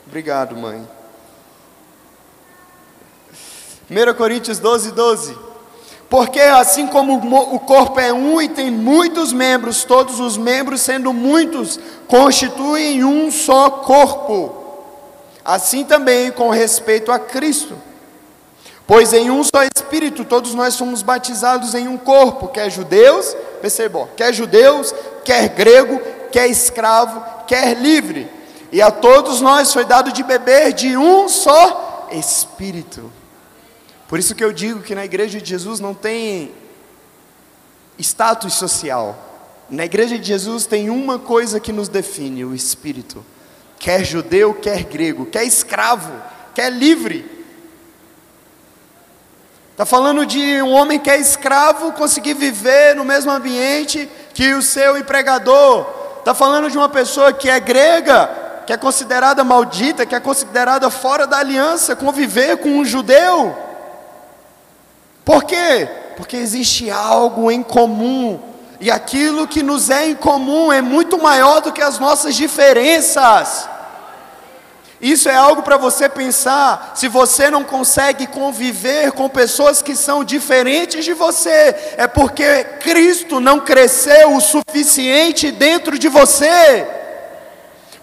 Obrigado, 0.07 0.55
mãe. 0.55 0.98
1 3.89 4.13
Coríntios 4.13 4.59
12, 4.59 4.91
12. 4.91 5.35
Porque 6.09 6.39
assim 6.39 6.87
como 6.87 7.15
o 7.53 7.59
corpo 7.59 7.99
é 7.99 8.11
um 8.11 8.41
e 8.41 8.49
tem 8.49 8.71
muitos 8.71 9.31
membros, 9.31 9.83
todos 9.83 10.19
os 10.19 10.37
membros, 10.37 10.81
sendo 10.81 11.13
muitos, 11.13 11.79
constituem 12.07 13.03
um 13.03 13.31
só 13.31 13.69
corpo. 13.69 14.55
Assim 15.45 15.83
também 15.83 16.31
com 16.31 16.49
respeito 16.49 17.11
a 17.11 17.19
Cristo. 17.19 17.75
Pois 18.87 19.13
em 19.13 19.29
um 19.29 19.43
só 19.43 19.63
Espírito 19.63 20.25
todos 20.25 20.55
nós 20.55 20.73
somos 20.73 21.03
batizados 21.03 21.75
em 21.75 21.87
um 21.87 21.97
corpo, 21.97 22.47
quer 22.47 22.71
judeus, 22.71 23.35
percebam, 23.61 24.07
quer 24.17 24.33
judeus, 24.33 24.93
quer 25.23 25.49
grego, 25.49 26.01
quer 26.31 26.47
escravo, 26.47 27.23
quer 27.45 27.77
livre. 27.77 28.27
E 28.71 28.81
a 28.81 28.89
todos 28.89 29.41
nós 29.41 29.71
foi 29.71 29.85
dado 29.85 30.11
de 30.11 30.23
beber 30.23 30.73
de 30.73 30.97
um 30.97 31.29
só 31.29 32.07
Espírito. 32.11 33.18
Por 34.09 34.17
isso 34.17 34.33
que 34.33 34.43
eu 34.43 34.51
digo 34.51 34.81
que 34.81 34.95
na 34.95 35.05
igreja 35.05 35.39
de 35.39 35.47
Jesus 35.47 35.79
não 35.79 35.93
tem 35.93 36.51
status 37.99 38.55
social. 38.55 39.15
Na 39.69 39.85
igreja 39.85 40.17
de 40.17 40.25
Jesus 40.27 40.65
tem 40.65 40.89
uma 40.89 41.19
coisa 41.19 41.59
que 41.59 41.71
nos 41.71 41.87
define: 41.87 42.43
o 42.43 42.55
Espírito. 42.55 43.23
Quer 43.77 44.03
judeu, 44.03 44.55
quer 44.55 44.83
grego, 44.83 45.27
quer 45.27 45.43
escravo, 45.43 46.11
quer 46.55 46.71
livre. 46.71 47.23
Está 49.71 49.85
falando 49.85 50.25
de 50.25 50.59
um 50.63 50.71
homem 50.71 50.97
que 50.99 51.09
é 51.09 51.17
escravo 51.17 51.93
conseguir 51.93 52.33
viver 52.33 52.95
no 52.95 53.05
mesmo 53.05 53.31
ambiente 53.31 54.09
que 54.33 54.55
o 54.55 54.61
seu 54.63 54.97
empregador. 54.97 55.85
Está 56.17 56.33
falando 56.33 56.69
de 56.69 56.79
uma 56.79 56.89
pessoa 56.89 57.31
que 57.31 57.47
é 57.47 57.59
grega, 57.59 58.27
que 58.65 58.73
é 58.73 58.77
considerada 58.77 59.43
maldita, 59.43 60.03
que 60.03 60.15
é 60.15 60.19
considerada 60.19 60.89
fora 60.89 61.27
da 61.27 61.37
aliança, 61.37 61.95
conviver 61.95 62.57
com 62.57 62.79
um 62.79 62.83
judeu. 62.83 63.68
Por 65.29 65.43
quê? 65.43 65.87
Porque 66.17 66.35
existe 66.35 66.89
algo 66.89 67.51
em 67.51 67.61
comum. 67.61 68.39
E 68.79 68.89
aquilo 68.89 69.47
que 69.47 69.61
nos 69.61 69.91
é 69.91 70.07
em 70.07 70.15
comum 70.15 70.73
é 70.73 70.81
muito 70.81 71.21
maior 71.21 71.61
do 71.61 71.71
que 71.71 71.83
as 71.83 71.99
nossas 71.99 72.33
diferenças. 72.33 73.69
Isso 74.99 75.29
é 75.29 75.35
algo 75.35 75.61
para 75.61 75.77
você 75.77 76.09
pensar. 76.09 76.93
Se 76.95 77.07
você 77.07 77.51
não 77.51 77.63
consegue 77.63 78.25
conviver 78.25 79.11
com 79.11 79.29
pessoas 79.29 79.83
que 79.83 79.95
são 79.95 80.23
diferentes 80.23 81.05
de 81.05 81.13
você, 81.13 81.75
é 81.95 82.07
porque 82.07 82.63
Cristo 82.79 83.39
não 83.39 83.59
cresceu 83.59 84.35
o 84.35 84.41
suficiente 84.41 85.51
dentro 85.51 85.99
de 85.99 86.07
você. 86.07 86.87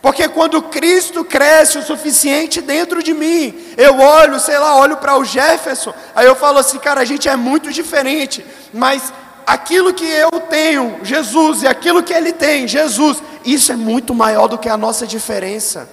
Porque 0.07 0.28
quando 0.28 0.62
Cristo 0.62 1.24
cresce 1.24 1.78
o 1.78 1.82
suficiente 1.82 2.61
dentro 2.61 3.02
de 3.02 3.12
mim, 3.12 3.52
eu 3.76 3.98
olho, 3.98 4.38
sei 4.38 4.57
lá, 4.57 4.76
olho 4.76 4.98
para 4.98 5.18
o 5.18 5.24
Jefferson, 5.24 5.92
aí 6.14 6.24
eu 6.24 6.36
falo 6.36 6.59
assim, 6.61 6.78
cara, 6.78 7.00
a 7.00 7.04
gente 7.04 7.28
é 7.28 7.34
muito 7.34 7.72
diferente, 7.72 8.46
mas 8.72 9.12
aquilo 9.44 9.92
que 9.92 10.04
eu 10.04 10.30
tenho, 10.48 11.00
Jesus, 11.02 11.64
e 11.64 11.66
aquilo 11.66 12.04
que 12.04 12.12
ele 12.12 12.32
tem, 12.32 12.68
Jesus, 12.68 13.20
isso 13.44 13.72
é 13.72 13.74
muito 13.74 14.14
maior 14.14 14.46
do 14.46 14.57
que 14.57 14.68
a 14.68 14.76
nossa 14.76 15.09
diferença. 15.09 15.88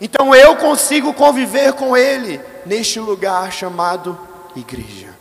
Então 0.00 0.32
eu 0.32 0.54
consigo 0.54 1.12
conviver 1.12 1.72
com 1.72 1.96
Ele 1.96 2.40
neste 2.64 3.00
lugar 3.00 3.50
chamado 3.50 4.16
igreja. 4.54 5.16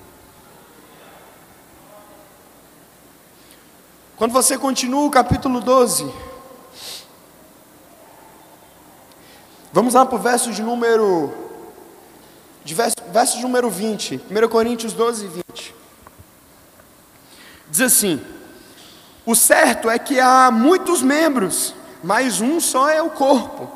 Quando 4.15 4.31
você 4.31 4.59
continua 4.59 5.07
o 5.07 5.09
capítulo 5.09 5.59
12, 5.59 6.30
vamos 9.71 9.93
lá 9.93 10.05
para 10.05 10.15
o 10.15 10.19
verso 10.19 10.51
de 10.51 10.61
número, 10.61 11.33
de 12.63 12.73
verso, 12.73 12.95
verso 13.11 13.37
de 13.37 13.43
número 13.43 13.69
20, 13.69 14.21
1 14.29 14.47
Coríntios 14.49 14.93
12, 14.93 15.27
20. 15.27 15.75
Diz 17.69 17.81
assim: 17.81 18.21
O 19.25 19.35
certo 19.35 19.89
é 19.89 19.97
que 19.97 20.19
há 20.19 20.51
muitos 20.51 21.01
membros, 21.01 21.73
mas 22.03 22.41
um 22.41 22.59
só 22.59 22.89
é 22.89 23.01
o 23.01 23.09
corpo. 23.09 23.71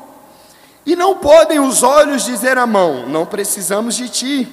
E 0.84 0.94
não 0.94 1.16
podem 1.16 1.58
os 1.58 1.82
olhos 1.82 2.24
dizer 2.24 2.58
à 2.58 2.66
mão: 2.66 3.08
Não 3.08 3.24
precisamos 3.24 3.96
de 3.96 4.08
ti, 4.08 4.48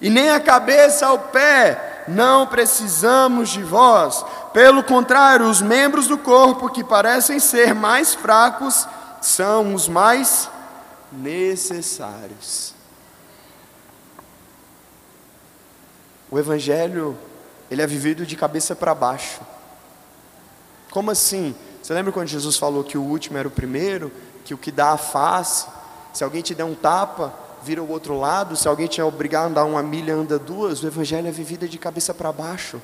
e 0.00 0.10
nem 0.10 0.30
a 0.30 0.38
cabeça 0.38 1.06
ao 1.06 1.18
pé: 1.18 2.04
Não 2.06 2.46
precisamos 2.46 3.48
de 3.48 3.62
vós. 3.62 4.24
Pelo 4.52 4.84
contrário, 4.84 5.46
os 5.46 5.62
membros 5.62 6.06
do 6.06 6.18
corpo 6.18 6.68
que 6.68 6.84
parecem 6.84 7.40
ser 7.40 7.74
mais 7.74 8.14
fracos 8.14 8.86
são 9.20 9.74
os 9.74 9.88
mais 9.88 10.48
necessários. 11.14 12.74
O 16.30 16.38
evangelho, 16.38 17.16
ele 17.70 17.82
é 17.82 17.86
vivido 17.86 18.26
de 18.26 18.36
cabeça 18.36 18.74
para 18.74 18.94
baixo. 18.94 19.40
Como 20.90 21.10
assim? 21.10 21.54
Você 21.82 21.92
lembra 21.94 22.12
quando 22.12 22.28
Jesus 22.28 22.56
falou 22.56 22.82
que 22.82 22.98
o 22.98 23.02
último 23.02 23.38
era 23.38 23.48
o 23.48 23.50
primeiro 23.50 24.10
que 24.44 24.52
o 24.52 24.58
que 24.58 24.70
dá 24.70 24.90
a 24.90 24.98
face, 24.98 25.66
se 26.12 26.22
alguém 26.22 26.42
te 26.42 26.54
der 26.54 26.64
um 26.64 26.74
tapa, 26.74 27.32
vira 27.62 27.82
o 27.82 27.90
outro 27.90 28.18
lado, 28.18 28.56
se 28.56 28.68
alguém 28.68 28.86
te 28.86 29.00
obrigar 29.00 29.44
a 29.44 29.46
andar 29.46 29.64
uma 29.64 29.82
milha, 29.82 30.14
anda 30.14 30.38
duas, 30.38 30.82
o 30.82 30.86
evangelho 30.86 31.26
é 31.26 31.30
vivida 31.30 31.66
de 31.66 31.78
cabeça 31.78 32.12
para 32.12 32.30
baixo. 32.30 32.80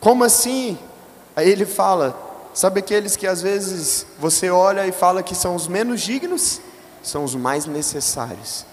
Como 0.00 0.24
assim? 0.24 0.78
Aí 1.36 1.48
ele 1.48 1.66
fala, 1.66 2.18
sabe 2.54 2.80
aqueles 2.80 3.16
que 3.16 3.26
às 3.26 3.42
vezes 3.42 4.06
você 4.18 4.48
olha 4.48 4.86
e 4.86 4.92
fala 4.92 5.22
que 5.22 5.34
são 5.34 5.54
os 5.54 5.68
menos 5.68 6.00
dignos? 6.00 6.60
São 7.06 7.22
os 7.22 7.36
mais 7.36 7.66
necessários. 7.66 8.66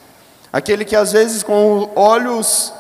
Aquele 0.51 0.83
que 0.83 0.95
às 0.95 1.11
vezes 1.11 1.43
com 1.43 1.91
olhos 1.95 2.73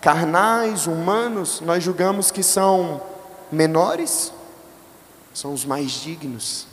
carnais, 0.00 0.86
humanos, 0.86 1.60
nós 1.60 1.82
julgamos 1.82 2.30
que 2.30 2.44
são 2.44 3.02
menores, 3.50 4.32
são 5.34 5.52
os 5.52 5.64
mais 5.64 5.90
dignos. 5.90 6.68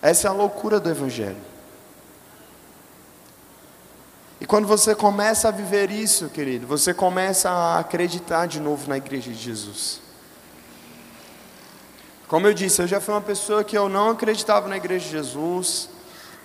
Essa 0.00 0.28
é 0.28 0.30
a 0.30 0.32
loucura 0.32 0.78
do 0.78 0.88
Evangelho. 0.88 1.42
E 4.40 4.46
quando 4.46 4.68
você 4.68 4.94
começa 4.94 5.48
a 5.48 5.50
viver 5.50 5.90
isso, 5.90 6.28
querido, 6.28 6.64
você 6.64 6.94
começa 6.94 7.50
a 7.50 7.80
acreditar 7.80 8.46
de 8.46 8.60
novo 8.60 8.88
na 8.88 8.98
igreja 8.98 9.32
de 9.32 9.38
Jesus. 9.38 10.03
Como 12.26 12.46
eu 12.46 12.54
disse, 12.54 12.80
eu 12.80 12.86
já 12.86 13.00
fui 13.00 13.14
uma 13.14 13.20
pessoa 13.20 13.62
que 13.62 13.76
eu 13.76 13.88
não 13.88 14.10
acreditava 14.10 14.66
na 14.66 14.76
igreja 14.76 15.04
de 15.04 15.10
Jesus. 15.10 15.88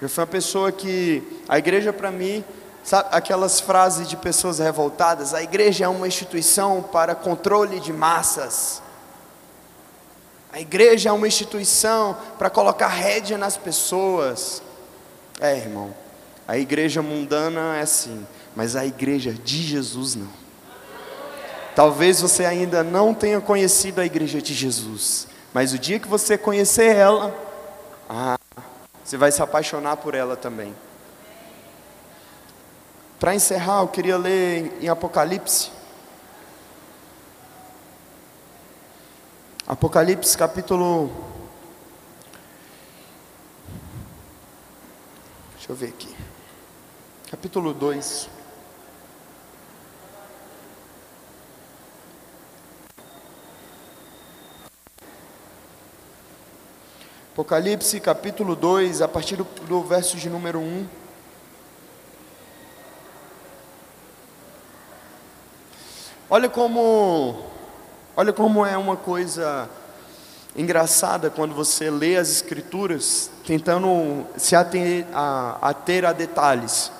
Eu 0.02 0.10
fui 0.10 0.22
uma 0.22 0.28
pessoa 0.28 0.72
que 0.72 1.24
a 1.48 1.58
igreja 1.58 1.94
para 1.94 2.12
mim, 2.12 2.44
sabe 2.84 3.10
aquelas 3.12 3.60
frases 3.60 4.08
de 4.08 4.18
pessoas 4.18 4.60
revoltadas, 4.60 5.34
a 5.34 5.42
igreja 5.42 5.86
é 5.86 5.88
uma 5.88 6.08
instituição 6.08 6.82
para 6.82 7.16
controle 7.16 7.80
de 7.80 7.94
massas. 7.94 8.82
A 10.52 10.60
igreja 10.60 11.10
é 11.10 11.12
uma 11.12 11.28
instituição 11.28 12.18
para 12.38 12.50
colocar 12.50 12.88
rédea 12.88 13.38
nas 13.38 13.56
pessoas. 13.56 14.62
É, 15.40 15.58
irmão, 15.58 15.94
a 16.46 16.58
igreja 16.58 17.02
mundana 17.02 17.78
é 17.78 17.82
assim, 17.82 18.26
mas 18.56 18.76
a 18.76 18.86
igreja 18.86 19.32
de 19.32 19.64
Jesus 19.64 20.16
não. 20.16 20.40
Talvez 21.76 22.20
você 22.20 22.44
ainda 22.44 22.84
não 22.84 23.14
tenha 23.14 23.40
conhecido 23.40 24.02
a 24.02 24.06
igreja 24.06 24.42
de 24.42 24.54
Jesus, 24.54 25.29
mas 25.54 25.74
o 25.74 25.80
dia 25.80 26.00
que 26.00 26.08
você 26.08 26.38
conhecer 26.38 26.96
ela, 26.96 27.36
ah, 28.08 28.38
você 29.04 29.18
vai 29.18 29.32
se 29.32 29.42
apaixonar 29.42 29.98
por 29.98 30.14
ela 30.14 30.38
também. 30.38 30.76
Para 33.20 33.36
encerrar, 33.36 33.82
eu 33.82 33.88
queria 33.88 34.18
ler 34.18 34.78
em 34.82 34.88
Apocalipse. 34.88 35.72
Apocalipse 39.68 40.38
capítulo. 40.38 41.12
Deixa 45.56 45.72
eu 45.72 45.76
ver 45.76 45.90
aqui. 45.90 46.16
Capítulo 47.30 47.74
2. 47.74 48.39
Apocalipse 57.40 58.02
capítulo 58.02 58.54
2, 58.54 59.02
a 59.02 59.08
partir 59.08 59.38
do, 59.38 59.46
do 59.66 59.82
verso 59.82 60.18
de 60.18 60.30
número 60.30 60.60
1. 60.60 60.86
Olha 66.30 66.50
como, 66.50 67.46
olha 68.14 68.34
como 68.34 68.66
é 68.66 68.78
uma 68.78 68.98
coisa 68.98 69.70
engraçada 70.54 71.30
quando 71.30 71.56
você 71.56 71.90
lê 71.90 72.18
as 72.18 72.30
escrituras 72.30 73.32
tentando 73.48 74.28
se 74.36 74.54
ater 74.54 75.08
a, 75.14 75.74
ter 75.74 76.06
a 76.06 76.12
detalhes. 76.12 76.92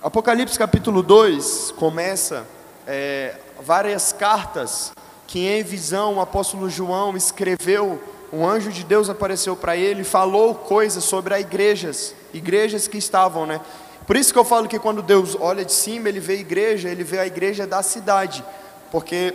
Apocalipse 0.00 0.56
capítulo 0.56 1.02
2 1.02 1.72
começa 1.72 2.46
é, 2.86 3.34
várias 3.60 4.12
cartas 4.12 4.92
que 5.26 5.48
em 5.48 5.64
visão 5.64 6.14
o 6.14 6.20
apóstolo 6.20 6.70
João 6.70 7.16
escreveu 7.16 8.00
um 8.32 8.46
anjo 8.46 8.70
de 8.70 8.84
Deus 8.84 9.08
apareceu 9.10 9.56
para 9.56 9.76
ele 9.76 10.02
e 10.02 10.04
falou 10.04 10.54
coisas 10.54 11.02
sobre 11.02 11.34
as 11.34 11.40
igrejas, 11.40 12.14
igrejas 12.32 12.86
que 12.86 12.96
estavam, 12.96 13.44
né? 13.44 13.60
Por 14.06 14.16
isso 14.16 14.32
que 14.32 14.38
eu 14.38 14.44
falo 14.44 14.68
que 14.68 14.78
quando 14.78 15.02
Deus 15.02 15.36
olha 15.38 15.64
de 15.64 15.72
cima, 15.72 16.08
ele 16.08 16.20
vê 16.20 16.34
a 16.34 16.40
igreja, 16.40 16.88
ele 16.88 17.04
vê 17.04 17.18
a 17.18 17.26
igreja 17.26 17.66
da 17.66 17.82
cidade. 17.82 18.44
Porque 18.90 19.34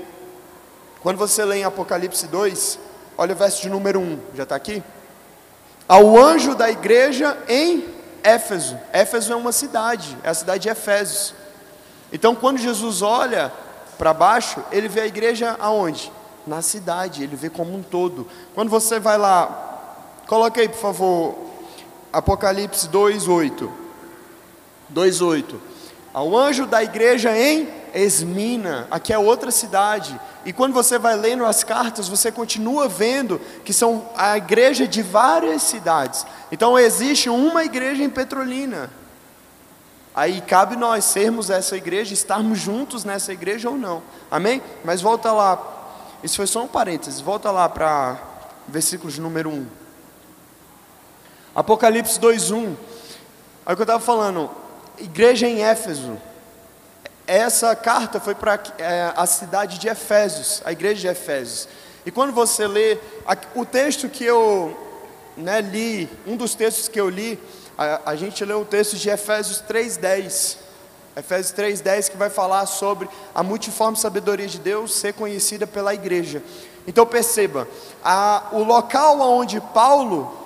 quando 1.01 1.17
você 1.17 1.43
lê 1.45 1.57
em 1.57 1.63
Apocalipse 1.63 2.27
2, 2.27 2.79
olha 3.17 3.33
o 3.33 3.37
verso 3.37 3.61
de 3.61 3.69
número 3.69 3.99
1, 3.99 4.19
já 4.33 4.43
está 4.43 4.55
aqui? 4.55 4.83
Ao 5.87 6.17
anjo 6.17 6.55
da 6.55 6.69
igreja 6.69 7.37
em 7.47 7.85
Éfeso. 8.23 8.77
Éfeso 8.91 9.31
é 9.31 9.35
uma 9.35 9.51
cidade, 9.51 10.17
é 10.23 10.29
a 10.29 10.33
cidade 10.33 10.63
de 10.63 10.69
Efésios. 10.69 11.33
Então 12.11 12.33
quando 12.33 12.57
Jesus 12.57 13.01
olha 13.01 13.51
para 13.97 14.13
baixo, 14.13 14.63
ele 14.71 14.87
vê 14.87 15.01
a 15.01 15.05
igreja 15.07 15.55
aonde? 15.59 16.11
Na 16.47 16.61
cidade, 16.61 17.23
ele 17.23 17.35
vê 17.35 17.49
como 17.49 17.75
um 17.75 17.81
todo. 17.81 18.27
Quando 18.53 18.69
você 18.69 18.99
vai 18.99 19.17
lá, 19.17 20.17
coloque 20.27 20.59
aí, 20.59 20.69
por 20.69 20.79
favor, 20.79 21.35
Apocalipse 22.11 22.87
2:8. 22.87 23.69
2:8. 24.89 25.59
Ao 26.13 26.35
anjo 26.37 26.65
da 26.65 26.81
igreja 26.81 27.37
em 27.37 27.67
Esmina, 27.93 28.87
aqui 28.89 29.11
é 29.11 29.17
outra 29.17 29.51
cidade. 29.51 30.17
E 30.45 30.53
quando 30.53 30.73
você 30.73 30.97
vai 30.97 31.15
lendo 31.15 31.43
as 31.43 31.63
cartas, 31.63 32.07
você 32.07 32.31
continua 32.31 32.87
vendo 32.87 33.41
que 33.65 33.73
são 33.73 34.07
a 34.15 34.37
igreja 34.37 34.87
de 34.87 35.01
várias 35.01 35.63
cidades. 35.63 36.25
Então 36.51 36.79
existe 36.79 37.29
uma 37.29 37.65
igreja 37.65 38.03
em 38.03 38.09
Petrolina. 38.09 38.89
Aí 40.15 40.39
cabe 40.39 40.77
nós 40.77 41.03
sermos 41.03 41.49
essa 41.49 41.75
igreja, 41.75 42.13
estarmos 42.13 42.59
juntos 42.59 43.03
nessa 43.03 43.33
igreja 43.33 43.69
ou 43.69 43.77
não. 43.77 44.01
Amém? 44.31 44.61
Mas 44.85 45.01
volta 45.01 45.33
lá 45.33 45.74
isso 46.23 46.37
foi 46.37 46.47
só 46.47 46.63
um 46.63 46.67
parênteses. 46.67 47.21
Volta 47.21 47.51
lá 47.51 47.69
para 47.69 48.19
versículos 48.67 49.17
número 49.17 49.49
1. 49.49 49.67
Apocalipse 51.55 52.19
2:1. 52.19 52.75
Aí 53.65 53.73
o 53.73 53.75
que 53.75 53.81
eu 53.81 53.83
estava 53.83 53.99
falando, 53.99 54.49
igreja 54.97 55.47
em 55.47 55.63
Éfeso. 55.63 56.17
Essa 57.27 57.75
carta 57.75 58.19
foi 58.19 58.35
para 58.35 58.61
é, 58.77 59.11
a 59.15 59.25
cidade 59.25 59.79
de 59.79 59.87
Efésios, 59.87 60.61
a 60.63 60.71
igreja 60.71 61.01
de 61.01 61.07
Efésios. 61.07 61.67
E 62.05 62.11
quando 62.11 62.31
você 62.31 62.67
lê 62.67 62.99
a, 63.25 63.35
o 63.55 63.65
texto 63.65 64.07
que 64.07 64.23
eu 64.23 64.77
né, 65.35 65.61
li, 65.61 66.09
um 66.27 66.37
dos 66.37 66.53
textos 66.53 66.87
que 66.87 66.99
eu 66.99 67.09
li, 67.09 67.39
a, 67.77 68.11
a 68.11 68.15
gente 68.15 68.43
leu 68.45 68.61
o 68.61 68.65
texto 68.65 68.95
de 68.95 69.09
Efésios 69.09 69.63
3:10. 69.67 70.64
Efésios 71.15 71.57
3,10 71.57 72.11
que 72.11 72.17
vai 72.17 72.29
falar 72.29 72.65
sobre 72.65 73.07
a 73.33 73.41
multiforme 73.41 73.97
sabedoria 73.97 74.47
de 74.47 74.59
Deus 74.59 74.93
ser 74.93 75.13
conhecida 75.13 75.65
pela 75.65 75.93
igreja. 75.93 76.43
Então 76.85 77.05
perceba, 77.05 77.67
a, 78.03 78.49
o 78.51 78.63
local 78.63 79.19
onde 79.21 79.59
Paulo 79.59 80.45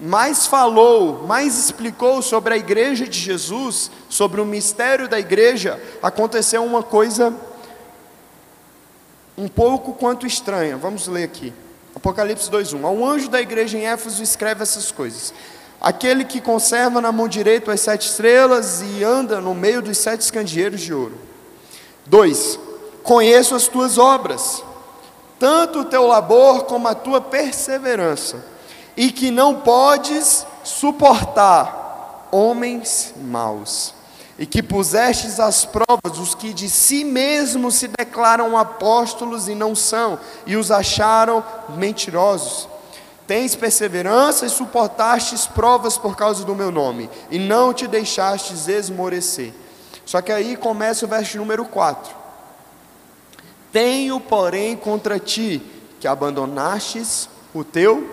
mais 0.00 0.46
falou, 0.46 1.24
mais 1.26 1.58
explicou 1.58 2.22
sobre 2.22 2.54
a 2.54 2.56
igreja 2.56 3.06
de 3.06 3.18
Jesus, 3.18 3.90
sobre 4.08 4.40
o 4.40 4.46
mistério 4.46 5.08
da 5.08 5.18
igreja, 5.18 5.80
aconteceu 6.02 6.64
uma 6.64 6.82
coisa 6.82 7.34
um 9.36 9.48
pouco 9.48 9.92
quanto 9.92 10.26
estranha. 10.26 10.76
Vamos 10.76 11.06
ler 11.08 11.24
aqui. 11.24 11.52
Apocalipse 11.94 12.50
2:1. 12.50 12.84
Ao 12.84 13.04
anjo 13.04 13.28
da 13.28 13.40
igreja 13.40 13.76
em 13.76 13.86
Éfeso 13.86 14.22
escreve 14.22 14.62
essas 14.62 14.90
coisas. 14.92 15.34
Aquele 15.80 16.24
que 16.24 16.40
conserva 16.40 17.00
na 17.00 17.12
mão 17.12 17.28
direita 17.28 17.72
as 17.72 17.80
sete 17.80 18.08
estrelas 18.08 18.82
e 18.82 19.04
anda 19.04 19.40
no 19.40 19.54
meio 19.54 19.80
dos 19.80 19.96
sete 19.98 20.30
candeeiros 20.32 20.80
de 20.80 20.92
ouro. 20.92 21.16
2. 22.06 22.58
Conheço 23.04 23.54
as 23.54 23.68
tuas 23.68 23.96
obras, 23.96 24.62
tanto 25.38 25.80
o 25.80 25.84
teu 25.84 26.06
labor 26.06 26.64
como 26.64 26.88
a 26.88 26.94
tua 26.94 27.20
perseverança, 27.20 28.44
e 28.96 29.12
que 29.12 29.30
não 29.30 29.60
podes 29.60 30.44
suportar 30.64 32.28
homens 32.32 33.14
maus, 33.16 33.94
e 34.36 34.44
que 34.44 34.62
pusestes 34.62 35.38
às 35.38 35.64
provas 35.64 36.18
os 36.18 36.34
que 36.34 36.52
de 36.52 36.68
si 36.68 37.04
mesmos 37.04 37.76
se 37.76 37.88
declaram 37.88 38.58
apóstolos 38.58 39.48
e 39.48 39.54
não 39.54 39.76
são, 39.76 40.18
e 40.44 40.56
os 40.56 40.72
acharam 40.72 41.44
mentirosos 41.76 42.68
Tens 43.28 43.54
perseverança 43.54 44.46
e 44.46 44.48
suportastes 44.48 45.46
provas 45.46 45.98
por 45.98 46.16
causa 46.16 46.46
do 46.46 46.54
meu 46.54 46.72
nome, 46.72 47.10
e 47.30 47.38
não 47.38 47.74
te 47.74 47.86
deixastes 47.86 48.66
esmorecer. 48.66 49.52
Só 50.06 50.22
que 50.22 50.32
aí 50.32 50.56
começa 50.56 51.04
o 51.04 51.08
verso 51.08 51.36
número 51.36 51.66
4. 51.66 52.16
Tenho, 53.70 54.18
porém, 54.18 54.74
contra 54.74 55.18
ti 55.18 55.60
que 56.00 56.08
abandonastes 56.08 57.28
o 57.52 57.62
teu 57.62 58.08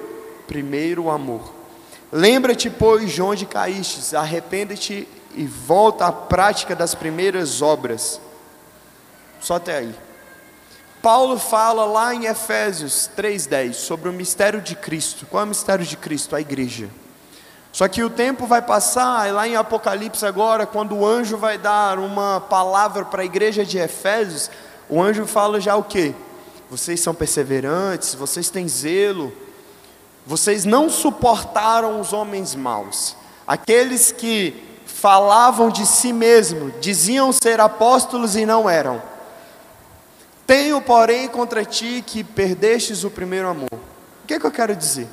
primeiro 0.48 1.10
amor. 1.10 1.54
Lembra-te, 2.12 2.70
pois, 2.70 3.14
de 3.14 3.22
onde 3.22 3.46
caístes, 3.46 4.14
arrepende-te 4.14 5.08
e 5.34 5.46
volta 5.46 6.08
à 6.08 6.12
prática 6.12 6.76
das 6.76 6.94
primeiras 6.94 7.62
obras. 7.62 8.20
Só 9.40 9.56
até 9.56 9.78
aí. 9.78 9.96
Paulo 11.06 11.38
fala 11.38 11.86
lá 11.86 12.16
em 12.16 12.26
Efésios 12.26 13.08
3:10 13.16 13.76
sobre 13.76 14.10
o 14.10 14.12
mistério 14.12 14.60
de 14.60 14.76
Cristo. 14.76 15.28
Qual 15.28 15.42
é 15.42 15.46
o 15.46 15.50
mistério 15.50 15.86
de 15.86 15.96
Cristo? 15.96 16.36
A 16.36 16.42
igreja. 16.42 16.90
Só 17.72 17.88
que 17.88 18.04
o 18.04 18.10
tempo 18.10 18.48
vai 18.48 18.60
passar, 18.60 19.30
e 19.30 19.32
lá 19.32 19.48
em 19.48 19.56
Apocalipse 19.56 20.26
agora, 20.26 20.66
quando 20.66 20.96
o 20.96 21.06
anjo 21.06 21.38
vai 21.38 21.60
dar 21.60 22.00
uma 22.00 22.42
palavra 22.42 23.06
para 23.06 23.22
a 23.22 23.26
igreja 23.26 23.64
de 23.64 23.78
Efésios, 23.78 24.50
o 24.90 25.00
anjo 25.00 25.28
fala 25.28 25.62
já 25.62 25.76
o 25.76 25.84
quê? 25.84 26.12
Vocês 26.72 27.02
são 27.02 27.14
perseverantes, 27.14 28.16
vocês 28.16 28.50
têm 28.50 28.68
zelo, 28.68 29.32
vocês 30.26 30.66
não 30.66 30.90
suportaram 30.90 32.02
os 32.02 32.14
homens 32.14 32.56
maus, 32.56 33.16
aqueles 33.46 34.12
que 34.12 34.80
falavam 34.88 35.70
de 35.70 35.86
si 35.86 36.12
mesmos, 36.12 36.74
diziam 36.82 37.32
ser 37.32 37.62
apóstolos 37.62 38.36
e 38.36 38.44
não 38.44 38.68
eram 38.68 39.14
tenho, 40.46 40.82
porém, 40.82 41.28
contra 41.28 41.66
ti 41.66 42.04
que 42.06 42.24
perdestes 42.24 43.04
o 43.04 43.12
primeiro 43.12 43.48
amor. 43.48 43.70
O 43.74 44.28
que, 44.28 44.36
é 44.36 44.40
que 44.40 44.46
eu 44.46 44.52
quero 44.52 44.76
dizer? 44.76 45.08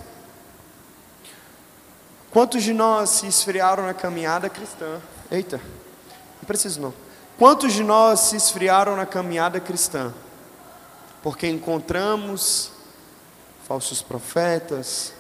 Quantos 2.31 2.63
de 2.63 2.73
nós 2.73 3.11
se 3.11 3.27
esfriaram 3.27 3.85
na 3.85 3.93
caminhada 3.93 4.49
cristã? 4.49 5.01
Eita, 5.31 5.59
não 5.59 6.47
preciso 6.47 6.81
não. 6.81 6.95
Quantos 7.39 7.73
de 7.73 7.83
nós 7.85 8.21
se 8.21 8.37
esfriaram 8.37 8.97
na 8.97 9.05
caminhada 9.05 9.61
cristã? 9.61 10.15
Porque 11.23 11.47
encontramos 11.47 12.71
falsos 13.67 14.01
profetas, 14.01 15.13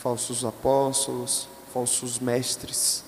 falsos 0.00 0.44
apóstolos, 0.44 1.48
falsos 1.72 2.18
mestres. 2.18 3.02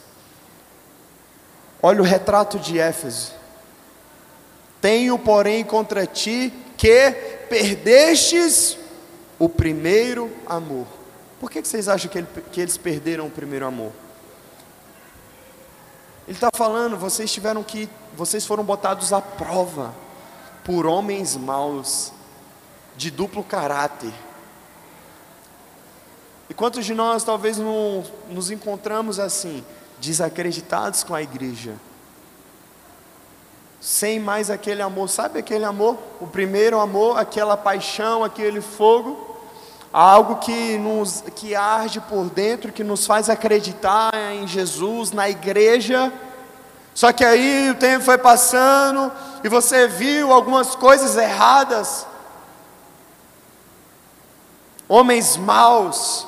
Olha 1.82 2.00
o 2.00 2.04
retrato 2.04 2.58
de 2.58 2.78
Éfeso. 2.80 3.35
Tenho, 4.86 5.18
porém, 5.18 5.64
contra 5.64 6.06
ti 6.06 6.52
que 6.76 7.10
perdestes 7.50 8.78
o 9.36 9.48
primeiro 9.48 10.30
amor. 10.46 10.86
Por 11.40 11.50
que, 11.50 11.60
vocês 11.60 11.88
acham 11.88 12.08
que, 12.08 12.22
que 12.52 12.60
eles 12.60 12.76
perderam 12.76 13.26
o 13.26 13.30
primeiro 13.30 13.66
amor? 13.66 13.90
Ele 16.28 16.36
está 16.36 16.50
falando, 16.54 16.96
vocês 16.96 17.32
tiveram 17.32 17.64
que, 17.64 17.88
vocês 18.16 18.46
foram 18.46 18.62
botados 18.62 19.12
à 19.12 19.20
prova. 19.20 19.92
por 20.62 20.86
homens 20.86 21.36
maus, 21.36 22.12
de 22.96 23.10
duplo 23.10 23.42
caráter. 23.42 24.12
E 26.48 26.54
quantos 26.54 26.86
de 26.86 26.94
nós 26.94 27.24
talvez 27.24 27.58
não 27.58 28.04
nos 28.30 28.52
encontramos 28.52 29.18
assim, 29.18 29.64
desacreditados 29.98 31.02
com 31.02 31.12
a 31.12 31.20
igreja? 31.20 31.74
Sem 33.80 34.18
mais 34.18 34.50
aquele 34.50 34.82
amor, 34.82 35.08
sabe 35.08 35.38
aquele 35.38 35.64
amor? 35.64 35.96
O 36.20 36.26
primeiro 36.26 36.80
amor, 36.80 37.18
aquela 37.18 37.56
paixão, 37.56 38.24
aquele 38.24 38.60
fogo, 38.60 39.36
algo 39.92 40.36
que 40.36 40.78
nos 40.78 41.22
que 41.34 41.54
arde 41.54 42.00
por 42.00 42.24
dentro, 42.24 42.72
que 42.72 42.82
nos 42.82 43.06
faz 43.06 43.30
acreditar 43.30 44.12
em 44.32 44.46
Jesus, 44.46 45.12
na 45.12 45.28
igreja. 45.28 46.12
Só 46.94 47.12
que 47.12 47.24
aí 47.24 47.70
o 47.70 47.74
tempo 47.74 48.04
foi 48.04 48.18
passando 48.18 49.12
e 49.44 49.48
você 49.48 49.86
viu 49.86 50.32
algumas 50.32 50.74
coisas 50.74 51.16
erradas. 51.16 52.06
Homens 54.88 55.36
maus, 55.36 56.26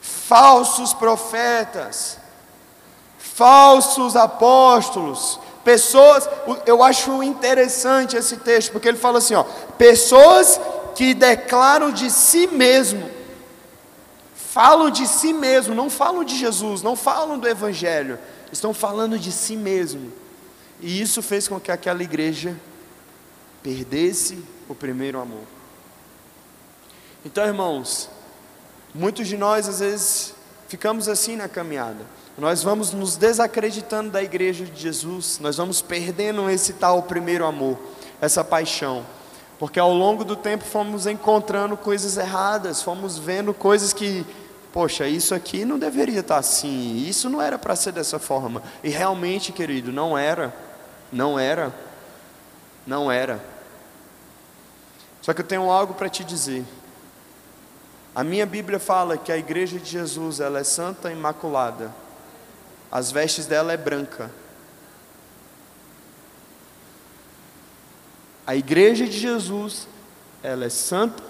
falsos 0.00 0.94
profetas, 0.94 2.16
falsos 3.18 4.16
apóstolos, 4.16 5.38
pessoas, 5.64 6.28
eu 6.66 6.82
acho 6.82 7.22
interessante 7.22 8.16
esse 8.16 8.36
texto, 8.38 8.72
porque 8.72 8.88
ele 8.88 8.98
fala 8.98 9.18
assim, 9.18 9.34
ó, 9.34 9.44
pessoas 9.78 10.60
que 10.94 11.14
declaram 11.14 11.90
de 11.90 12.10
si 12.10 12.46
mesmo, 12.46 13.08
falam 14.34 14.90
de 14.90 15.06
si 15.06 15.32
mesmo, 15.32 15.74
não 15.74 15.88
falam 15.88 16.24
de 16.24 16.36
Jesus, 16.36 16.82
não 16.82 16.96
falam 16.96 17.38
do 17.38 17.48
Evangelho, 17.48 18.18
estão 18.50 18.74
falando 18.74 19.18
de 19.18 19.32
si 19.32 19.56
mesmo, 19.56 20.12
e 20.80 21.00
isso 21.00 21.22
fez 21.22 21.48
com 21.48 21.58
que 21.58 21.72
aquela 21.72 22.02
igreja 22.02 22.56
perdesse 23.62 24.44
o 24.68 24.74
primeiro 24.74 25.20
amor. 25.20 25.44
Então, 27.24 27.46
irmãos, 27.46 28.10
Muitos 28.94 29.26
de 29.26 29.38
nós, 29.38 29.68
às 29.68 29.80
vezes, 29.80 30.34
ficamos 30.68 31.08
assim 31.08 31.34
na 31.34 31.48
caminhada. 31.48 32.04
Nós 32.38 32.62
vamos 32.62 32.92
nos 32.92 33.16
desacreditando 33.16 34.10
da 34.10 34.22
igreja 34.22 34.64
de 34.64 34.80
Jesus, 34.80 35.38
nós 35.38 35.58
vamos 35.58 35.82
perdendo 35.82 36.48
esse 36.48 36.72
tal 36.72 37.02
primeiro 37.02 37.44
amor, 37.44 37.78
essa 38.22 38.42
paixão, 38.42 39.04
porque 39.58 39.78
ao 39.78 39.92
longo 39.92 40.24
do 40.24 40.34
tempo 40.34 40.64
fomos 40.64 41.06
encontrando 41.06 41.76
coisas 41.76 42.16
erradas, 42.16 42.82
fomos 42.82 43.18
vendo 43.18 43.52
coisas 43.52 43.92
que, 43.92 44.24
poxa, 44.72 45.06
isso 45.06 45.34
aqui 45.34 45.66
não 45.66 45.78
deveria 45.78 46.20
estar 46.20 46.38
assim, 46.38 47.04
isso 47.06 47.28
não 47.28 47.40
era 47.40 47.58
para 47.58 47.76
ser 47.76 47.92
dessa 47.92 48.18
forma, 48.18 48.62
e 48.82 48.88
realmente, 48.88 49.52
querido, 49.52 49.92
não 49.92 50.16
era, 50.16 50.54
não 51.12 51.38
era, 51.38 51.70
não 52.86 53.12
era. 53.12 53.44
Só 55.20 55.34
que 55.34 55.42
eu 55.42 55.46
tenho 55.46 55.70
algo 55.70 55.92
para 55.94 56.08
te 56.08 56.24
dizer. 56.24 56.64
A 58.14 58.24
minha 58.24 58.44
Bíblia 58.44 58.80
fala 58.80 59.16
que 59.16 59.30
a 59.30 59.36
igreja 59.36 59.78
de 59.78 59.88
Jesus, 59.88 60.40
ela 60.40 60.58
é 60.58 60.64
santa 60.64 61.10
e 61.10 61.12
imaculada. 61.12 62.01
As 62.92 63.10
vestes 63.10 63.46
dela 63.46 63.72
é 63.72 63.76
branca. 63.78 64.30
A 68.46 68.54
igreja 68.54 69.06
de 69.06 69.18
Jesus, 69.18 69.88
ela 70.42 70.66
é 70.66 70.68
santa, 70.68 71.22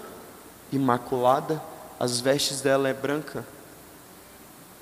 imaculada, 0.73 1.63
as 1.97 2.19
vestes 2.19 2.59
dela 2.59 2.89
é 2.89 2.93
branca. 2.93 3.45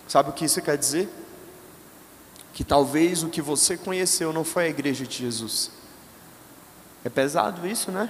Sabe 0.08 0.32
o 0.32 0.34
que 0.34 0.46
isso 0.46 0.60
quer 0.60 0.76
dizer? 0.76 1.08
Que 2.52 2.64
talvez 2.64 3.22
o 3.22 3.30
que 3.30 3.44
você 3.44 3.78
conheceu 3.78 4.34
não 4.34 4.44
foi 4.44 4.66
a 4.66 4.70
igreja 4.70 5.06
de 5.06 5.16
Jesus. 5.16 5.70
É 7.06 7.10
pesado 7.10 7.68
isso, 7.68 7.92
né? 7.92 8.10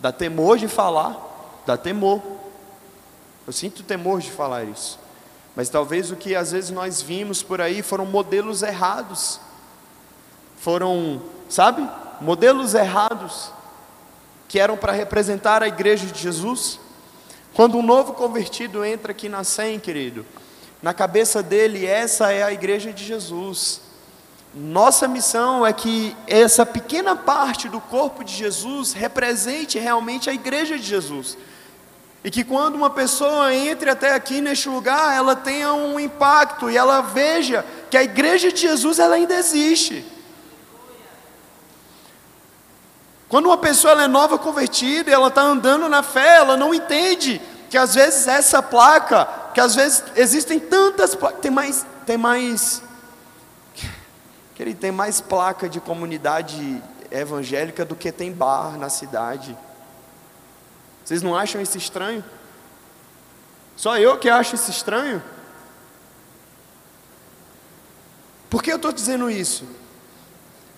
Dá 0.00 0.12
temor 0.12 0.58
de 0.58 0.68
falar, 0.68 1.16
dá 1.64 1.78
temor. 1.78 2.22
Eu 3.46 3.54
sinto 3.54 3.82
temor 3.82 4.20
de 4.20 4.30
falar 4.30 4.64
isso. 4.64 4.98
Mas 5.56 5.70
talvez 5.70 6.10
o 6.10 6.16
que 6.16 6.36
às 6.36 6.52
vezes 6.52 6.70
nós 6.70 7.00
vimos 7.00 7.42
por 7.42 7.62
aí 7.62 7.80
foram 7.80 8.04
modelos 8.04 8.62
errados. 8.62 9.40
Foram, 10.58 11.22
sabe? 11.48 11.88
Modelos 12.20 12.74
errados 12.74 13.50
que 14.48 14.60
eram 14.60 14.76
para 14.76 14.92
representar 14.92 15.62
a 15.62 15.68
igreja 15.68 16.06
de 16.06 16.20
Jesus. 16.20 16.78
Quando 17.54 17.78
um 17.78 17.82
novo 17.82 18.12
convertido 18.12 18.84
entra 18.84 19.12
aqui 19.12 19.30
na 19.30 19.42
SEM, 19.42 19.80
querido, 19.80 20.26
na 20.82 20.92
cabeça 20.92 21.42
dele, 21.42 21.86
essa 21.86 22.30
é 22.30 22.42
a 22.42 22.52
igreja 22.52 22.92
de 22.92 23.02
Jesus. 23.02 23.80
Nossa 24.54 25.08
missão 25.08 25.66
é 25.66 25.72
que 25.72 26.14
essa 26.26 26.66
pequena 26.66 27.16
parte 27.16 27.66
do 27.66 27.80
corpo 27.80 28.22
de 28.22 28.34
Jesus 28.34 28.92
represente 28.92 29.78
realmente 29.78 30.28
a 30.28 30.34
igreja 30.34 30.78
de 30.78 30.84
Jesus. 30.84 31.36
E 32.26 32.30
que 32.30 32.42
quando 32.42 32.74
uma 32.74 32.90
pessoa 32.90 33.54
entre 33.54 33.88
até 33.88 34.12
aqui 34.12 34.40
neste 34.40 34.68
lugar, 34.68 35.16
ela 35.16 35.36
tenha 35.36 35.72
um 35.72 36.00
impacto 36.00 36.68
e 36.68 36.76
ela 36.76 37.00
veja 37.00 37.64
que 37.88 37.96
a 37.96 38.02
igreja 38.02 38.50
de 38.50 38.62
Jesus 38.62 38.98
ela 38.98 39.14
ainda 39.14 39.36
existe. 39.36 40.04
Quando 43.28 43.46
uma 43.46 43.56
pessoa 43.56 44.02
é 44.02 44.08
nova 44.08 44.36
convertida, 44.38 45.08
ela 45.08 45.28
está 45.28 45.42
andando 45.42 45.88
na 45.88 46.02
fé, 46.02 46.38
ela 46.38 46.56
não 46.56 46.74
entende 46.74 47.40
que 47.70 47.78
às 47.78 47.94
vezes 47.94 48.26
essa 48.26 48.60
placa, 48.60 49.28
que 49.54 49.60
às 49.60 49.76
vezes 49.76 50.02
existem 50.16 50.58
tantas 50.58 51.14
placas, 51.14 51.38
tem 51.38 51.50
mais, 51.52 51.86
tem 52.04 52.18
mais, 52.18 52.82
querido, 54.52 54.80
tem 54.80 54.90
mais 54.90 55.20
placa 55.20 55.68
de 55.68 55.78
comunidade 55.78 56.82
evangélica 57.08 57.84
do 57.84 57.94
que 57.94 58.10
tem 58.10 58.32
bar 58.32 58.76
na 58.76 58.88
cidade. 58.88 59.56
Vocês 61.06 61.22
não 61.22 61.36
acham 61.36 61.60
isso 61.60 61.78
estranho? 61.78 62.24
Só 63.76 63.96
eu 63.96 64.18
que 64.18 64.28
acho 64.28 64.56
isso 64.56 64.72
estranho? 64.72 65.22
Por 68.50 68.60
que 68.60 68.72
eu 68.72 68.76
estou 68.76 68.90
dizendo 68.90 69.30
isso? 69.30 69.64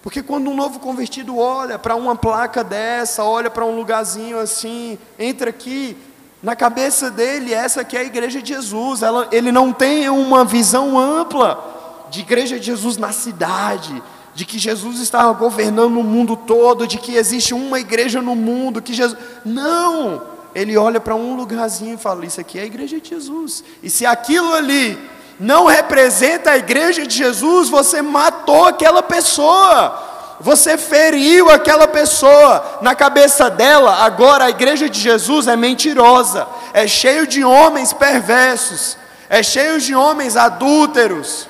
Porque 0.02 0.22
quando 0.22 0.50
um 0.50 0.54
novo 0.54 0.80
convertido 0.80 1.38
olha 1.38 1.78
para 1.78 1.96
uma 1.96 2.14
placa 2.14 2.62
dessa, 2.62 3.24
olha 3.24 3.48
para 3.48 3.64
um 3.64 3.74
lugarzinho 3.74 4.38
assim, 4.38 4.98
entra 5.18 5.48
aqui, 5.48 5.96
na 6.42 6.54
cabeça 6.54 7.10
dele, 7.10 7.54
essa 7.54 7.80
aqui 7.80 7.96
é 7.96 8.00
a 8.00 8.04
igreja 8.04 8.42
de 8.42 8.52
Jesus. 8.52 9.02
Ela, 9.02 9.28
ele 9.32 9.50
não 9.50 9.72
tem 9.72 10.10
uma 10.10 10.44
visão 10.44 10.98
ampla 10.98 12.06
de 12.10 12.20
igreja 12.20 12.60
de 12.60 12.66
Jesus 12.66 12.98
na 12.98 13.12
cidade, 13.12 14.02
de 14.38 14.44
que 14.44 14.56
Jesus 14.56 15.00
estava 15.00 15.32
governando 15.32 15.96
o 15.96 16.04
mundo 16.04 16.36
todo, 16.36 16.86
de 16.86 16.96
que 16.96 17.16
existe 17.16 17.52
uma 17.52 17.80
igreja 17.80 18.22
no 18.22 18.36
mundo, 18.36 18.80
que 18.80 18.94
Jesus. 18.94 19.18
Não! 19.44 20.22
Ele 20.54 20.76
olha 20.76 21.00
para 21.00 21.16
um 21.16 21.34
lugarzinho 21.34 21.94
e 21.94 21.98
fala: 21.98 22.24
Isso 22.24 22.40
aqui 22.40 22.56
é 22.56 22.62
a 22.62 22.66
igreja 22.66 23.00
de 23.00 23.08
Jesus. 23.08 23.64
E 23.82 23.90
se 23.90 24.06
aquilo 24.06 24.54
ali 24.54 24.96
não 25.40 25.66
representa 25.66 26.52
a 26.52 26.56
igreja 26.56 27.04
de 27.04 27.16
Jesus, 27.16 27.68
você 27.68 28.00
matou 28.00 28.66
aquela 28.66 29.02
pessoa. 29.02 30.04
Você 30.38 30.78
feriu 30.78 31.50
aquela 31.50 31.88
pessoa, 31.88 32.78
na 32.80 32.94
cabeça 32.94 33.50
dela, 33.50 34.04
agora 34.04 34.44
a 34.44 34.50
igreja 34.50 34.88
de 34.88 35.00
Jesus 35.00 35.48
é 35.48 35.56
mentirosa, 35.56 36.46
é 36.72 36.86
cheio 36.86 37.26
de 37.26 37.42
homens 37.42 37.92
perversos, 37.92 38.96
é 39.28 39.42
cheio 39.42 39.80
de 39.80 39.96
homens 39.96 40.36
adúlteros, 40.36 41.48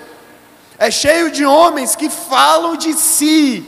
é 0.78 0.90
cheio 0.90 1.30
de 1.30 1.44
homens 1.44 1.96
que 1.96 2.08
falam 2.08 2.76
de 2.76 2.92
si, 2.92 3.64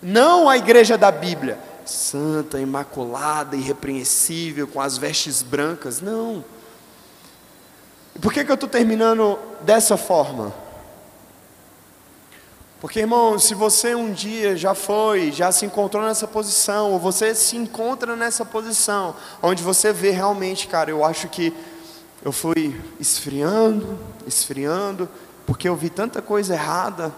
não 0.00 0.48
a 0.48 0.56
igreja 0.56 0.96
da 0.96 1.10
Bíblia, 1.10 1.58
santa, 1.84 2.58
imaculada, 2.58 3.56
irrepreensível, 3.56 4.66
com 4.66 4.80
as 4.80 4.96
vestes 4.96 5.42
brancas, 5.42 6.00
não. 6.00 6.44
Por 8.20 8.32
que, 8.32 8.44
que 8.44 8.50
eu 8.50 8.54
estou 8.54 8.68
terminando 8.68 9.38
dessa 9.60 9.96
forma? 9.96 10.52
Porque, 12.80 13.00
irmão, 13.00 13.38
se 13.38 13.54
você 13.54 13.94
um 13.94 14.12
dia 14.12 14.56
já 14.56 14.74
foi, 14.74 15.32
já 15.32 15.50
se 15.50 15.66
encontrou 15.66 16.02
nessa 16.02 16.26
posição, 16.26 16.92
ou 16.92 16.98
você 16.98 17.34
se 17.34 17.56
encontra 17.56 18.14
nessa 18.16 18.44
posição, 18.44 19.14
onde 19.42 19.62
você 19.62 19.92
vê 19.92 20.10
realmente, 20.10 20.68
cara, 20.68 20.90
eu 20.90 21.04
acho 21.04 21.28
que 21.28 21.52
eu 22.24 22.32
fui 22.32 22.78
esfriando, 22.98 23.98
esfriando, 24.26 25.08
porque 25.46 25.68
eu 25.68 25.76
vi 25.76 25.88
tanta 25.88 26.20
coisa 26.20 26.54
errada, 26.54 27.14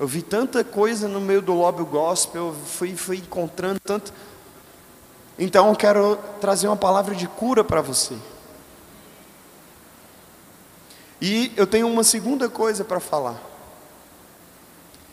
eu 0.00 0.06
vi 0.06 0.22
tanta 0.22 0.64
coisa 0.64 1.06
no 1.06 1.20
meio 1.20 1.42
do 1.42 1.52
lobby 1.52 1.84
gospel, 1.84 2.48
eu 2.48 2.54
fui, 2.54 2.96
fui 2.96 3.18
encontrando 3.18 3.78
tanto. 3.78 4.12
Então 5.38 5.68
eu 5.68 5.76
quero 5.76 6.16
trazer 6.40 6.66
uma 6.66 6.76
palavra 6.76 7.14
de 7.14 7.28
cura 7.28 7.62
para 7.62 7.82
você. 7.82 8.16
E 11.20 11.52
eu 11.56 11.66
tenho 11.66 11.86
uma 11.86 12.02
segunda 12.02 12.48
coisa 12.48 12.82
para 12.82 12.98
falar. 12.98 13.40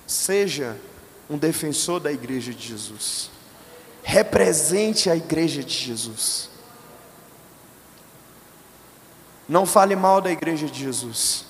Seja 0.07 0.75
um 1.29 1.37
defensor 1.37 1.99
da 1.99 2.11
igreja 2.11 2.51
de 2.51 2.67
Jesus. 2.67 3.29
Represente 4.01 5.09
a 5.09 5.15
igreja 5.15 5.63
de 5.63 5.73
Jesus. 5.73 6.49
Não 9.47 9.65
fale 9.65 9.95
mal 9.95 10.19
da 10.19 10.31
igreja 10.31 10.65
de 10.67 10.79
Jesus. 10.79 11.48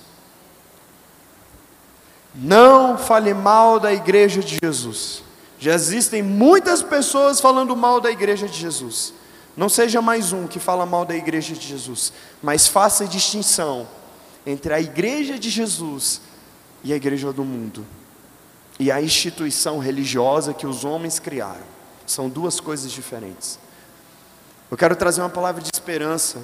Não 2.34 2.96
fale 2.96 3.34
mal 3.34 3.80
da 3.80 3.92
igreja 3.92 4.40
de 4.40 4.58
Jesus. 4.62 5.22
Já 5.58 5.74
existem 5.74 6.22
muitas 6.22 6.82
pessoas 6.82 7.40
falando 7.40 7.76
mal 7.76 8.00
da 8.00 8.10
igreja 8.10 8.48
de 8.48 8.58
Jesus. 8.58 9.12
Não 9.56 9.68
seja 9.68 10.00
mais 10.00 10.32
um 10.32 10.46
que 10.46 10.58
fala 10.58 10.86
mal 10.86 11.04
da 11.04 11.14
igreja 11.14 11.54
de 11.54 11.66
Jesus, 11.66 12.12
mas 12.42 12.66
faça 12.66 13.06
distinção 13.06 13.86
entre 14.46 14.72
a 14.72 14.80
igreja 14.80 15.38
de 15.38 15.50
Jesus 15.50 16.20
e 16.82 16.92
a 16.92 16.96
igreja 16.96 17.32
do 17.32 17.44
mundo. 17.44 17.84
E 18.78 18.90
a 18.90 19.02
instituição 19.02 19.78
religiosa 19.78 20.54
que 20.54 20.66
os 20.66 20.84
homens 20.84 21.18
criaram. 21.18 21.66
São 22.06 22.28
duas 22.28 22.58
coisas 22.58 22.90
diferentes. 22.90 23.58
Eu 24.70 24.76
quero 24.76 24.96
trazer 24.96 25.20
uma 25.20 25.28
palavra 25.28 25.60
de 25.60 25.68
esperança. 25.72 26.38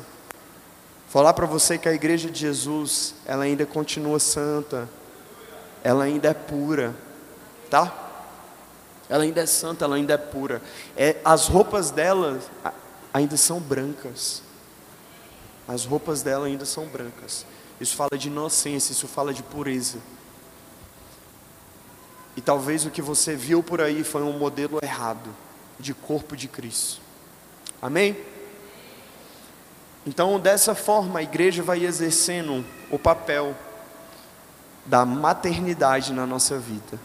Falar 1.08 1.32
para 1.32 1.46
você 1.46 1.78
que 1.78 1.88
a 1.88 1.94
igreja 1.94 2.28
de 2.28 2.40
Jesus, 2.40 3.14
ela 3.24 3.44
ainda 3.44 3.64
continua 3.64 4.18
santa. 4.18 4.86
Ela 5.86 6.02
ainda 6.02 6.30
é 6.30 6.34
pura, 6.34 6.96
tá? 7.70 7.94
Ela 9.08 9.22
ainda 9.22 9.40
é 9.40 9.46
santa, 9.46 9.84
ela 9.84 9.94
ainda 9.94 10.14
é 10.14 10.16
pura. 10.16 10.60
É, 10.96 11.14
as 11.24 11.46
roupas 11.46 11.92
dela 11.92 12.40
ainda 13.14 13.36
são 13.36 13.60
brancas. 13.60 14.42
As 15.68 15.84
roupas 15.84 16.22
dela 16.22 16.48
ainda 16.48 16.64
são 16.64 16.86
brancas. 16.86 17.46
Isso 17.80 17.94
fala 17.94 18.18
de 18.18 18.26
inocência, 18.26 18.90
isso 18.90 19.06
fala 19.06 19.32
de 19.32 19.44
pureza. 19.44 19.98
E 22.36 22.40
talvez 22.40 22.84
o 22.84 22.90
que 22.90 23.00
você 23.00 23.36
viu 23.36 23.62
por 23.62 23.80
aí 23.80 24.02
foi 24.02 24.24
um 24.24 24.36
modelo 24.36 24.80
errado 24.82 25.30
de 25.78 25.94
corpo 25.94 26.36
de 26.36 26.48
Cristo. 26.48 27.00
Amém? 27.80 28.16
Então, 30.04 30.40
dessa 30.40 30.74
forma, 30.74 31.20
a 31.20 31.22
igreja 31.22 31.62
vai 31.62 31.84
exercendo 31.84 32.64
o 32.90 32.98
papel 32.98 33.54
da 34.86 35.04
maternidade 35.04 36.12
na 36.12 36.26
nossa 36.26 36.58
vida. 36.58 36.98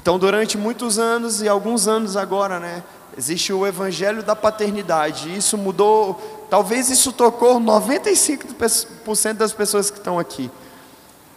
Então, 0.00 0.18
durante 0.18 0.56
muitos 0.56 0.98
anos 0.98 1.42
e 1.42 1.48
alguns 1.48 1.86
anos 1.86 2.16
agora, 2.16 2.58
né, 2.58 2.82
existe 3.16 3.52
o 3.52 3.66
evangelho 3.66 4.22
da 4.22 4.34
paternidade. 4.36 5.34
Isso 5.36 5.58
mudou, 5.58 6.46
talvez 6.48 6.88
isso 6.88 7.12
tocou 7.12 7.60
95% 7.60 9.34
das 9.34 9.52
pessoas 9.52 9.90
que 9.90 9.98
estão 9.98 10.18
aqui. 10.18 10.50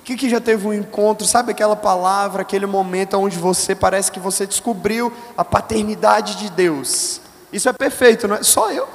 Que 0.04 0.16
que 0.16 0.30
já 0.30 0.40
teve 0.40 0.68
um 0.68 0.74
encontro, 0.74 1.26
sabe 1.26 1.52
aquela 1.52 1.76
palavra, 1.76 2.42
aquele 2.42 2.66
momento 2.66 3.18
onde 3.18 3.38
você 3.38 3.74
parece 3.74 4.12
que 4.12 4.20
você 4.20 4.46
descobriu 4.46 5.12
a 5.38 5.46
paternidade 5.46 6.36
de 6.36 6.50
Deus. 6.50 7.22
Isso 7.52 7.70
é 7.70 7.74
perfeito, 7.74 8.28
não 8.28 8.36
é? 8.36 8.44
Só 8.44 8.72
eu. 8.72 8.88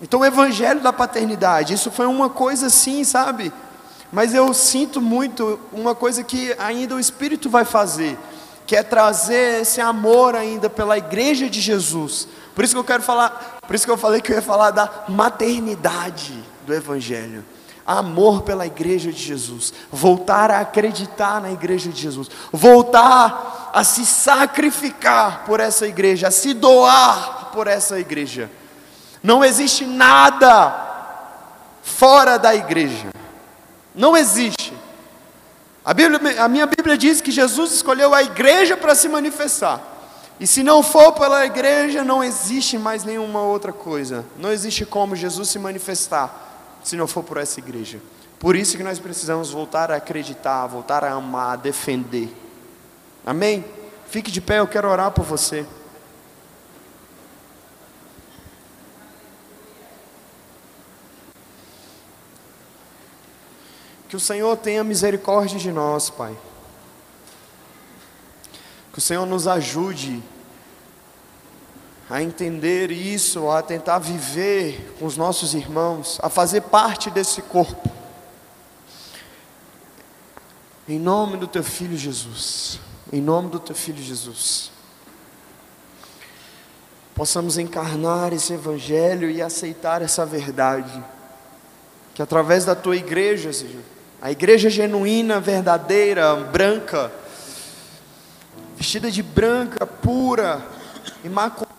Então, 0.00 0.20
o 0.20 0.24
evangelho 0.24 0.80
da 0.80 0.92
paternidade, 0.92 1.74
isso 1.74 1.90
foi 1.90 2.06
uma 2.06 2.28
coisa 2.28 2.66
assim, 2.66 3.04
sabe? 3.04 3.52
Mas 4.12 4.34
eu 4.34 4.52
sinto 4.52 5.00
muito 5.00 5.58
uma 5.72 5.94
coisa 5.94 6.22
que 6.22 6.54
ainda 6.58 6.94
o 6.94 7.00
Espírito 7.00 7.48
vai 7.48 7.64
fazer, 7.64 8.18
que 8.66 8.76
é 8.76 8.82
trazer 8.82 9.62
esse 9.62 9.80
amor 9.80 10.36
ainda 10.36 10.68
pela 10.68 10.98
igreja 10.98 11.48
de 11.48 11.62
Jesus. 11.62 12.28
Por 12.54 12.62
isso 12.62 12.74
que 12.74 12.78
eu 12.78 12.84
quero 12.84 13.02
falar, 13.02 13.58
por 13.66 13.74
isso 13.74 13.86
que 13.86 13.90
eu 13.90 13.96
falei 13.96 14.20
que 14.20 14.30
eu 14.30 14.36
ia 14.36 14.42
falar 14.42 14.70
da 14.70 15.04
maternidade 15.08 16.34
do 16.66 16.74
evangelho. 16.74 17.42
Amor 17.86 18.42
pela 18.42 18.66
igreja 18.66 19.10
de 19.10 19.20
Jesus, 19.20 19.72
voltar 19.90 20.50
a 20.50 20.60
acreditar 20.60 21.40
na 21.40 21.50
igreja 21.50 21.90
de 21.90 22.00
Jesus, 22.00 22.28
voltar 22.52 23.70
a 23.72 23.82
se 23.82 24.04
sacrificar 24.04 25.44
por 25.46 25.58
essa 25.58 25.86
igreja, 25.88 26.28
a 26.28 26.30
se 26.30 26.52
doar 26.52 27.50
por 27.50 27.66
essa 27.66 27.98
igreja. 27.98 28.50
Não 29.22 29.42
existe 29.42 29.86
nada 29.86 30.90
fora 31.82 32.38
da 32.38 32.54
igreja. 32.54 33.11
Não 33.94 34.16
existe. 34.16 34.72
A, 35.84 35.92
Bíblia, 35.92 36.42
a 36.42 36.48
minha 36.48 36.66
Bíblia 36.66 36.96
diz 36.96 37.20
que 37.20 37.30
Jesus 37.30 37.72
escolheu 37.72 38.14
a 38.14 38.22
igreja 38.22 38.76
para 38.76 38.94
se 38.94 39.08
manifestar. 39.08 39.80
E 40.38 40.46
se 40.46 40.62
não 40.62 40.82
for 40.82 41.12
pela 41.12 41.44
igreja, 41.44 42.02
não 42.02 42.22
existe 42.22 42.78
mais 42.78 43.04
nenhuma 43.04 43.42
outra 43.42 43.72
coisa. 43.72 44.24
Não 44.36 44.50
existe 44.50 44.84
como 44.84 45.14
Jesus 45.14 45.48
se 45.48 45.58
manifestar 45.58 46.80
se 46.82 46.96
não 46.96 47.06
for 47.06 47.22
por 47.22 47.36
essa 47.36 47.60
igreja. 47.60 48.00
Por 48.38 48.56
isso 48.56 48.76
que 48.76 48.82
nós 48.82 48.98
precisamos 48.98 49.50
voltar 49.50 49.90
a 49.92 49.96
acreditar, 49.96 50.66
voltar 50.66 51.04
a 51.04 51.12
amar, 51.12 51.52
a 51.52 51.56
defender. 51.56 52.28
Amém? 53.24 53.64
Fique 54.08 54.30
de 54.30 54.40
pé, 54.40 54.58
eu 54.58 54.66
quero 54.66 54.88
orar 54.88 55.12
por 55.12 55.24
você. 55.24 55.64
Que 64.12 64.16
o 64.16 64.20
Senhor 64.20 64.54
tenha 64.58 64.84
misericórdia 64.84 65.58
de 65.58 65.72
nós, 65.72 66.10
Pai. 66.10 66.36
Que 68.92 68.98
o 68.98 69.00
Senhor 69.00 69.24
nos 69.24 69.48
ajude 69.48 70.22
a 72.10 72.22
entender 72.22 72.90
isso, 72.90 73.48
a 73.48 73.62
tentar 73.62 74.00
viver 74.00 74.96
com 74.98 75.06
os 75.06 75.16
nossos 75.16 75.54
irmãos, 75.54 76.18
a 76.22 76.28
fazer 76.28 76.60
parte 76.60 77.08
desse 77.08 77.40
corpo. 77.40 77.90
Em 80.86 80.98
nome 80.98 81.38
do 81.38 81.46
teu 81.46 81.64
filho 81.64 81.96
Jesus. 81.96 82.78
Em 83.10 83.22
nome 83.22 83.48
do 83.48 83.58
teu 83.58 83.74
filho 83.74 84.02
Jesus. 84.02 84.70
Possamos 87.14 87.56
encarnar 87.56 88.34
esse 88.34 88.52
evangelho 88.52 89.30
e 89.30 89.40
aceitar 89.40 90.02
essa 90.02 90.26
verdade. 90.26 91.02
Que 92.12 92.20
através 92.20 92.66
da 92.66 92.74
tua 92.74 92.94
igreja, 92.94 93.54
Senhor, 93.54 93.80
a 94.22 94.30
igreja 94.30 94.70
genuína, 94.70 95.40
verdadeira, 95.40 96.36
branca, 96.36 97.10
vestida 98.76 99.10
de 99.10 99.20
branca, 99.20 99.84
pura, 99.84 100.64
imaculada. 101.24 101.72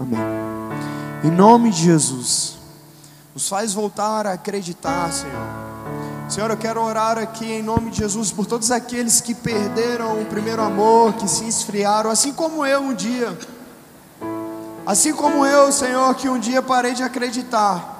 Amém. 0.00 0.18
Em 1.22 1.30
nome 1.30 1.70
de 1.70 1.82
Jesus. 1.82 2.61
Nos 3.34 3.48
faz 3.48 3.72
voltar 3.72 4.26
a 4.26 4.32
acreditar, 4.32 5.10
Senhor. 5.10 5.62
Senhor, 6.28 6.50
eu 6.50 6.56
quero 6.56 6.82
orar 6.82 7.16
aqui 7.16 7.50
em 7.50 7.62
nome 7.62 7.90
de 7.90 7.98
Jesus 7.98 8.30
por 8.30 8.44
todos 8.44 8.70
aqueles 8.70 9.22
que 9.22 9.34
perderam 9.34 10.20
o 10.20 10.26
primeiro 10.26 10.60
amor, 10.60 11.14
que 11.14 11.26
se 11.26 11.48
esfriaram, 11.48 12.10
assim 12.10 12.34
como 12.34 12.64
eu 12.66 12.80
um 12.80 12.94
dia. 12.94 13.36
Assim 14.84 15.14
como 15.14 15.46
eu, 15.46 15.72
Senhor, 15.72 16.14
que 16.14 16.28
um 16.28 16.38
dia 16.38 16.60
parei 16.60 16.92
de 16.92 17.02
acreditar. 17.02 17.90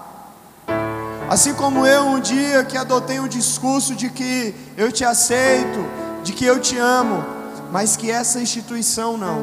Assim 1.30 1.54
como 1.54 1.86
eu 1.86 2.04
um 2.04 2.20
dia 2.20 2.62
que 2.64 2.76
adotei 2.76 3.18
um 3.18 3.28
discurso 3.28 3.94
de 3.94 4.10
que 4.10 4.54
eu 4.76 4.92
te 4.92 5.02
aceito, 5.02 5.82
de 6.22 6.34
que 6.34 6.44
eu 6.44 6.60
te 6.60 6.76
amo, 6.76 7.24
mas 7.70 7.96
que 7.96 8.10
essa 8.10 8.38
instituição 8.38 9.16
não, 9.16 9.42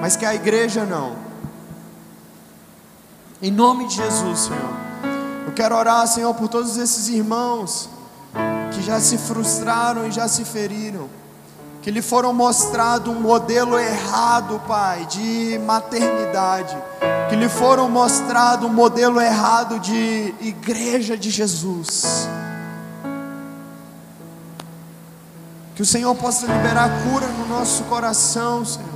mas 0.00 0.14
que 0.14 0.24
a 0.24 0.32
igreja 0.32 0.84
não. 0.84 1.25
Em 3.42 3.50
nome 3.50 3.86
de 3.86 3.96
Jesus, 3.96 4.40
Senhor. 4.40 4.76
Eu 5.46 5.52
quero 5.52 5.76
orar, 5.76 6.06
Senhor, 6.06 6.32
por 6.34 6.48
todos 6.48 6.78
esses 6.78 7.08
irmãos 7.08 7.90
que 8.72 8.82
já 8.82 8.98
se 8.98 9.18
frustraram 9.18 10.06
e 10.06 10.10
já 10.10 10.26
se 10.26 10.42
feriram, 10.42 11.06
que 11.82 11.90
lhe 11.90 12.00
foram 12.00 12.32
mostrado 12.32 13.10
um 13.10 13.20
modelo 13.20 13.78
errado, 13.78 14.60
Pai, 14.66 15.04
de 15.04 15.60
maternidade, 15.66 16.74
que 17.28 17.36
lhe 17.36 17.48
foram 17.48 17.90
mostrado 17.90 18.66
um 18.66 18.72
modelo 18.72 19.20
errado 19.20 19.78
de 19.80 20.34
igreja 20.40 21.14
de 21.14 21.28
Jesus. 21.28 22.26
Que 25.74 25.82
o 25.82 25.86
Senhor 25.86 26.14
possa 26.14 26.46
liberar 26.46 26.88
cura 27.02 27.26
no 27.26 27.46
nosso 27.48 27.84
coração, 27.84 28.64
Senhor 28.64 28.95